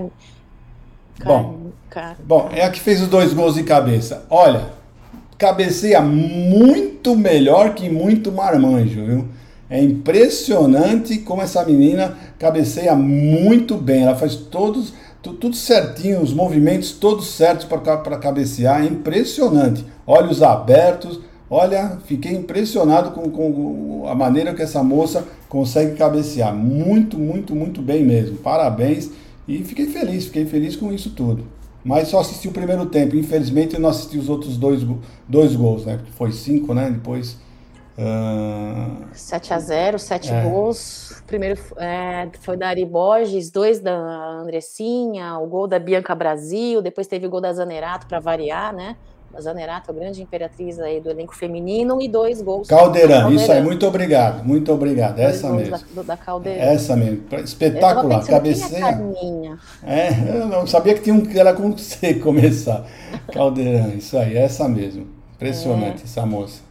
car, 1.17 1.25
bom, 1.25 1.71
car... 1.89 2.15
bom, 2.23 2.49
é 2.51 2.63
a 2.63 2.69
que 2.69 2.79
fez 2.79 3.01
os 3.01 3.07
dois 3.07 3.33
gols 3.33 3.55
de 3.55 3.63
cabeça. 3.63 4.23
Olha, 4.29 4.82
cabeceia 5.43 6.01
muito 6.01 7.17
melhor 7.17 7.75
que 7.75 7.89
muito 7.89 8.31
marmanjo, 8.31 9.05
viu? 9.05 9.27
É 9.69 9.81
impressionante 9.81 11.17
como 11.17 11.41
essa 11.41 11.65
menina 11.65 12.17
cabeceia 12.39 12.95
muito 12.95 13.75
bem. 13.75 14.03
Ela 14.03 14.15
faz 14.15 14.35
todos, 14.35 14.93
tudo 15.21 15.53
certinho, 15.53 16.21
os 16.21 16.33
movimentos 16.33 16.91
todos 16.91 17.27
certos 17.27 17.65
para 17.65 18.17
cabecear. 18.17 18.83
É 18.83 18.85
impressionante. 18.85 19.85
Olhos 20.07 20.41
abertos 20.41 21.19
Olha, 21.49 21.99
fiquei 22.05 22.31
impressionado 22.31 23.11
com, 23.11 23.29
com, 23.29 24.07
a 24.07 24.15
maneira 24.15 24.55
que 24.55 24.63
essa 24.63 24.81
moça 24.81 25.23
consegue 25.47 25.95
cabecear. 25.95 26.51
Muito, 26.55 27.15
muito, 27.19 27.55
muito 27.55 27.79
bem 27.79 28.03
mesmo. 28.03 28.37
Parabéns. 28.37 29.11
E 29.47 29.59
fiquei 29.59 29.85
feliz, 29.85 30.25
fiquei 30.25 30.47
feliz 30.47 30.75
com 30.75 30.91
isso 30.91 31.11
tudo. 31.11 31.45
Mas 31.83 32.07
só 32.07 32.19
assisti 32.19 32.47
o 32.47 32.51
primeiro 32.51 32.85
tempo. 32.85 33.15
Infelizmente 33.15 33.75
eu 33.75 33.79
não 33.79 33.89
assisti 33.89 34.17
os 34.17 34.29
outros 34.29 34.57
dois, 34.57 34.81
dois 35.27 35.55
gols, 35.55 35.85
né? 35.85 35.99
Foi 36.15 36.31
cinco, 36.31 36.73
né? 36.73 36.89
Depois. 36.89 37.37
Uh... 37.97 39.05
7 39.13 39.53
a 39.53 39.59
0 39.59 39.99
sete 39.99 40.31
é. 40.31 40.43
gols. 40.43 41.21
Primeiro 41.27 41.59
é, 41.77 42.29
foi 42.41 42.57
da 42.57 42.69
Ari 42.69 42.85
Borges, 42.85 43.51
dois 43.51 43.79
da 43.79 43.93
Andressinha, 43.93 45.37
o 45.37 45.45
gol 45.45 45.67
da 45.67 45.77
Bianca 45.77 46.15
Brasil, 46.15 46.81
depois 46.81 47.05
teve 47.05 47.27
o 47.27 47.29
gol 47.29 47.41
da 47.41 47.53
Zanerato 47.53 48.07
para 48.07 48.19
variar, 48.19 48.73
né? 48.73 48.95
A 49.33 49.41
Zanerato, 49.41 49.91
a 49.91 49.93
grande 49.93 50.21
imperatriz 50.21 50.79
aí 50.79 51.01
do 51.01 51.09
elenco 51.09 51.35
feminino, 51.35 52.01
e 52.01 52.07
dois 52.07 52.41
gols. 52.41 52.67
Caldeirão, 52.67 53.31
isso 53.31 53.51
aí, 53.51 53.61
muito 53.61 53.85
obrigado, 53.87 54.43
muito 54.43 54.71
obrigado. 54.71 55.15
Dois 55.15 55.27
Essa 55.29 55.49
mesmo. 55.51 55.77
Da, 55.95 56.01
da 56.03 56.17
Caldeirão. 56.17 56.63
Essa 56.63 56.95
mesmo, 56.95 57.23
espetacular. 57.43 58.25
Cabeceia. 58.25 59.01
É, 59.83 60.09
eu 60.37 60.47
não 60.47 60.67
sabia 60.67 60.93
que 60.93 61.01
tinha 61.01 61.15
um 61.15 61.21
que 61.21 61.39
era 61.39 61.53
com 61.53 61.75
C 61.77 62.15
começar. 62.21 62.85
Caldeirão, 63.31 63.89
isso 63.89 64.17
aí, 64.17 64.37
essa 64.37 64.67
mesmo. 64.67 65.07
Impressionante 65.35 66.01
é. 66.01 66.05
essa 66.05 66.25
moça. 66.25 66.61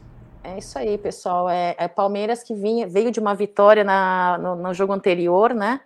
É 0.44 0.58
isso 0.58 0.78
aí, 0.78 0.98
pessoal. 0.98 1.48
É, 1.48 1.74
é 1.78 1.88
Palmeiras 1.88 2.42
que 2.42 2.54
vinha, 2.54 2.86
veio 2.86 3.10
de 3.10 3.20
uma 3.20 3.34
vitória 3.34 3.84
na, 3.84 4.38
no, 4.38 4.56
no 4.56 4.74
jogo 4.74 4.92
anterior, 4.92 5.54
né? 5.54 5.80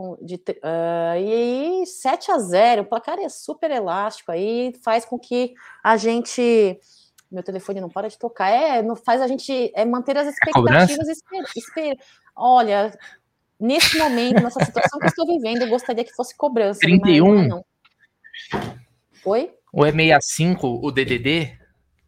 Com, 0.00 0.16
de, 0.24 0.36
uh, 0.36 1.18
e 1.18 1.80
aí 1.80 1.86
7 1.86 2.32
a 2.32 2.38
0 2.38 2.82
o 2.82 2.84
placar 2.86 3.18
é 3.18 3.28
super 3.28 3.70
elástico, 3.70 4.32
aí 4.32 4.72
faz 4.82 5.04
com 5.04 5.18
que 5.18 5.52
a 5.84 5.96
gente. 5.98 6.80
Meu 7.30 7.42
telefone 7.42 7.80
não 7.80 7.90
para 7.90 8.08
de 8.08 8.18
tocar, 8.18 8.48
é, 8.48 8.82
não 8.82 8.96
faz 8.96 9.20
a 9.20 9.28
gente 9.28 9.70
é, 9.74 9.84
manter 9.84 10.16
as 10.16 10.26
expectativas. 10.26 11.06
Esper, 11.06 11.44
esper, 11.56 11.98
olha, 12.34 12.98
nesse 13.58 13.98
momento, 13.98 14.42
nessa 14.42 14.64
situação 14.64 14.98
que 14.98 15.04
eu 15.04 15.10
estou 15.10 15.26
vivendo, 15.26 15.62
eu 15.62 15.68
gostaria 15.68 16.02
que 16.02 16.12
fosse 16.12 16.36
cobrança. 16.36 16.80
31? 16.80 17.34
Não, 17.34 17.48
não. 17.48 17.64
Oi? 19.24 19.54
Ou 19.72 19.86
é 19.86 19.92
65 19.92 20.80
o 20.82 20.90
DDD? 20.90 21.56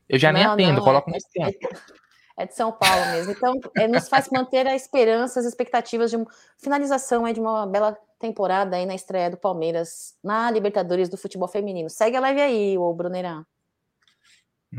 Eu 0.08 0.18
já 0.18 0.32
não, 0.32 0.40
nem 0.40 0.48
atendo, 0.48 0.78
não, 0.78 0.84
coloco 0.84 1.08
é, 1.08 1.12
mais 1.12 1.24
tempo. 1.24 1.68
É, 1.70 2.01
é 2.36 2.46
de 2.46 2.54
São 2.54 2.72
Paulo 2.72 3.06
mesmo. 3.12 3.32
Então, 3.32 3.54
é, 3.76 3.86
nos 3.86 4.08
faz 4.08 4.28
manter 4.30 4.66
a 4.66 4.74
esperança, 4.74 5.40
as 5.40 5.46
expectativas 5.46 6.10
de 6.10 6.16
finalização 6.58 7.24
aí 7.24 7.34
de 7.34 7.40
uma 7.40 7.66
bela 7.66 7.96
temporada 8.18 8.76
aí 8.76 8.86
na 8.86 8.94
estreia 8.94 9.30
do 9.30 9.36
Palmeiras 9.36 10.16
na 10.22 10.50
Libertadores 10.50 11.08
do 11.08 11.16
futebol 11.16 11.48
feminino. 11.48 11.90
Segue 11.90 12.16
a 12.16 12.20
live 12.20 12.40
aí, 12.40 12.78
o 12.78 12.92
Brunerão. 12.94 13.44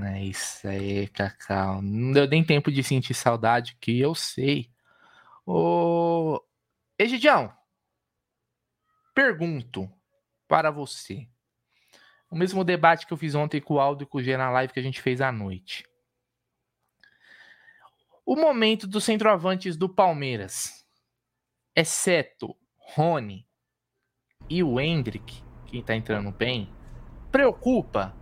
É 0.01 0.23
isso 0.23 0.67
aí, 0.67 1.07
Cacau. 1.09 1.81
Não 1.81 2.11
deu 2.13 2.27
nem 2.27 2.43
tempo 2.43 2.71
de 2.71 2.83
sentir 2.83 3.13
saudade, 3.13 3.77
que 3.79 3.99
eu 3.99 4.15
sei. 4.15 4.71
Ô, 5.45 6.41
Egidião, 6.97 7.53
pergunto 9.13 9.91
para 10.47 10.71
você. 10.71 11.27
O 12.29 12.35
mesmo 12.35 12.63
debate 12.63 13.05
que 13.05 13.13
eu 13.13 13.17
fiz 13.17 13.35
ontem 13.35 13.61
com 13.61 13.75
o 13.75 13.79
Aldo 13.79 14.03
e 14.03 14.07
com 14.07 14.17
o 14.17 14.23
G 14.23 14.35
na 14.35 14.49
live 14.49 14.73
que 14.73 14.79
a 14.79 14.83
gente 14.83 15.01
fez 15.01 15.21
à 15.21 15.31
noite. 15.31 15.85
O 18.25 18.37
momento 18.37 18.87
dos 18.87 19.03
centroavantes 19.03 19.75
do 19.75 19.89
Palmeiras, 19.89 20.85
exceto 21.75 22.55
Rony 22.77 23.45
e 24.49 24.63
o 24.63 24.79
Hendrick, 24.79 25.43
que 25.65 25.79
está 25.79 25.93
entrando 25.93 26.31
bem, 26.31 26.69
preocupa? 27.29 28.15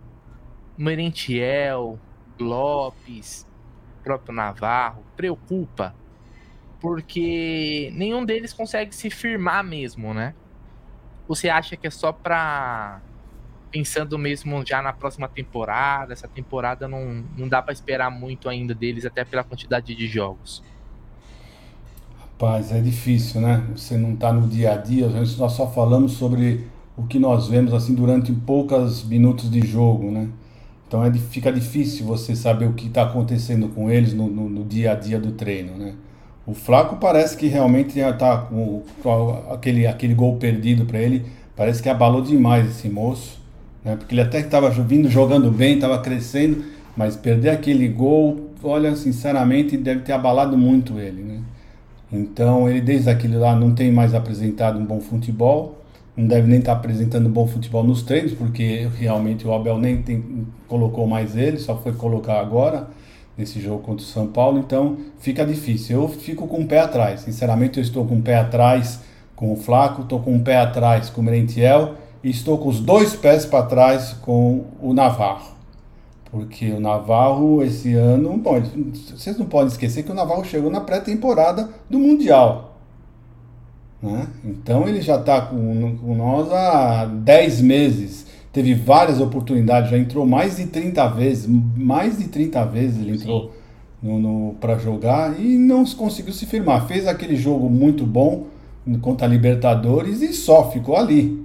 Merentiel, 0.76 2.00
Lopes, 2.40 3.46
próprio 4.02 4.34
Navarro, 4.34 5.04
preocupa? 5.14 5.94
Porque 6.80 7.90
nenhum 7.94 8.24
deles 8.24 8.52
consegue 8.52 8.92
se 8.92 9.08
firmar 9.08 9.62
mesmo, 9.62 10.12
né? 10.12 10.34
Você 11.28 11.48
acha 11.48 11.76
que 11.76 11.86
é 11.86 11.90
só 11.90 12.12
para 12.12 13.00
pensando 13.72 14.18
mesmo 14.18 14.62
já 14.64 14.82
na 14.82 14.92
próxima 14.92 15.26
temporada. 15.26 16.12
Essa 16.12 16.28
temporada 16.28 16.86
não, 16.86 17.24
não 17.36 17.48
dá 17.48 17.62
para 17.62 17.72
esperar 17.72 18.10
muito 18.10 18.48
ainda 18.48 18.74
deles, 18.74 19.06
até 19.06 19.24
pela 19.24 19.42
quantidade 19.42 19.94
de 19.94 20.06
jogos. 20.06 20.62
Rapaz, 22.20 22.70
é 22.70 22.80
difícil, 22.80 23.40
né? 23.40 23.64
Você 23.74 23.96
não 23.96 24.12
está 24.12 24.32
no 24.32 24.46
dia 24.46 24.74
a 24.74 24.76
dia, 24.76 25.08
nós 25.08 25.52
só 25.52 25.66
falamos 25.66 26.12
sobre 26.12 26.66
o 26.96 27.04
que 27.04 27.18
nós 27.18 27.48
vemos 27.48 27.72
assim 27.72 27.94
durante 27.94 28.32
poucos 28.32 29.02
minutos 29.04 29.50
de 29.50 29.66
jogo, 29.66 30.10
né? 30.10 30.28
Então 30.86 31.02
é, 31.02 31.12
fica 31.14 31.50
difícil 31.50 32.04
você 32.04 32.36
saber 32.36 32.66
o 32.66 32.74
que 32.74 32.86
está 32.86 33.04
acontecendo 33.04 33.68
com 33.68 33.90
eles 33.90 34.12
no, 34.12 34.28
no, 34.28 34.48
no, 34.48 34.64
dia 34.64 34.92
a 34.92 34.94
dia 34.94 35.18
do 35.18 35.32
treino, 35.32 35.76
né? 35.78 35.94
O 36.44 36.52
Flaco 36.52 36.96
parece 36.96 37.36
que 37.36 37.46
realmente 37.46 37.98
está 37.98 38.36
com, 38.38 38.82
com, 39.02 39.42
aquele, 39.50 39.86
aquele 39.86 40.12
gol 40.12 40.36
perdido 40.36 40.84
para 40.84 40.98
ele, 40.98 41.24
parece 41.56 41.82
que 41.82 41.88
abalou 41.88 42.20
demais 42.20 42.68
esse 42.68 42.90
moço, 42.90 43.41
né? 43.84 43.96
Porque 43.96 44.14
ele 44.14 44.22
até 44.22 44.40
estava 44.40 44.70
vindo 44.70 45.08
jogando 45.08 45.50
bem, 45.50 45.74
estava 45.74 45.98
crescendo, 45.98 46.64
mas 46.96 47.16
perder 47.16 47.50
aquele 47.50 47.88
gol, 47.88 48.50
olha, 48.62 48.94
sinceramente, 48.94 49.76
deve 49.76 50.02
ter 50.02 50.12
abalado 50.12 50.56
muito 50.56 50.98
ele, 50.98 51.22
né? 51.22 51.40
Então 52.12 52.68
ele 52.68 52.80
desde 52.80 53.08
aquele 53.08 53.36
lá 53.36 53.56
não 53.56 53.74
tem 53.74 53.90
mais 53.90 54.14
apresentado 54.14 54.78
um 54.78 54.84
bom 54.84 55.00
futebol, 55.00 55.78
não 56.14 56.26
deve 56.26 56.46
nem 56.46 56.58
estar 56.58 56.72
apresentando 56.72 57.26
um 57.26 57.32
bom 57.32 57.46
futebol 57.46 57.82
nos 57.82 58.02
treinos, 58.02 58.34
porque 58.34 58.86
realmente 58.98 59.46
o 59.46 59.52
Abel 59.54 59.78
nem 59.78 60.02
tem, 60.02 60.46
colocou 60.68 61.06
mais 61.06 61.34
ele, 61.36 61.56
só 61.56 61.76
foi 61.78 61.94
colocar 61.94 62.38
agora 62.38 62.88
nesse 63.36 63.58
jogo 63.62 63.82
contra 63.82 64.04
o 64.04 64.06
São 64.06 64.26
Paulo, 64.26 64.58
então 64.58 64.98
fica 65.18 65.42
difícil. 65.46 66.02
Eu 66.02 66.08
fico 66.08 66.46
com 66.46 66.60
o 66.60 66.66
pé 66.66 66.80
atrás, 66.80 67.20
sinceramente 67.20 67.78
eu 67.78 67.82
estou 67.82 68.04
com 68.04 68.16
o 68.16 68.22
pé 68.22 68.36
atrás 68.36 69.00
com 69.34 69.50
o 69.50 69.56
Flaco, 69.56 70.02
estou 70.02 70.20
com 70.20 70.36
o 70.36 70.40
pé 70.40 70.58
atrás 70.58 71.08
com 71.08 71.22
o 71.22 71.24
Merentiel 71.24 71.94
e 72.22 72.30
estou 72.30 72.58
com 72.58 72.68
os 72.68 72.80
dois 72.80 73.14
pés 73.14 73.44
para 73.44 73.66
trás 73.66 74.12
com 74.22 74.64
o 74.80 74.92
Navarro. 74.92 75.52
Porque 76.30 76.70
o 76.70 76.80
Navarro, 76.80 77.62
esse 77.62 77.92
ano, 77.94 78.36
bom, 78.38 78.60
vocês 79.14 79.36
não 79.36 79.46
podem 79.46 79.68
esquecer 79.68 80.02
que 80.02 80.10
o 80.10 80.14
Navarro 80.14 80.44
chegou 80.44 80.70
na 80.70 80.80
pré-temporada 80.80 81.68
do 81.90 81.98
Mundial. 81.98 82.78
Né? 84.02 84.26
Então 84.44 84.88
ele 84.88 85.02
já 85.02 85.16
está 85.16 85.42
com, 85.42 85.96
com, 85.98 86.14
nós 86.14 86.50
há 86.50 87.04
10 87.04 87.60
meses. 87.60 88.26
Teve 88.50 88.74
várias 88.74 89.20
oportunidades, 89.20 89.90
já 89.90 89.98
entrou 89.98 90.26
mais 90.26 90.56
de 90.56 90.66
30 90.66 91.08
vezes, 91.08 91.46
mais 91.76 92.18
de 92.18 92.28
30 92.28 92.64
vezes 92.66 93.00
ele 93.00 93.16
entrou 93.16 93.52
no, 94.02 94.18
no 94.18 94.54
para 94.54 94.78
jogar 94.78 95.38
e 95.38 95.58
não 95.58 95.84
conseguiu 95.84 96.32
se 96.32 96.46
firmar. 96.46 96.86
Fez 96.86 97.06
aquele 97.06 97.36
jogo 97.36 97.68
muito 97.68 98.06
bom 98.06 98.46
contra 99.00 99.26
a 99.26 99.30
Libertadores 99.30 100.22
e 100.22 100.32
só 100.32 100.70
ficou 100.70 100.96
ali 100.96 101.41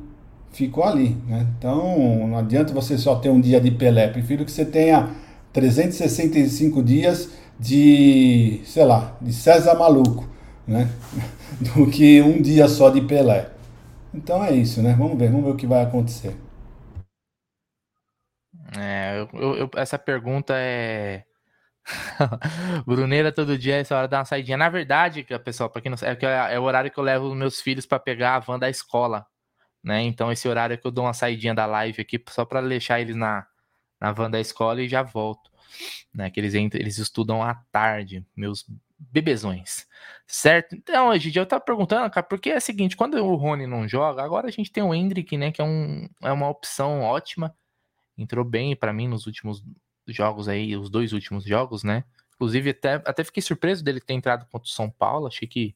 ficou 0.58 0.84
ali. 0.84 1.10
Né? 1.28 1.46
Então, 1.58 2.28
não 2.28 2.38
adianta 2.38 2.74
você 2.74 2.98
só 2.98 3.16
ter 3.16 3.30
um 3.30 3.40
dia 3.40 3.62
de 3.62 3.70
Pelé. 3.70 4.08
Prefiro 4.08 4.44
que 4.44 4.52
você 4.52 4.66
tenha 4.66 5.16
365 5.54 6.82
dias 6.82 7.32
de, 7.60 8.62
sei 8.66 8.84
lá, 8.84 9.16
de 9.22 9.32
César 9.32 9.76
Maluco, 9.76 10.28
né? 10.68 10.90
do 11.62 11.90
que 11.90 12.22
um 12.22 12.42
dia 12.42 12.68
só 12.68 12.90
de 12.90 13.02
Pelé. 13.02 13.52
Então 14.12 14.44
é 14.44 14.52
isso, 14.52 14.82
né? 14.82 14.96
Vamos 14.98 15.18
ver, 15.18 15.30
vamos 15.30 15.46
ver 15.46 15.52
o 15.52 15.56
que 15.56 15.68
vai 15.68 15.84
acontecer. 15.84 16.36
É, 18.76 19.26
eu, 19.32 19.56
eu, 19.56 19.70
essa 19.76 20.00
pergunta 20.00 20.54
é. 20.58 21.24
Bruneira 22.86 23.32
todo 23.32 23.58
dia, 23.58 23.76
essa 23.76 23.96
hora 23.96 24.08
dá 24.08 24.20
uma 24.20 24.26
saidinha. 24.26 24.58
Na 24.58 24.70
verdade, 24.70 25.24
pessoal, 25.46 25.70
para 25.70 25.82
quem 25.82 25.90
não 25.90 25.98
sabe, 25.98 26.26
é, 26.26 26.56
é 26.56 26.60
o 26.60 26.64
horário 26.64 26.92
que 26.92 26.98
eu 26.98 27.04
levo 27.04 27.34
meus 27.34 27.62
filhos 27.62 27.86
para 27.86 28.00
pegar 28.00 28.36
a 28.36 28.40
van 28.40 28.60
da 28.60 28.70
escola 28.70 29.26
né? 29.88 30.04
Então 30.04 30.30
esse 30.30 30.46
horário 30.50 30.74
é 30.74 30.78
que 30.78 30.86
eu 30.86 30.92
dou 30.92 31.06
uma 31.06 31.14
saidinha 31.14 31.56
da 31.56 31.66
live 31.66 32.02
aqui 32.02 32.22
só 32.30 32.44
para 32.44 32.62
deixar 32.62 33.00
eles 33.00 33.16
na, 33.16 33.48
na 34.02 34.12
van 34.12 34.30
da 34.30 34.38
escola 34.38 34.82
e 34.82 34.90
já 34.90 35.02
volto, 35.02 35.50
né? 36.14 36.30
Que 36.30 36.42
eles 36.42 36.54
entram, 36.54 36.82
eles 36.82 36.98
estudam 36.98 37.42
à 37.42 37.56
tarde, 37.72 38.26
meus 38.36 38.66
bebezões, 39.00 39.88
certo? 40.28 40.76
Então, 40.76 41.08
hoje 41.08 41.32
eu 41.34 41.46
tava 41.46 41.64
perguntando, 41.64 42.10
cara, 42.10 42.26
porque 42.26 42.50
é 42.50 42.58
o 42.58 42.62
seguinte, 42.62 42.98
quando 42.98 43.16
o 43.16 43.36
Rony 43.36 43.66
não 43.66 43.88
joga, 43.88 44.22
agora 44.22 44.48
a 44.48 44.52
gente 44.52 44.72
tem 44.72 44.84
o 44.84 44.94
Hendrick, 44.94 45.38
né, 45.38 45.52
que 45.52 45.62
é, 45.62 45.64
um, 45.64 46.10
é 46.22 46.32
uma 46.32 46.50
opção 46.50 47.02
ótima, 47.02 47.56
entrou 48.18 48.44
bem 48.44 48.76
para 48.76 48.92
mim 48.92 49.08
nos 49.08 49.26
últimos 49.26 49.64
jogos 50.06 50.50
aí, 50.50 50.76
os 50.76 50.90
dois 50.90 51.14
últimos 51.14 51.46
jogos, 51.46 51.84
né? 51.84 52.04
Inclusive, 52.36 52.72
até, 52.72 52.96
até 53.06 53.24
fiquei 53.24 53.42
surpreso 53.42 53.84
dele 53.84 54.02
ter 54.02 54.14
entrado 54.14 54.46
contra 54.52 54.68
o 54.68 54.72
São 54.72 54.90
Paulo, 54.90 55.28
achei 55.28 55.48
que 55.48 55.76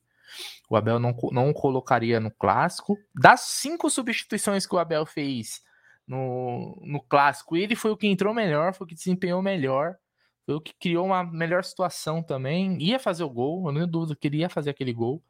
o 0.69 0.75
Abel 0.75 0.99
não, 0.99 1.15
não 1.31 1.53
colocaria 1.53 2.19
no 2.19 2.31
clássico. 2.31 2.97
Das 3.13 3.41
cinco 3.41 3.89
substituições 3.89 4.65
que 4.65 4.75
o 4.75 4.79
Abel 4.79 5.05
fez 5.05 5.61
no, 6.07 6.81
no 6.85 7.01
clássico, 7.01 7.55
ele 7.55 7.75
foi 7.75 7.91
o 7.91 7.97
que 7.97 8.07
entrou 8.07 8.33
melhor, 8.33 8.73
foi 8.73 8.85
o 8.85 8.87
que 8.87 8.95
desempenhou 8.95 9.41
melhor, 9.41 9.95
foi 10.45 10.55
o 10.55 10.61
que 10.61 10.73
criou 10.73 11.05
uma 11.05 11.23
melhor 11.23 11.63
situação 11.63 12.23
também. 12.23 12.81
Ia 12.81 12.99
fazer 12.99 13.23
o 13.23 13.29
gol, 13.29 13.67
eu 13.67 13.71
não 13.71 13.87
dúvida 13.87 14.17
que 14.19 14.27
ele 14.27 14.37
ia 14.37 14.49
fazer 14.49 14.69
aquele 14.69 14.93
gol. 14.93 15.23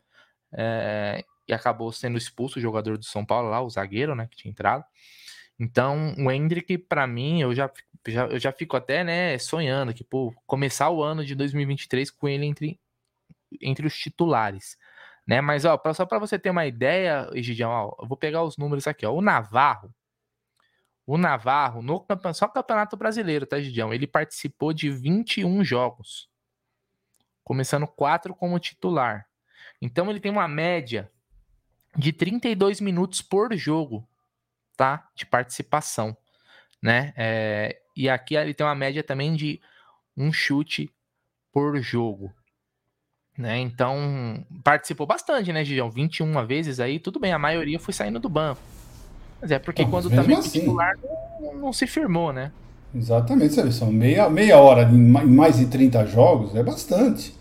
É, 0.54 1.24
e 1.48 1.54
acabou 1.54 1.92
sendo 1.92 2.18
expulso 2.18 2.60
o 2.60 2.62
jogador 2.62 2.98
do 2.98 3.06
São 3.06 3.26
Paulo 3.26 3.50
lá, 3.50 3.62
o 3.62 3.70
zagueiro, 3.70 4.16
né, 4.16 4.28
que 4.28 4.38
tinha 4.38 4.52
entrado. 4.52 4.84
Então, 5.60 6.16
o 6.18 6.32
Hendrick, 6.32 6.78
para 6.78 7.06
mim, 7.06 7.42
eu 7.42 7.54
já, 7.54 7.70
já, 8.08 8.26
eu 8.28 8.40
já 8.40 8.52
fico 8.52 8.76
até, 8.76 9.04
né, 9.04 9.38
sonhando 9.38 9.94
que, 9.94 10.04
pô, 10.04 10.34
começar 10.48 10.90
o 10.90 11.04
ano 11.04 11.26
de 11.26 11.36
2023 11.36 12.10
com 12.10 12.28
ele 12.28 12.46
entre, 12.46 12.80
entre 13.62 13.86
os 13.86 13.96
titulares 13.96 14.78
né? 15.28 15.42
Mas 15.42 15.66
ó, 15.66 15.80
só 15.94 16.06
para 16.06 16.20
você 16.20 16.38
ter 16.38 16.50
uma 16.50 16.66
ideia, 16.66 17.30
Egidião, 17.34 17.70
ó, 17.70 17.96
eu 18.02 18.08
vou 18.08 18.18
pegar 18.18 18.44
os 18.44 18.58
números 18.58 18.88
aqui, 18.88 19.06
ó. 19.06 19.14
O 19.14 19.22
Navarro, 19.22 19.94
o 21.06 21.18
Navarro 21.18 21.82
no 21.82 22.00
campeonato, 22.00 22.38
só 22.38 22.48
Campeonato 22.48 22.96
Brasileiro, 22.98 23.46
tá, 23.46 23.58
Egidião? 23.58 23.94
Ele 23.94 24.08
participou 24.08 24.74
de 24.74 24.90
21 24.90 25.64
jogos, 25.64 26.30
começando 27.44 27.88
quatro 27.88 28.34
como 28.34 28.60
titular. 28.60 29.28
Então 29.82 30.10
ele 30.10 30.20
tem 30.20 30.32
uma 30.32 30.48
média 30.48 31.12
de 31.98 32.14
32 32.14 32.80
minutos 32.80 33.22
por 33.22 33.54
jogo, 33.56 34.08
tá? 34.78 35.10
De 35.16 35.26
participação, 35.26 36.16
né? 36.82 37.14
É, 37.18 37.82
e 37.96 38.10
aqui 38.10 38.36
ele 38.36 38.54
tem 38.54 38.66
uma 38.66 38.76
média 38.76 39.04
também 39.04 39.36
de 39.36 39.62
um 40.16 40.32
chute 40.32 40.90
por 41.52 41.80
jogo. 41.82 42.34
Né? 43.38 43.60
Então, 43.60 44.44
participou 44.64 45.08
bastante, 45.08 45.52
né, 45.54 45.64
Gigião? 45.64 45.90
21 45.90 46.46
vezes 46.46 46.80
aí, 46.80 47.00
tudo 47.00 47.20
bem, 47.20 47.32
a 47.32 47.40
maioria 47.40 47.80
foi 47.80 47.94
saindo 47.94 48.20
do 48.20 48.30
banco. 48.30 48.60
Mas 49.42 49.52
é 49.52 49.58
porque 49.58 49.86
quando 49.86 50.10
também 50.10 50.38
assim, 50.38 50.60
titular 50.60 50.96
não, 51.40 51.56
não, 51.56 51.74
se 51.74 51.88
firmou, 51.88 52.32
né? 52.32 52.52
Exatamente? 52.94 53.74
São 53.74 53.92
meia, 53.92 54.30
meia 54.30 54.60
hora 54.60 54.84
em 54.84 54.98
mais 54.98 55.58
de 55.58 55.66
30 55.66 56.06
jogos, 56.06 56.56
é 56.56 56.62
bastante. 56.62 57.34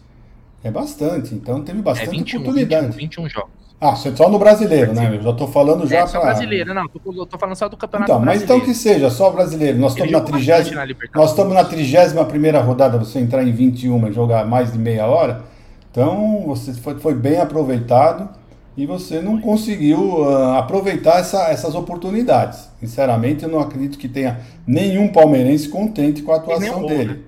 É 0.62 0.70
bastante, 0.70 1.34
então 1.34 1.62
teve 1.62 1.82
bastante 1.82 2.09
é 2.09 2.12
21, 2.12 2.41
oportunidade. 2.41 2.86
21, 2.86 3.24
21 3.24 3.28
jogos. 3.28 3.61
Ah, 3.80 3.97
só 3.97 4.28
no 4.28 4.38
brasileiro, 4.38 4.93
né? 4.93 5.16
Eu 5.16 5.22
já 5.22 5.32
tô 5.32 5.47
falando 5.47 5.86
já. 5.86 6.01
É, 6.01 6.07
só 6.07 6.20
pra... 6.20 6.30
brasileiro, 6.30 6.74
não. 6.74 6.86
Tô, 6.86 7.26
tô 7.26 7.38
falando 7.38 7.57
só 7.57 7.66
do 7.66 7.78
campeonato 7.78 8.12
então, 8.12 8.22
Mas 8.22 8.43
então 8.43 8.61
que 8.61 8.74
seja, 8.74 9.09
só 9.09 9.30
brasileiro. 9.30 9.78
Nós 9.78 9.93
estamos 9.93 10.12
na 10.12 10.20
trigésima. 10.20 10.86
Nós 11.14 11.30
estamos 11.30 11.55
na 11.55 11.64
trigésima 11.64 12.24
primeira 12.26 12.61
rodada, 12.61 12.99
você 12.99 13.18
entrar 13.18 13.43
em 13.43 13.53
21 13.53 14.09
e 14.09 14.12
jogar 14.12 14.45
mais 14.47 14.70
de 14.70 14.78
meia 14.78 15.07
hora. 15.07 15.43
Então, 15.91 16.45
você 16.47 16.72
foi, 16.72 16.99
foi 16.99 17.14
bem 17.14 17.38
aproveitado 17.38 18.28
e 18.76 18.86
você 18.86 19.20
não 19.20 19.41
conseguiu 19.41 20.20
uh, 20.20 20.55
aproveitar 20.55 21.18
essa, 21.18 21.49
essas 21.49 21.74
oportunidades. 21.74 22.70
Sinceramente, 22.78 23.43
eu 23.43 23.49
não 23.49 23.61
acredito 23.61 23.99
que 23.99 24.09
tenha 24.09 24.41
nenhum 24.66 25.09
palmeirense 25.09 25.68
contente 25.68 26.22
com 26.22 26.32
a 26.32 26.36
atuação 26.36 26.86
dele. 26.86 27.14
Né? 27.14 27.20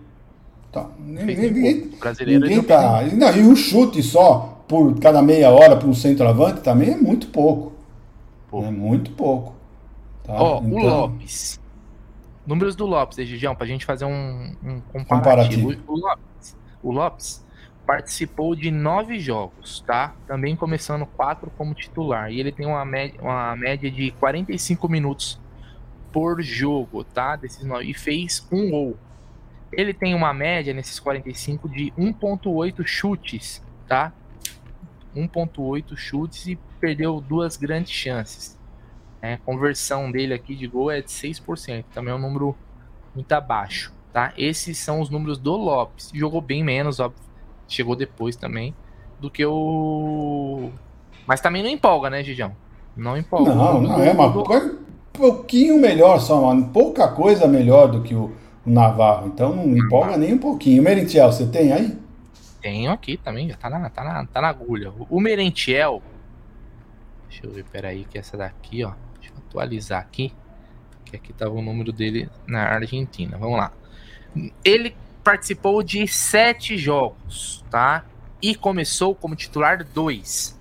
Então, 0.70 0.90
ninguém, 0.98 1.90
ninguém 2.26 2.62
tá. 2.62 3.02
Não, 3.12 3.36
e 3.36 3.42
um 3.42 3.54
chute 3.54 4.02
só 4.02 4.64
por 4.66 4.98
cada 4.98 5.20
meia 5.20 5.50
hora 5.50 5.76
para 5.76 5.86
um 5.86 5.92
centroavante 5.92 6.62
também 6.62 6.92
é 6.92 6.96
muito 6.96 7.26
pouco. 7.26 7.72
pouco. 8.50 8.66
É 8.66 8.70
muito 8.70 9.10
pouco. 9.10 9.54
Tá? 10.24 10.32
Ó, 10.34 10.62
então... 10.64 10.72
o 10.72 10.82
Lopes. 10.82 11.60
Números 12.46 12.74
do 12.74 12.86
Lopes, 12.86 13.18
Egidião, 13.18 13.54
para 13.54 13.64
a 13.64 13.68
gente 13.68 13.84
fazer 13.84 14.04
um, 14.04 14.54
um 14.64 14.80
comparativo. 14.92 15.68
comparativo. 15.68 15.82
O, 15.86 15.96
Lopes, 15.96 16.56
o 16.82 16.90
Lopes 16.90 17.44
participou 17.86 18.54
de 18.54 18.70
nove 18.70 19.18
jogos, 19.18 19.80
tá? 19.80 20.14
Também 20.26 20.54
começando 20.54 21.04
quatro 21.04 21.50
como 21.56 21.74
titular. 21.74 22.30
E 22.30 22.40
ele 22.40 22.52
tem 22.52 22.66
uma 22.66 22.84
média, 22.84 23.20
uma 23.20 23.56
média 23.56 23.90
de 23.90 24.10
45 24.12 24.88
minutos 24.88 25.40
por 26.12 26.42
jogo, 26.42 27.02
tá? 27.04 27.36
Desses 27.36 27.64
nove, 27.64 27.90
e 27.90 27.94
fez 27.94 28.46
um 28.52 28.70
gol. 28.70 28.96
Ele 29.72 29.92
tem 29.94 30.14
uma 30.14 30.32
média 30.32 30.72
nesses 30.74 31.00
45 31.00 31.68
de 31.68 31.90
1.8 31.98 32.84
chutes, 32.84 33.64
tá? 33.88 34.12
1.8 35.16 35.96
chutes 35.96 36.46
e 36.46 36.58
perdeu 36.78 37.20
duas 37.20 37.56
grandes 37.56 37.92
chances. 37.92 38.58
É, 39.20 39.36
conversão 39.38 40.10
dele 40.10 40.34
aqui 40.34 40.54
de 40.54 40.66
gol 40.66 40.90
é 40.90 41.00
de 41.00 41.08
6%, 41.08 41.84
também 41.94 42.12
é 42.12 42.16
um 42.16 42.18
número 42.18 42.56
muito 43.14 43.32
abaixo, 43.32 43.92
tá? 44.12 44.32
Esses 44.36 44.78
são 44.78 45.00
os 45.00 45.08
números 45.08 45.38
do 45.38 45.56
Lopes. 45.56 46.10
Jogou 46.12 46.40
bem 46.40 46.64
menos, 46.64 46.98
óbvio, 46.98 47.22
chegou 47.72 47.96
depois 47.96 48.36
também, 48.36 48.74
do 49.20 49.30
que 49.30 49.44
o. 49.44 50.70
Mas 51.26 51.40
também 51.40 51.62
não 51.62 51.70
empolga, 51.70 52.10
né, 52.10 52.22
Gigião? 52.22 52.54
Não 52.96 53.16
empolga. 53.16 53.54
Não, 53.54 53.80
não, 53.80 54.02
é 54.02 54.14
coisa 54.44 54.72
um 54.72 54.78
pouquinho 55.12 55.80
melhor 55.80 56.20
só, 56.20 56.40
mano. 56.40 56.68
Pouca 56.68 57.08
coisa 57.08 57.46
melhor 57.46 57.90
do 57.90 58.02
que 58.02 58.14
o, 58.14 58.32
o 58.66 58.70
Navarro. 58.70 59.28
Então 59.28 59.54
não 59.54 59.76
empolga 59.76 60.16
nem 60.16 60.34
um 60.34 60.38
pouquinho. 60.38 60.82
Merentiel, 60.82 61.30
você 61.32 61.46
tem 61.46 61.72
aí? 61.72 61.96
Tenho 62.60 62.92
aqui 62.92 63.16
também, 63.16 63.48
já 63.48 63.56
tá 63.56 63.68
na, 63.68 63.90
tá 63.90 64.04
na, 64.04 64.26
tá 64.26 64.40
na 64.40 64.48
agulha. 64.48 64.92
O 65.10 65.20
Merentiel. 65.20 66.02
Deixa 67.28 67.46
eu 67.46 67.50
ver, 67.50 67.64
peraí, 67.64 68.04
que 68.04 68.18
essa 68.18 68.36
daqui, 68.36 68.84
ó. 68.84 68.92
Deixa 69.18 69.34
eu 69.34 69.38
atualizar 69.48 70.00
aqui. 70.00 70.32
Que 71.04 71.16
aqui 71.16 71.32
tava 71.32 71.52
o 71.52 71.62
número 71.62 71.92
dele 71.92 72.28
na 72.46 72.62
Argentina. 72.62 73.36
Vamos 73.38 73.58
lá. 73.58 73.72
Ele 74.64 74.94
participou 75.22 75.82
de 75.82 76.06
sete 76.06 76.76
jogos, 76.76 77.64
tá? 77.70 78.04
E 78.40 78.54
começou 78.54 79.14
como 79.14 79.36
titular 79.36 79.84
dois. 79.84 80.58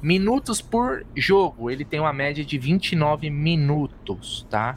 Minutos 0.00 0.60
por 0.60 1.06
jogo, 1.14 1.70
ele 1.70 1.84
tem 1.84 2.00
uma 2.00 2.12
média 2.12 2.44
de 2.44 2.58
29 2.58 3.30
minutos, 3.30 4.46
tá? 4.50 4.76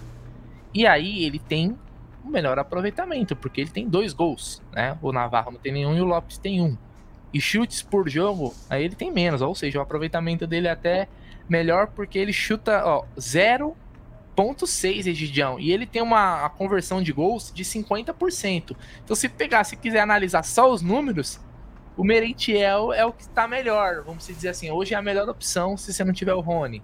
E 0.74 0.86
aí 0.86 1.24
ele 1.24 1.39
tem 1.39 1.76
o 2.24 2.30
melhor 2.30 2.59
aproveitamento, 2.59 3.36
porque 3.36 3.61
ele 3.61 3.70
tem 3.70 3.88
dois 3.88 4.13
gols, 4.13 4.61
né? 4.74 4.97
O 5.01 5.11
Navarro 5.11 5.51
não 5.51 5.59
tem 5.59 5.72
nenhum 5.72 5.95
e 5.95 6.01
o 6.01 6.05
Lopes 6.05 6.38
tem 6.38 6.61
um. 6.61 6.78
E 7.34 7.39
chutes 7.39 7.82
por 7.82 8.09
jogo, 8.09 8.53
aí 8.70 8.84
ele 8.84 8.95
tem 8.95 9.11
menos, 9.11 9.41
ou 9.41 9.55
seja, 9.55 9.80
o 9.80 9.82
aproveitamento 9.82 10.45
dele 10.45 10.68
é 10.68 10.72
até 10.72 11.07
melhor 11.49 11.88
porque 11.88 12.18
ele 12.18 12.34
chuta, 12.34 12.84
ó, 12.86 13.05
0.6 14.36 15.08
Egidião, 15.08 15.60
e 15.60 15.72
ele 15.72 15.86
tem 15.86 16.02
uma 16.02 16.50
conversão 16.50 17.02
de 17.02 17.12
gols 17.12 17.52
de 17.54 17.64
50%. 17.64 18.76
Então 19.04 19.16
se 19.16 19.30
pegar, 19.30 19.64
se 19.64 19.76
quiser 19.76 20.00
analisar 20.00 20.44
só 20.44 20.72
os 20.72 20.82
números, 20.82 21.40
o 21.96 22.04
Merentiel 22.04 22.92
é 22.92 23.06
o 23.06 23.14
que 23.14 23.24
está 23.24 23.48
melhor, 23.48 24.04
vamos 24.06 24.28
dizer 24.28 24.50
assim, 24.50 24.70
hoje 24.70 24.94
é 24.94 24.98
a 24.98 25.02
melhor 25.02 25.30
opção 25.30 25.78
se 25.78 25.94
você 25.94 26.04
não 26.04 26.14
tiver 26.14 26.34
o 26.34 26.42
Rony 26.42 26.82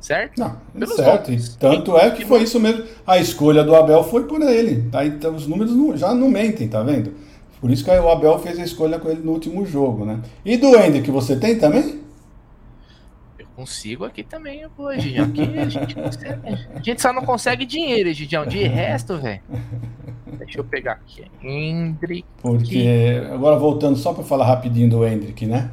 certo? 0.00 0.38
Não, 0.38 0.56
Pelos 0.76 0.96
certo. 0.96 1.58
Tanto 1.58 1.96
é 1.96 2.10
que 2.10 2.24
foi 2.24 2.42
isso 2.42 2.58
mesmo. 2.58 2.84
A 3.06 3.18
escolha 3.18 3.62
do 3.62 3.74
Abel 3.76 4.02
foi 4.02 4.24
por 4.24 4.40
ele. 4.40 4.88
Aí 4.92 5.08
então, 5.08 5.34
os 5.34 5.46
números 5.46 5.74
não, 5.76 5.96
já 5.96 6.14
não 6.14 6.28
mentem, 6.28 6.66
tá 6.66 6.82
vendo? 6.82 7.12
Por 7.60 7.70
isso 7.70 7.84
que 7.84 7.90
o 7.90 8.08
Abel 8.08 8.38
fez 8.38 8.58
a 8.58 8.64
escolha 8.64 8.98
com 8.98 9.10
ele 9.10 9.20
no 9.22 9.32
último 9.32 9.66
jogo, 9.66 10.04
né? 10.04 10.20
E 10.44 10.56
do 10.56 10.68
Ender, 10.68 11.02
que 11.02 11.10
você 11.10 11.36
tem 11.36 11.58
também? 11.58 12.00
Consigo 13.60 14.06
aqui 14.06 14.22
também, 14.22 14.66
pô, 14.74 14.90
Gidião. 14.94 15.26
Aqui 15.26 15.42
a 15.58 15.68
gente 15.68 15.94
consegue. 15.94 16.40
A 16.74 16.80
gente 16.80 17.02
só 17.02 17.12
não 17.12 17.26
consegue 17.26 17.66
dinheiro, 17.66 18.10
Gidião. 18.10 18.46
De 18.46 18.62
resto, 18.62 19.18
velho. 19.18 19.42
Deixa 20.38 20.60
eu 20.60 20.64
pegar 20.64 20.92
aqui. 20.92 21.24
Hendrick. 21.44 22.24
Porque, 22.40 23.20
agora 23.30 23.58
voltando 23.58 23.98
só 23.98 24.14
para 24.14 24.24
falar 24.24 24.46
rapidinho 24.46 24.88
do 24.88 25.06
Hendrick, 25.06 25.44
né? 25.44 25.70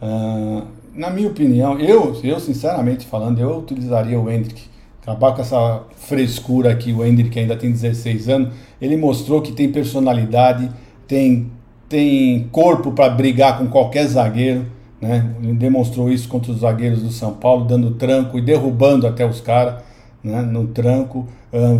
Uh, 0.00 0.64
na 0.94 1.10
minha 1.10 1.26
opinião, 1.26 1.76
eu, 1.80 2.20
eu 2.22 2.38
sinceramente 2.38 3.04
falando, 3.04 3.40
eu 3.40 3.58
utilizaria 3.58 4.18
o 4.18 4.30
Hendrick. 4.30 4.62
Acabar 5.02 5.34
com 5.34 5.40
essa 5.40 5.82
frescura 5.96 6.70
aqui, 6.70 6.92
o 6.92 7.04
Hendrick 7.04 7.36
ainda 7.36 7.56
tem 7.56 7.72
16 7.72 8.28
anos. 8.28 8.54
Ele 8.80 8.96
mostrou 8.96 9.42
que 9.42 9.50
tem 9.50 9.72
personalidade, 9.72 10.70
tem, 11.08 11.50
tem 11.88 12.48
corpo 12.52 12.92
para 12.92 13.10
brigar 13.10 13.58
com 13.58 13.66
qualquer 13.66 14.06
zagueiro. 14.06 14.77
Né? 15.00 15.30
Ele 15.42 15.54
demonstrou 15.54 16.10
isso 16.10 16.28
contra 16.28 16.50
os 16.50 16.60
zagueiros 16.60 17.02
do 17.02 17.10
São 17.10 17.32
Paulo, 17.32 17.64
dando 17.64 17.92
tranco 17.92 18.38
e 18.38 18.42
derrubando 18.42 19.06
até 19.06 19.26
os 19.26 19.40
caras 19.40 19.82
né? 20.22 20.42
no 20.42 20.66
tranco. 20.68 21.26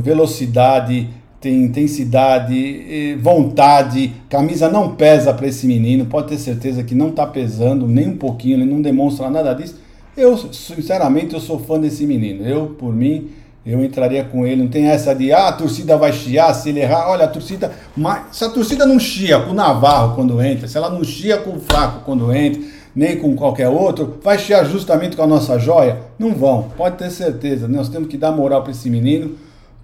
Velocidade, 0.02 1.08
tem 1.40 1.64
intensidade, 1.64 3.16
vontade. 3.20 4.12
Camisa 4.28 4.68
não 4.70 4.94
pesa 4.94 5.32
para 5.34 5.46
esse 5.46 5.66
menino, 5.66 6.06
pode 6.06 6.28
ter 6.28 6.38
certeza 6.38 6.82
que 6.82 6.94
não 6.94 7.08
está 7.08 7.26
pesando 7.26 7.86
nem 7.86 8.08
um 8.08 8.16
pouquinho, 8.16 8.56
ele 8.56 8.64
não 8.64 8.80
demonstra 8.80 9.28
nada 9.28 9.52
disso. 9.52 9.76
Eu, 10.16 10.36
sinceramente, 10.36 11.34
eu 11.34 11.40
sou 11.40 11.60
fã 11.60 11.78
desse 11.78 12.04
menino. 12.04 12.44
Eu, 12.44 12.74
por 12.78 12.92
mim, 12.92 13.28
eu 13.64 13.84
entraria 13.84 14.24
com 14.24 14.44
ele. 14.44 14.62
Não 14.62 14.68
tem 14.68 14.86
essa 14.86 15.14
de, 15.14 15.32
ah, 15.32 15.46
a 15.46 15.52
torcida 15.52 15.96
vai 15.96 16.12
chiar 16.12 16.52
se 16.54 16.70
ele 16.70 16.80
errar. 16.80 17.08
Olha, 17.08 17.26
a 17.26 17.28
torcida. 17.28 17.70
Mas, 17.96 18.36
se 18.36 18.44
a 18.44 18.48
torcida 18.48 18.84
não 18.84 18.98
chia 18.98 19.38
com 19.38 19.52
o 19.52 19.54
Navarro 19.54 20.16
quando 20.16 20.42
entra, 20.42 20.66
se 20.66 20.76
ela 20.76 20.90
não 20.90 21.04
chia 21.04 21.36
com 21.38 21.50
o 21.50 21.60
Fraco 21.60 22.04
quando 22.04 22.32
entra, 22.32 22.60
nem 22.94 23.18
com 23.18 23.34
qualquer 23.34 23.68
outro, 23.68 24.18
vai 24.22 24.38
chiar 24.38 24.64
justamente 24.64 25.16
com 25.16 25.22
a 25.22 25.26
nossa 25.26 25.58
joia? 25.58 25.98
Não 26.18 26.34
vão, 26.34 26.70
pode 26.76 26.96
ter 26.96 27.10
certeza. 27.10 27.68
Nós 27.68 27.88
temos 27.88 28.08
que 28.08 28.16
dar 28.16 28.32
moral 28.32 28.62
para 28.62 28.72
esse 28.72 28.88
menino 28.90 29.36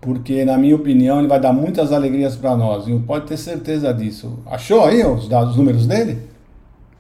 porque 0.05 0.45
na 0.45 0.59
minha 0.59 0.77
opinião 0.77 1.19
ele 1.19 1.27
vai 1.27 1.41
dar 1.41 1.53
muitas 1.53 1.91
alegrias 1.91 2.37
para 2.37 2.55
nós, 2.55 2.87
e 2.87 2.99
pode 3.01 3.27
ter 3.27 3.39
certeza 3.39 3.93
disso. 3.93 4.39
Achou 4.45 4.85
aí 4.85 5.03
os 5.03 5.27
dados, 5.27 5.53
os 5.53 5.57
números 5.57 5.87
dele? 5.87 6.29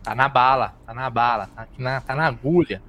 Tá 0.02 0.14
na 0.14 0.26
bala, 0.26 0.74
tá 0.86 0.94
na 0.94 1.10
bala, 1.10 1.46
tá, 1.54 1.68
na, 1.76 2.00
tá 2.00 2.14
na 2.14 2.26
agulha. 2.26 2.82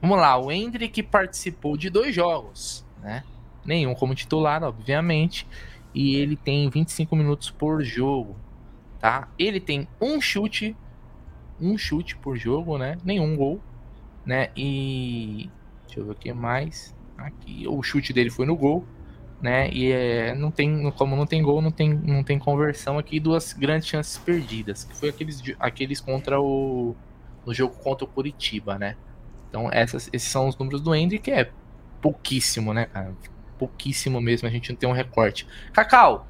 Vamos 0.00 0.18
lá, 0.18 0.36
o 0.36 0.52
Hendrick 0.52 1.02
participou 1.02 1.76
de 1.76 1.88
dois 1.88 2.14
jogos, 2.14 2.84
né? 3.02 3.24
Nenhum 3.64 3.94
como 3.94 4.14
titular, 4.14 4.62
obviamente, 4.62 5.46
e 5.94 6.16
ele 6.16 6.36
tem 6.36 6.68
25 6.68 7.16
minutos 7.16 7.50
por 7.50 7.82
jogo, 7.82 8.36
tá? 9.00 9.28
Ele 9.38 9.58
tem 9.58 9.88
um 9.98 10.20
chute, 10.20 10.76
um 11.60 11.76
chute 11.78 12.16
por 12.16 12.36
jogo, 12.36 12.78
né? 12.78 12.96
Nenhum 13.04 13.36
gol, 13.36 13.60
né? 14.24 14.50
E 14.56 15.50
deixa 15.86 16.00
eu 16.00 16.06
ver 16.06 16.12
o 16.12 16.14
que 16.14 16.32
mais. 16.32 16.94
Aqui, 17.16 17.66
o 17.68 17.82
chute 17.82 18.12
dele 18.12 18.30
foi 18.30 18.46
no 18.46 18.56
gol 18.56 18.84
né? 19.42 19.68
E 19.72 19.90
é, 19.90 20.34
não 20.36 20.52
tem, 20.52 20.88
como 20.92 21.16
não 21.16 21.26
tem 21.26 21.42
gol, 21.42 21.60
não 21.60 21.72
tem, 21.72 21.92
não 21.92 22.22
tem 22.22 22.38
conversão 22.38 22.96
aqui, 22.96 23.18
duas 23.18 23.52
grandes 23.52 23.88
chances 23.88 24.16
perdidas, 24.16 24.84
que 24.84 24.96
foi 24.96 25.08
aqueles, 25.08 25.42
aqueles 25.58 26.00
contra 26.00 26.40
o 26.40 26.94
no 27.44 27.52
jogo 27.52 27.74
contra 27.74 28.04
o 28.04 28.08
Curitiba, 28.08 28.78
né? 28.78 28.96
Então 29.48 29.68
essas, 29.72 30.08
esses 30.12 30.30
são 30.30 30.46
os 30.46 30.56
números 30.56 30.80
do 30.80 30.94
Hendrick, 30.94 31.24
que 31.24 31.30
é 31.32 31.50
pouquíssimo, 32.00 32.72
né, 32.72 32.86
cara? 32.86 33.12
Pouquíssimo 33.58 34.20
mesmo, 34.20 34.46
a 34.46 34.50
gente 34.50 34.70
não 34.70 34.76
tem 34.76 34.88
um 34.88 34.92
recorte. 34.92 35.44
Cacau, 35.72 36.28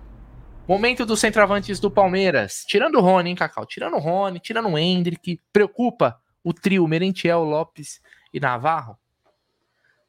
momento 0.72 1.04
dos 1.04 1.20
centroavantes 1.20 1.78
do 1.78 1.90
Palmeiras, 1.90 2.64
tirando 2.66 2.94
o 2.94 3.02
Rony, 3.02 3.28
hein, 3.28 3.36
Cacau? 3.36 3.66
Tirando 3.66 3.96
o 3.96 3.98
Rony, 3.98 4.40
tirando 4.40 4.70
o 4.70 4.78
Hendrick, 4.78 5.38
preocupa 5.52 6.18
o 6.42 6.54
trio 6.54 6.88
Merentiel, 6.88 7.44
Lopes 7.44 8.00
e 8.32 8.40
Navarro? 8.40 8.96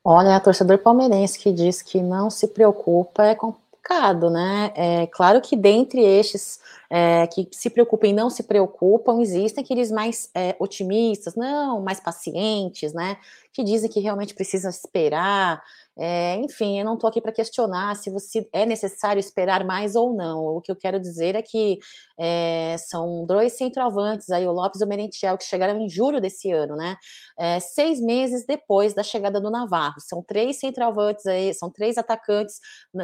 Olha, 0.02 0.40
torcedor 0.40 0.78
palmeirense 0.78 1.38
que 1.38 1.52
diz 1.52 1.82
que 1.82 2.02
não 2.02 2.30
se 2.30 2.48
preocupa 2.48 3.26
é 3.26 3.36
complicado, 3.36 4.30
né? 4.30 4.72
É 4.74 5.08
claro 5.08 5.42
que 5.42 5.58
dentre 5.58 6.02
estes 6.02 6.62
é, 6.90 7.28
que 7.28 7.46
se 7.52 7.70
preocupam 7.70 8.08
e 8.08 8.14
não 8.14 8.30
se 8.30 8.44
preocupam, 8.44 9.20
existem 9.20 9.62
aqueles 9.62 9.92
mais 9.92 10.30
é, 10.34 10.56
otimistas, 10.60 11.36
não, 11.36 11.82
mais 11.82 12.00
pacientes, 12.00 12.94
né? 12.94 13.18
Que 13.52 13.66
dizem 13.66 13.90
que 13.90 14.00
realmente 14.00 14.34
precisa 14.34 14.70
esperar, 14.70 15.62
é, 15.98 16.36
enfim, 16.38 16.80
eu 16.80 16.86
não 16.86 16.96
estou 16.96 17.08
aqui 17.08 17.22
para 17.22 17.32
questionar 17.32 17.96
se 17.96 18.10
você 18.10 18.48
é 18.52 18.66
necessário 18.66 19.20
esperar 19.20 19.64
mais 19.64 19.96
ou 19.96 20.14
não. 20.14 20.44
O 20.58 20.62
que 20.62 20.72
eu 20.72 20.76
quero 20.76 21.00
dizer 21.00 21.36
é 21.36 21.42
que 21.42 21.78
é, 22.20 22.76
são 22.80 23.26
dois 23.26 23.54
centroavantes 23.54 24.30
aí, 24.32 24.48
o 24.48 24.52
Lopes 24.52 24.82
e 24.82 24.84
o 24.84 24.88
Merentiel, 24.88 25.38
que 25.38 25.44
chegaram 25.44 25.80
em 25.80 25.90
julho 25.90 26.20
desse 26.20 26.52
ano, 26.52 26.76
né? 26.76 26.98
É, 27.38 27.60
seis 27.60 28.00
meses 28.02 28.46
depois 28.46 28.94
da 28.94 29.04
chegada 29.04 29.40
do 29.40 29.52
Navarro. 29.52 30.00
São 30.00 30.24
três 30.24 30.60
centroavantes 30.60 31.26
aí, 31.28 31.54
são 31.54 31.70
três 31.70 31.98
atacantes, 31.98 32.60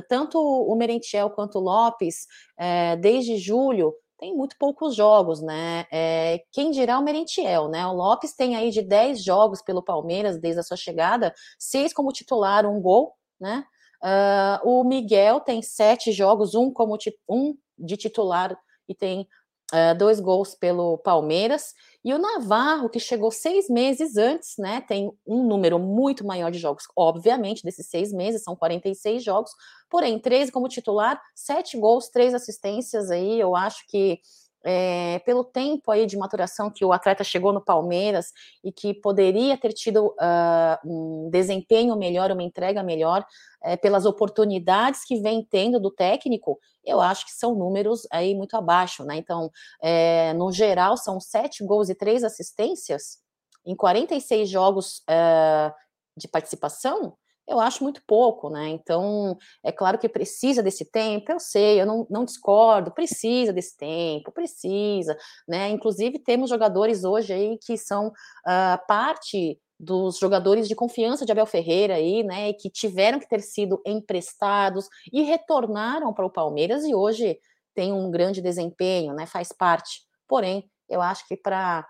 tanto 0.08 0.40
o 0.40 0.76
Merentiel 0.76 1.30
quanto 1.30 1.60
o 1.60 1.62
Lopes, 1.62 2.26
é, 2.58 2.96
desde 2.96 3.38
julho 3.38 3.94
tem 4.20 4.36
muito 4.36 4.58
poucos 4.60 4.96
jogos, 4.96 5.42
né? 5.42 5.86
É, 5.92 6.44
quem 6.52 6.72
dirá 6.72 7.00
o 7.00 7.04
Merentiel, 7.04 7.70
né? 7.70 7.88
O 7.88 7.94
Lopes 7.94 8.34
tem 8.34 8.56
aí 8.56 8.70
de 8.70 8.82
10 8.82 9.24
jogos 9.24 9.62
pelo 9.62 9.82
Palmeiras 9.82 10.38
desde 10.38 10.60
a 10.60 10.64
sua 10.64 10.78
chegada, 10.78 11.34
seis 11.58 11.94
como 11.94 12.12
titular, 12.12 12.66
um 12.66 12.82
gol, 12.82 13.14
né? 13.40 13.64
Uh, 14.04 14.70
o 14.70 14.84
Miguel 14.84 15.40
tem 15.40 15.62
sete 15.62 16.12
jogos, 16.12 16.56
um 16.56 16.72
como 16.72 16.98
um 17.28 17.58
de 17.78 17.98
titular 17.98 18.58
e 18.88 18.96
tem 18.96 19.28
uh, 19.74 19.98
dois 19.98 20.20
gols 20.20 20.56
pelo 20.56 20.98
Palmeiras. 21.00 21.74
E 22.04 22.14
o 22.14 22.18
Navarro, 22.18 22.90
que 22.90 23.00
chegou 23.00 23.32
seis 23.32 23.70
meses 23.70 24.16
antes, 24.16 24.56
né? 24.58 24.82
Tem 24.82 25.12
um 25.28 25.44
número 25.44 25.78
muito 25.78 26.26
maior 26.26 26.50
de 26.50 26.58
jogos, 26.58 26.86
obviamente, 26.96 27.64
desses 27.64 27.90
seis 27.90 28.14
meses, 28.14 28.44
são 28.44 28.56
46 28.56 29.24
jogos, 29.24 29.52
porém, 29.90 30.18
13 30.20 30.52
como 30.52 30.68
titular, 30.70 31.22
sete 31.36 31.78
gols, 31.78 32.10
três 32.10 32.34
assistências 32.34 33.12
aí, 33.12 33.40
eu 33.40 33.56
acho 33.56 33.86
que 33.88 34.20
é, 34.64 35.20
pelo 35.20 35.43
tempo 35.43 35.91
aí 35.91 36.05
de 36.05 36.18
maturação 36.18 36.70
que 36.70 36.84
o 36.84 36.91
atleta 36.91 37.24
chegou 37.24 37.53
no 37.53 37.62
Palmeiras 37.62 38.34
e 38.64 38.72
que 38.72 38.93
poderia 38.93 39.57
ter 39.57 39.74
tido 39.74 40.07
uh, 40.07 40.78
um 40.86 41.30
desempenho 41.30 41.95
melhor, 41.95 42.32
uma 42.32 42.43
entrega 42.43 42.84
melhor, 42.84 43.26
é, 43.64 43.78
pelas 43.78 44.05
oportunidades 44.05 45.03
que 45.05 45.20
vem 45.22 45.43
tendo 45.43 45.80
do 45.80 45.91
técnico, 45.91 46.60
eu 46.84 46.99
acho 47.01 47.26
que 47.26 47.32
são 47.32 47.55
números 47.55 48.07
aí 48.12 48.34
muito 48.34 48.55
abaixo, 48.55 49.03
né? 49.03 49.18
Então, 49.18 49.51
é, 49.82 50.34
no 50.34 50.51
geral, 50.51 50.97
são 50.97 51.20
sete 51.20 51.64
gols 51.64 51.89
e 51.89 51.95
três 51.95 52.24
assistências 52.24 53.20
em 53.66 53.76
46 53.76 54.49
jogos 54.49 54.99
uh, 55.10 55.74
de 56.18 56.28
participação 56.28 57.18
eu 57.50 57.60
acho 57.60 57.84
muito 57.84 58.02
pouco, 58.06 58.50
né? 58.50 58.70
Então, 58.70 59.36
é 59.64 59.72
claro 59.72 59.97
que 59.97 60.08
precisa 60.08 60.62
desse 60.62 60.86
tempo, 60.86 61.32
eu 61.32 61.39
sei, 61.39 61.82
eu 61.82 61.86
não, 61.86 62.06
não 62.10 62.24
discordo, 62.24 62.91
precisa 62.91 63.52
desse 63.52 63.76
tempo, 63.76 64.32
precisa, 64.32 65.18
né? 65.47 65.70
Inclusive, 65.70 66.20
temos 66.20 66.50
jogadores 66.50 67.04
hoje 67.04 67.34
aí 67.34 67.58
que 67.58 67.76
são 67.76 68.08
uh, 68.08 68.88
parte 68.88 69.60
dos 69.80 70.18
jogadores 70.18 70.68
de 70.68 70.76
confiança 70.76 71.26
de 71.26 71.32
Abel 71.32 71.45
Ferreira 71.45 71.95
aí, 71.95 72.22
né, 72.22 72.52
que 72.52 72.70
tiveram 72.70 73.18
que 73.18 73.30
ter 73.30 73.39
sido 73.39 73.82
emprestados 73.86 74.89
e 75.12 75.22
retornaram 75.22 76.14
para 76.14 76.26
o 76.26 76.30
Palmeiras 76.30 76.84
e 76.84 76.93
hoje 76.93 77.39
tem 77.74 77.93
um 77.93 78.12
grande 78.12 78.41
desempenho, 78.41 79.14
né, 79.14 79.26
faz 79.26 79.54
parte. 79.54 80.02
Porém, 80.28 80.70
eu 80.89 81.02
acho 81.02 81.26
que 81.28 81.38
para 81.38 81.88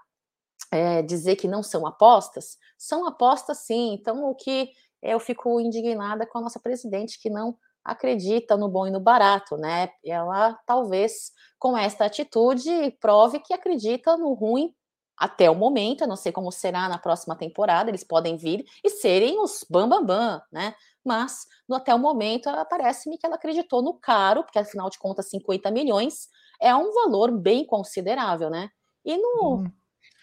é, 0.72 1.02
dizer 1.02 1.36
que 1.36 1.48
não 1.48 1.64
são 1.64 1.88
apostas, 1.88 2.58
são 2.78 3.08
apostas 3.08 3.60
sim. 3.66 3.94
Então, 3.94 4.24
o 4.30 4.36
que 4.36 4.70
eu 5.02 5.20
fico 5.20 5.60
indignada 5.60 6.26
com 6.26 6.38
a 6.38 6.42
nossa 6.42 6.60
presidente, 6.60 7.20
que 7.22 7.30
não 7.30 7.58
acredita 7.84 8.58
no 8.58 8.68
bom 8.70 8.88
e 8.88 8.92
no 8.92 9.00
barato, 9.00 9.58
né? 9.58 9.90
Ela 10.06 10.58
talvez 10.66 11.32
com 11.58 11.78
esta 11.78 12.06
atitude 12.06 12.92
prove 13.00 13.40
que 13.40 13.54
acredita 13.54 14.18
no 14.18 14.34
ruim 14.34 14.74
até 15.18 15.50
o 15.50 15.56
momento, 15.56 16.02
eu 16.02 16.08
não 16.08 16.16
sei 16.16 16.32
como 16.32 16.50
será 16.50 16.88
na 16.88 16.98
próxima 16.98 17.36
temporada, 17.36 17.90
eles 17.90 18.06
podem 18.06 18.38
vir 18.38 18.66
e 18.82 18.90
serem 18.90 19.38
os 19.38 19.66
bambambam, 19.70 20.06
bam, 20.06 20.38
bam, 20.38 20.42
né? 20.50 20.76
Mas 21.04 21.46
no, 21.68 21.76
até 21.76 21.94
o 21.94 22.00
momento 22.00 22.50
parece-me 22.70 23.18
que 23.18 23.26
ela 23.26 23.36
acreditou 23.36 23.82
no 23.82 23.94
caro, 23.94 24.44
porque 24.44 24.60
afinal 24.60 24.90
de 24.90 24.98
contas 24.98 25.30
50 25.30 25.70
milhões 25.72 26.30
é 26.62 26.74
um 26.74 26.94
valor 26.94 27.32
bem 27.32 27.66
considerável, 27.66 28.50
né? 28.50 28.70
E 29.04 29.18
no 29.18 29.58
hum. 29.58 29.72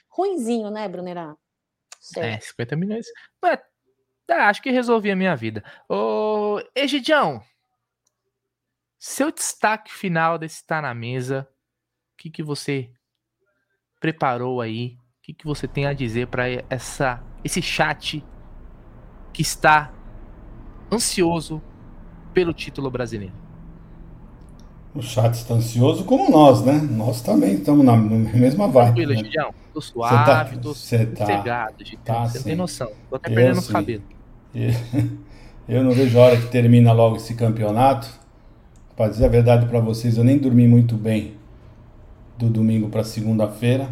ruinzinho, 0.09 0.71
né, 0.71 0.89
Brunerá? 0.89 1.37
É, 2.17 2.41
50 2.41 2.77
milhões. 2.77 3.07
Mas, 3.43 3.59
tá, 4.27 4.49
acho 4.49 4.63
que 4.63 4.71
resolvi 4.71 5.11
a 5.11 5.17
minha 5.17 5.37
vida. 5.37 5.63
Ô, 5.89 6.61
Egidião, 6.75 7.43
seu 8.99 9.31
destaque 9.31 9.93
final 9.93 10.39
desse 10.39 10.67
Tá 10.67 10.83
na 10.83 10.93
Mesa, 10.93 11.49
o 12.15 12.17
que, 12.17 12.31
que 12.31 12.43
você 12.43 12.91
preparou 14.01 14.61
aí? 14.61 14.97
O 15.19 15.23
que, 15.23 15.35
que 15.35 15.45
você 15.45 15.69
tem 15.69 15.87
a 15.87 15.93
dizer 15.93 16.29
para 16.29 16.45
essa 16.71 17.23
esse 17.45 17.61
chat 17.63 18.25
que 19.33 19.43
está 19.43 19.93
ansioso 20.93 21.63
pelo 22.33 22.53
título 22.53 22.91
brasileiro? 22.91 23.35
O 24.95 25.03
chat 25.03 25.35
está 25.35 25.55
ansioso 25.55 26.05
como 26.05 26.31
nós, 26.31 26.65
né? 26.65 26.73
Nós 26.73 27.21
também 27.21 27.55
estamos 27.55 27.85
na, 27.85 27.97
mesma 27.97 28.67
vibe. 28.67 28.87
Tranquilo, 28.87 29.13
né? 29.13 29.25
Gidião. 29.25 29.55
Tô 29.75 29.81
suave, 29.81 30.59
tô 30.59 30.73
sossegado. 30.73 31.85
Tá, 32.03 32.27
você 32.27 32.43
tem 32.43 32.57
noção. 32.57 32.91
Tô 33.11 33.17
até 33.17 33.29
perdendo 33.29 33.59
os 33.59 33.69
cabelos. 33.69 34.16
Eu 35.69 35.83
não 35.83 35.91
vejo 35.91 36.19
a 36.19 36.23
hora 36.23 36.37
que 36.37 36.47
termina 36.47 36.93
logo 36.93 37.17
esse 37.17 37.35
campeonato. 37.35 38.09
Para 38.97 39.09
dizer 39.09 39.27
a 39.27 39.29
verdade 39.29 39.67
para 39.67 39.81
vocês, 39.81 40.17
eu 40.17 40.25
nem 40.25 40.39
dormi 40.39 40.67
muito 40.67 40.95
bem 40.95 41.33
do 42.39 42.49
domingo 42.49 42.89
para 42.89 43.05
segunda-feira. 43.05 43.89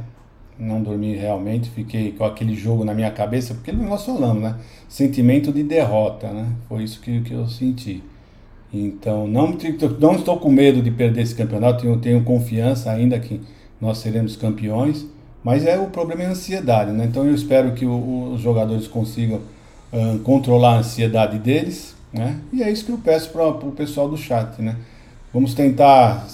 Não 0.59 0.81
dormi 0.81 1.15
realmente, 1.17 1.69
fiquei 1.69 2.13
com 2.13 2.25
aquele 2.25 2.55
jogo 2.55 2.85
na 2.85 2.95
minha 2.95 3.11
cabeça, 3.11 3.55
porque 3.55 3.73
nós 3.73 4.07
falamos, 4.07 4.43
né? 4.43 4.57
Sentimento 4.89 5.53
de 5.53 5.65
derrota, 5.65 6.31
né? 6.31 6.47
Foi 6.69 6.85
isso 6.85 7.01
que, 7.01 7.21
que 7.23 7.35
eu 7.35 7.47
senti. 7.49 8.03
Então, 8.73 9.27
não, 9.27 9.57
não 9.99 10.15
estou 10.15 10.39
com 10.39 10.51
medo 10.51 10.81
de 10.81 10.93
perder 10.93 11.23
esse 11.23 11.35
campeonato, 11.35 11.83
tenho, 11.83 11.99
tenho 11.99 12.25
confiança 12.25 12.91
ainda 12.91 13.19
que 13.19 13.41
nós 13.81 13.99
seremos 13.99 14.37
campeões, 14.37 15.07
mas 15.43 15.67
é 15.67 15.77
o 15.79 15.87
problema 15.87 16.23
é 16.23 16.27
a 16.27 16.31
ansiedade, 16.31 16.93
né? 16.93 17.05
Então, 17.05 17.27
eu 17.27 17.35
espero 17.35 17.73
que 17.73 17.85
o, 17.85 18.33
os 18.33 18.41
jogadores 18.41 18.87
consigam 18.87 19.41
uh, 19.95 20.19
controlar 20.19 20.75
a 20.75 20.79
ansiedade 20.79 21.39
deles, 21.39 21.95
né? 22.13 22.37
E 22.53 22.63
é 22.63 22.71
isso 22.71 22.85
que 22.85 22.93
eu 22.93 22.99
peço 22.99 23.31
para 23.31 23.49
o 23.49 23.73
pessoal 23.73 24.09
do 24.09 24.17
chat, 24.17 24.61
né? 24.61 24.77
Vamos 25.33 25.55
tentar 25.55 26.27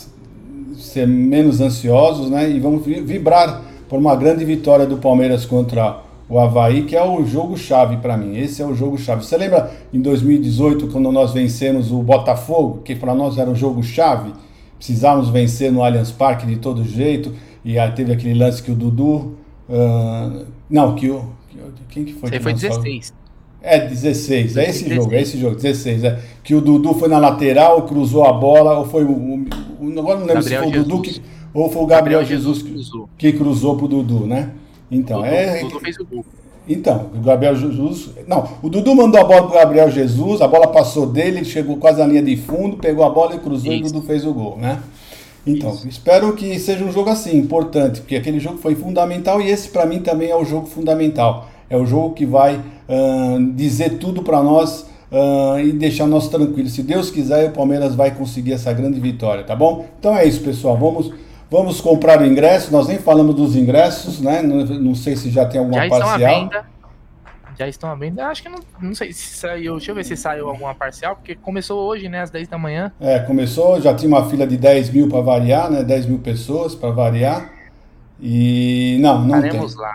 ser 0.76 1.06
menos 1.06 1.60
ansiosos, 1.60 2.30
né? 2.30 2.50
E 2.50 2.58
vamos 2.58 2.84
vibrar 2.84 3.62
por 3.88 3.98
uma 3.98 4.16
grande 4.16 4.44
vitória 4.44 4.86
do 4.86 4.98
Palmeiras 4.98 5.44
contra 5.44 6.00
o 6.28 6.38
Havaí, 6.38 6.84
que 6.84 6.94
é 6.94 7.04
o 7.04 7.24
jogo-chave 7.24 7.96
para 7.96 8.16
mim. 8.16 8.36
Esse 8.36 8.62
é 8.62 8.66
o 8.66 8.74
jogo-chave. 8.74 9.24
Você 9.24 9.36
lembra 9.36 9.70
em 9.92 10.00
2018, 10.00 10.86
quando 10.88 11.10
nós 11.10 11.32
vencemos 11.32 11.90
o 11.90 12.02
Botafogo, 12.02 12.82
que 12.84 12.94
para 12.94 13.14
nós 13.14 13.36
era 13.36 13.50
o 13.50 13.54
jogo-chave? 13.54 14.32
Precisávamos 14.76 15.28
vencer 15.28 15.72
no 15.72 15.82
Allianz 15.82 16.12
Parque 16.12 16.46
de 16.46 16.56
todo 16.56 16.84
jeito, 16.84 17.34
e 17.64 17.78
aí 17.78 17.90
teve 17.92 18.12
aquele 18.12 18.34
lance 18.34 18.62
que 18.62 18.70
o 18.70 18.74
Dudu. 18.74 19.36
Uh, 19.68 20.46
não, 20.68 20.94
que 20.94 21.10
o. 21.10 21.24
Quem 21.88 22.04
que 22.04 22.12
foi? 22.12 22.30
Você 22.30 22.36
que 22.36 22.42
foi 22.42 22.52
16. 22.52 23.19
É 23.62 23.78
16, 23.78 24.56
é 24.56 24.68
esse 24.68 24.84
16. 24.84 24.94
jogo, 24.94 25.14
é 25.14 25.20
esse 25.20 25.38
jogo, 25.38 25.56
16. 25.56 26.04
É. 26.04 26.18
Que 26.42 26.54
o 26.54 26.60
Dudu 26.60 26.94
foi 26.94 27.08
na 27.08 27.18
lateral, 27.18 27.82
cruzou 27.82 28.24
a 28.24 28.32
bola, 28.32 28.78
ou 28.78 28.86
foi 28.86 29.04
o. 29.04 29.44
agora 29.98 30.18
não 30.18 30.26
lembro 30.26 30.26
Gabriel 30.26 30.42
se 30.42 30.56
foi 30.56 30.66
o 30.66 30.70
Jesus. 30.70 30.86
Dudu 30.86 31.02
que, 31.02 31.22
ou 31.52 31.70
foi 31.70 31.82
o 31.82 31.86
Gabriel, 31.86 32.20
Gabriel 32.20 32.24
Jesus, 32.24 32.58
Jesus 32.58 32.72
cruzou. 32.72 33.08
que 33.18 33.32
cruzou 33.32 33.76
pro 33.76 33.86
Dudu, 33.86 34.26
né? 34.26 34.50
Então, 34.90 35.18
Dudu, 35.18 35.28
é. 35.28 35.62
O 35.62 35.68
Dudu 35.68 35.80
fez 35.80 35.98
o 35.98 36.04
gol. 36.04 36.24
Então, 36.68 37.10
o 37.14 37.20
Gabriel 37.20 37.56
Jesus. 37.56 38.10
Não, 38.26 38.48
o 38.62 38.68
Dudu 38.68 38.94
mandou 38.94 39.20
a 39.20 39.24
bola 39.24 39.42
pro 39.42 39.54
Gabriel 39.54 39.90
Jesus, 39.90 40.40
a 40.40 40.48
bola 40.48 40.68
passou 40.68 41.06
dele, 41.06 41.38
ele 41.38 41.44
chegou 41.44 41.76
quase 41.76 41.98
na 41.98 42.06
linha 42.06 42.22
de 42.22 42.36
fundo, 42.36 42.76
pegou 42.76 43.04
a 43.04 43.10
bola 43.10 43.34
e 43.34 43.38
cruzou 43.38 43.72
Isso. 43.72 43.82
e 43.82 43.88
o 43.88 43.92
Dudu 43.92 44.06
fez 44.06 44.24
o 44.24 44.32
gol, 44.32 44.56
né? 44.56 44.80
Então, 45.46 45.70
Isso. 45.70 45.88
espero 45.88 46.32
que 46.34 46.58
seja 46.58 46.84
um 46.84 46.92
jogo 46.92 47.10
assim, 47.10 47.36
importante, 47.36 48.00
porque 48.00 48.14
aquele 48.14 48.38
jogo 48.38 48.58
foi 48.58 48.74
fundamental 48.74 49.40
e 49.40 49.50
esse 49.50 49.68
para 49.68 49.86
mim 49.86 50.00
também 50.00 50.30
é 50.30 50.36
o 50.36 50.44
jogo 50.44 50.66
fundamental. 50.66 51.48
É 51.70 51.76
o 51.76 51.86
jogo 51.86 52.14
que 52.14 52.26
vai 52.26 52.56
uh, 52.56 53.52
dizer 53.54 53.98
tudo 53.98 54.24
para 54.24 54.42
nós 54.42 54.90
uh, 55.12 55.60
e 55.60 55.72
deixar 55.72 56.06
nós 56.06 56.28
tranquilos. 56.28 56.72
Se 56.72 56.82
Deus 56.82 57.10
quiser, 57.10 57.48
o 57.48 57.52
Palmeiras 57.52 57.94
vai 57.94 58.10
conseguir 58.10 58.52
essa 58.54 58.72
grande 58.72 58.98
vitória, 58.98 59.44
tá 59.44 59.54
bom? 59.54 59.86
Então 59.98 60.16
é 60.16 60.24
isso, 60.24 60.42
pessoal. 60.42 60.76
Vamos, 60.76 61.14
vamos 61.48 61.80
comprar 61.80 62.20
o 62.20 62.26
ingresso. 62.26 62.72
Nós 62.72 62.88
nem 62.88 62.98
falamos 62.98 63.36
dos 63.36 63.54
ingressos, 63.54 64.20
né? 64.20 64.42
Não, 64.42 64.64
não 64.66 64.94
sei 64.96 65.14
se 65.14 65.30
já 65.30 65.46
tem 65.46 65.60
alguma 65.60 65.84
já 65.84 65.88
parcial. 65.88 66.18
Estão 66.18 66.28
à 66.28 66.40
venda. 66.40 66.66
Já 67.56 67.68
estão 67.68 67.90
à 67.90 67.94
venda. 67.94 68.26
Acho 68.26 68.42
que 68.42 68.48
não, 68.48 68.58
não 68.80 68.94
sei 68.94 69.12
se 69.12 69.36
saiu. 69.36 69.76
Deixa 69.76 69.92
eu 69.92 69.94
ver 69.94 70.04
se 70.04 70.16
saiu 70.16 70.48
alguma 70.48 70.74
parcial, 70.74 71.14
porque 71.14 71.36
começou 71.36 71.86
hoje, 71.86 72.08
né? 72.08 72.22
Às 72.22 72.30
10 72.30 72.48
da 72.48 72.58
manhã. 72.58 72.90
É, 73.00 73.20
começou. 73.20 73.80
Já 73.80 73.94
tinha 73.94 74.08
uma 74.08 74.28
fila 74.28 74.44
de 74.44 74.56
10 74.56 74.90
mil 74.90 75.08
para 75.08 75.20
variar, 75.20 75.70
né? 75.70 75.84
10 75.84 76.06
mil 76.06 76.18
pessoas 76.18 76.74
para 76.74 76.90
variar. 76.90 77.48
E 78.20 78.98
não, 79.00 79.24
não 79.24 79.36
estaremos 79.36 79.74
tem. 79.74 79.82
Lá, 79.82 79.94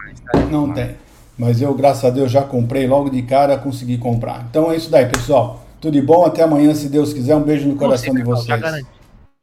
não 0.50 0.68
lá. 0.68 0.74
tem. 0.74 0.96
Mas 1.38 1.62
eu, 1.62 1.74
graças 1.74 2.06
a 2.06 2.10
Deus, 2.10 2.32
já 2.32 2.44
comprei 2.44 2.88
logo 2.88 3.10
de 3.10 3.22
cara, 3.22 3.58
consegui 3.58 3.98
comprar. 3.98 4.46
Então 4.50 4.72
é 4.72 4.78
isso 4.78 4.90
daí, 4.90 5.06
pessoal. 5.06 5.62
Tudo 5.82 5.94
de 5.94 6.02
bom, 6.02 6.26
até 6.26 6.44
amanhã, 6.44 6.74
se 6.74 6.88
Deus 6.88 7.14
quiser. 7.14 7.36
Um 7.36 7.44
beijo 7.44 7.68
no 7.68 7.78
coração 7.78 8.14
Você, 8.14 8.20
de 8.20 8.24
vocês. 8.24 8.48
Já, 8.48 8.58
garanti, 8.58 8.90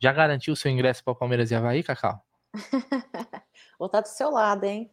já 0.01 0.12
garantiu 0.12 0.55
o 0.55 0.57
seu 0.57 0.70
ingresso 0.70 1.05
para 1.05 1.12
o 1.12 1.16
Palmeiras 1.16 1.51
e 1.51 1.55
Havaí, 1.55 1.82
Cacau? 1.82 2.20
Vou 3.78 3.86
estar 3.86 4.01
do 4.01 4.09
seu 4.09 4.30
lado, 4.30 4.64
hein? 4.64 4.90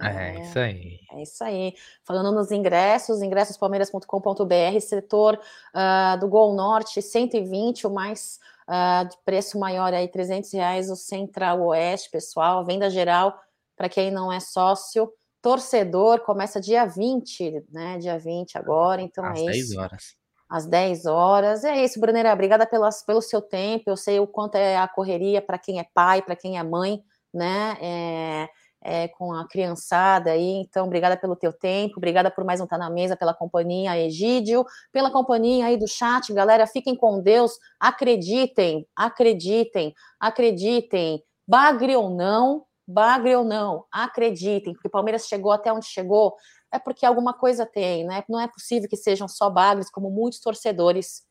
É, 0.00 0.36
é, 0.36 0.40
isso 0.40 0.58
aí. 0.58 1.00
É 1.12 1.22
isso 1.22 1.44
aí. 1.44 1.74
Falando 2.04 2.32
nos 2.32 2.52
ingressos, 2.52 3.20
ingressospalmeiras.com.br, 3.20 4.80
setor 4.80 5.40
uh, 5.74 6.20
do 6.20 6.28
Gol 6.28 6.54
Norte, 6.54 7.02
120, 7.02 7.86
o 7.86 7.90
mais 7.90 8.38
uh, 8.68 9.08
de 9.08 9.16
preço 9.24 9.58
maior 9.58 9.92
aí, 9.92 10.06
300 10.06 10.52
reais, 10.52 10.90
o 10.90 10.96
Central 10.96 11.60
Oeste, 11.62 12.10
pessoal, 12.10 12.64
venda 12.64 12.88
geral, 12.88 13.38
para 13.76 13.88
quem 13.88 14.10
não 14.10 14.32
é 14.32 14.38
sócio, 14.38 15.12
torcedor 15.48 16.20
começa 16.20 16.60
dia 16.60 16.84
20, 16.84 17.64
né? 17.70 17.96
Dia 17.96 18.18
20 18.18 18.58
agora, 18.58 19.00
então 19.00 19.24
Às 19.24 19.40
é 19.40 19.44
10 19.46 19.56
isso. 19.56 19.80
horas. 19.80 20.04
Às 20.46 20.66
10 20.66 21.06
horas. 21.06 21.64
É 21.64 21.82
isso, 21.82 21.98
Bruneira. 21.98 22.34
Obrigada 22.34 22.66
pelas, 22.66 23.02
pelo 23.02 23.22
seu 23.22 23.40
tempo. 23.40 23.84
Eu 23.86 23.96
sei 23.96 24.20
o 24.20 24.26
quanto 24.26 24.56
é 24.56 24.76
a 24.76 24.86
correria 24.86 25.40
para 25.40 25.58
quem 25.58 25.80
é 25.80 25.86
pai, 25.94 26.20
para 26.20 26.36
quem 26.36 26.58
é 26.58 26.62
mãe, 26.62 27.02
né? 27.32 27.78
É, 27.80 28.48
é, 28.82 29.08
com 29.08 29.32
a 29.32 29.48
criançada 29.48 30.32
aí. 30.32 30.60
Então, 30.60 30.86
obrigada 30.86 31.16
pelo 31.16 31.34
teu 31.34 31.52
tempo, 31.52 31.94
obrigada 31.96 32.30
por 32.30 32.44
mais 32.44 32.60
um 32.60 32.66
Tá 32.66 32.76
na 32.76 32.90
Mesa, 32.90 33.16
pela 33.16 33.32
companhia, 33.32 33.98
Egídio, 33.98 34.66
pela 34.92 35.10
companhia 35.10 35.64
aí 35.64 35.78
do 35.78 35.88
chat. 35.88 36.30
Galera, 36.34 36.66
fiquem 36.66 36.94
com 36.94 37.22
Deus, 37.22 37.52
acreditem, 37.80 38.86
acreditem, 38.94 39.94
acreditem, 40.20 41.22
bagre 41.46 41.96
ou 41.96 42.10
não, 42.10 42.66
bagre 42.88 43.36
ou 43.36 43.44
não, 43.44 43.84
acreditem, 43.92 44.72
porque 44.72 44.88
o 44.88 44.90
Palmeiras 44.90 45.26
chegou 45.26 45.52
até 45.52 45.70
onde 45.70 45.86
chegou, 45.86 46.34
é 46.72 46.78
porque 46.78 47.04
alguma 47.04 47.34
coisa 47.34 47.66
tem, 47.66 48.04
né? 48.04 48.24
Não 48.28 48.40
é 48.40 48.48
possível 48.48 48.88
que 48.88 48.96
sejam 48.96 49.28
só 49.28 49.50
bagres, 49.50 49.90
como 49.90 50.10
muitos 50.10 50.40
torcedores 50.40 51.22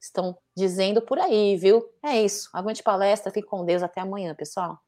estão 0.00 0.36
dizendo 0.56 1.00
por 1.00 1.18
aí, 1.18 1.56
viu? 1.56 1.84
É 2.02 2.20
isso. 2.20 2.48
Aguente 2.52 2.82
palestra, 2.82 3.32
fique 3.32 3.46
com 3.46 3.64
Deus. 3.64 3.82
Até 3.82 4.00
amanhã, 4.00 4.34
pessoal. 4.34 4.78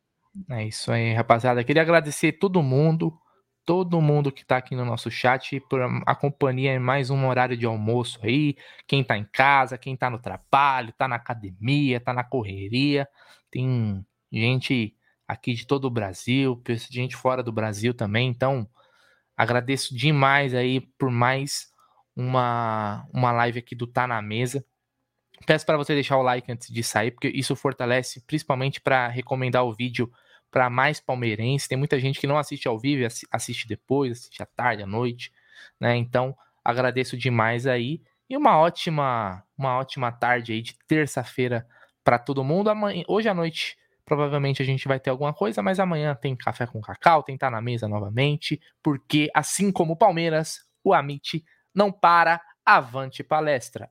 É 0.48 0.64
isso 0.64 0.92
aí, 0.92 1.12
rapaziada. 1.12 1.64
Queria 1.64 1.82
agradecer 1.82 2.32
todo 2.32 2.62
mundo, 2.62 3.12
todo 3.64 4.00
mundo 4.00 4.30
que 4.30 4.44
tá 4.44 4.56
aqui 4.56 4.76
no 4.76 4.84
nosso 4.84 5.10
chat 5.10 5.58
por 5.68 5.80
a 6.06 6.14
companhia 6.14 6.74
em 6.74 6.78
mais 6.78 7.10
um 7.10 7.26
horário 7.26 7.56
de 7.56 7.66
almoço 7.66 8.20
aí. 8.22 8.56
Quem 8.86 9.02
tá 9.02 9.16
em 9.16 9.24
casa, 9.24 9.76
quem 9.76 9.96
tá 9.96 10.08
no 10.08 10.20
trabalho, 10.20 10.92
tá 10.96 11.08
na 11.08 11.16
academia, 11.16 12.00
tá 12.00 12.12
na 12.12 12.22
correria. 12.22 13.08
Tem 13.50 14.06
gente 14.32 14.94
aqui 15.30 15.54
de 15.54 15.64
todo 15.64 15.84
o 15.84 15.90
Brasil, 15.90 16.60
gente 16.90 17.14
fora 17.14 17.40
do 17.40 17.52
Brasil 17.52 17.94
também. 17.94 18.28
Então, 18.28 18.68
agradeço 19.36 19.96
demais 19.96 20.54
aí 20.54 20.80
por 20.98 21.08
mais 21.08 21.68
uma, 22.16 23.06
uma 23.12 23.30
live 23.30 23.60
aqui 23.60 23.76
do 23.76 23.86
Tá 23.86 24.08
na 24.08 24.20
Mesa. 24.20 24.64
Peço 25.46 25.64
para 25.64 25.76
você 25.76 25.94
deixar 25.94 26.18
o 26.18 26.22
like 26.22 26.50
antes 26.50 26.68
de 26.68 26.82
sair, 26.82 27.12
porque 27.12 27.28
isso 27.28 27.54
fortalece 27.54 28.20
principalmente 28.26 28.80
para 28.80 29.06
recomendar 29.06 29.64
o 29.64 29.72
vídeo 29.72 30.12
para 30.50 30.68
mais 30.68 31.00
palmeirenses. 31.00 31.68
Tem 31.68 31.78
muita 31.78 31.98
gente 32.00 32.18
que 32.18 32.26
não 32.26 32.36
assiste 32.36 32.66
ao 32.66 32.76
vivo, 32.76 33.06
assiste 33.30 33.68
depois, 33.68 34.18
assiste 34.18 34.42
à 34.42 34.46
tarde, 34.46 34.82
à 34.82 34.86
noite, 34.86 35.32
né? 35.78 35.96
Então, 35.96 36.36
agradeço 36.64 37.16
demais 37.16 37.68
aí 37.68 38.02
e 38.28 38.36
uma 38.36 38.58
ótima, 38.58 39.44
uma 39.56 39.78
ótima 39.78 40.10
tarde 40.10 40.52
aí 40.52 40.60
de 40.60 40.76
terça-feira 40.88 41.66
para 42.02 42.18
todo 42.18 42.42
mundo. 42.42 42.68
Amanhã, 42.68 43.04
hoje 43.06 43.28
à 43.28 43.34
noite 43.34 43.79
Provavelmente 44.10 44.60
a 44.60 44.64
gente 44.64 44.88
vai 44.88 44.98
ter 44.98 45.08
alguma 45.08 45.32
coisa, 45.32 45.62
mas 45.62 45.78
amanhã 45.78 46.16
tem 46.16 46.34
café 46.34 46.66
com 46.66 46.80
cacau, 46.80 47.22
tem 47.22 47.38
tá 47.38 47.48
na 47.48 47.60
mesa 47.60 47.86
novamente, 47.86 48.60
porque 48.82 49.30
assim 49.32 49.70
como 49.70 49.92
o 49.92 49.96
Palmeiras, 49.96 50.56
o 50.82 50.92
Amit 50.92 51.44
não 51.72 51.92
para. 51.92 52.42
Avante 52.66 53.22
palestra! 53.22 53.88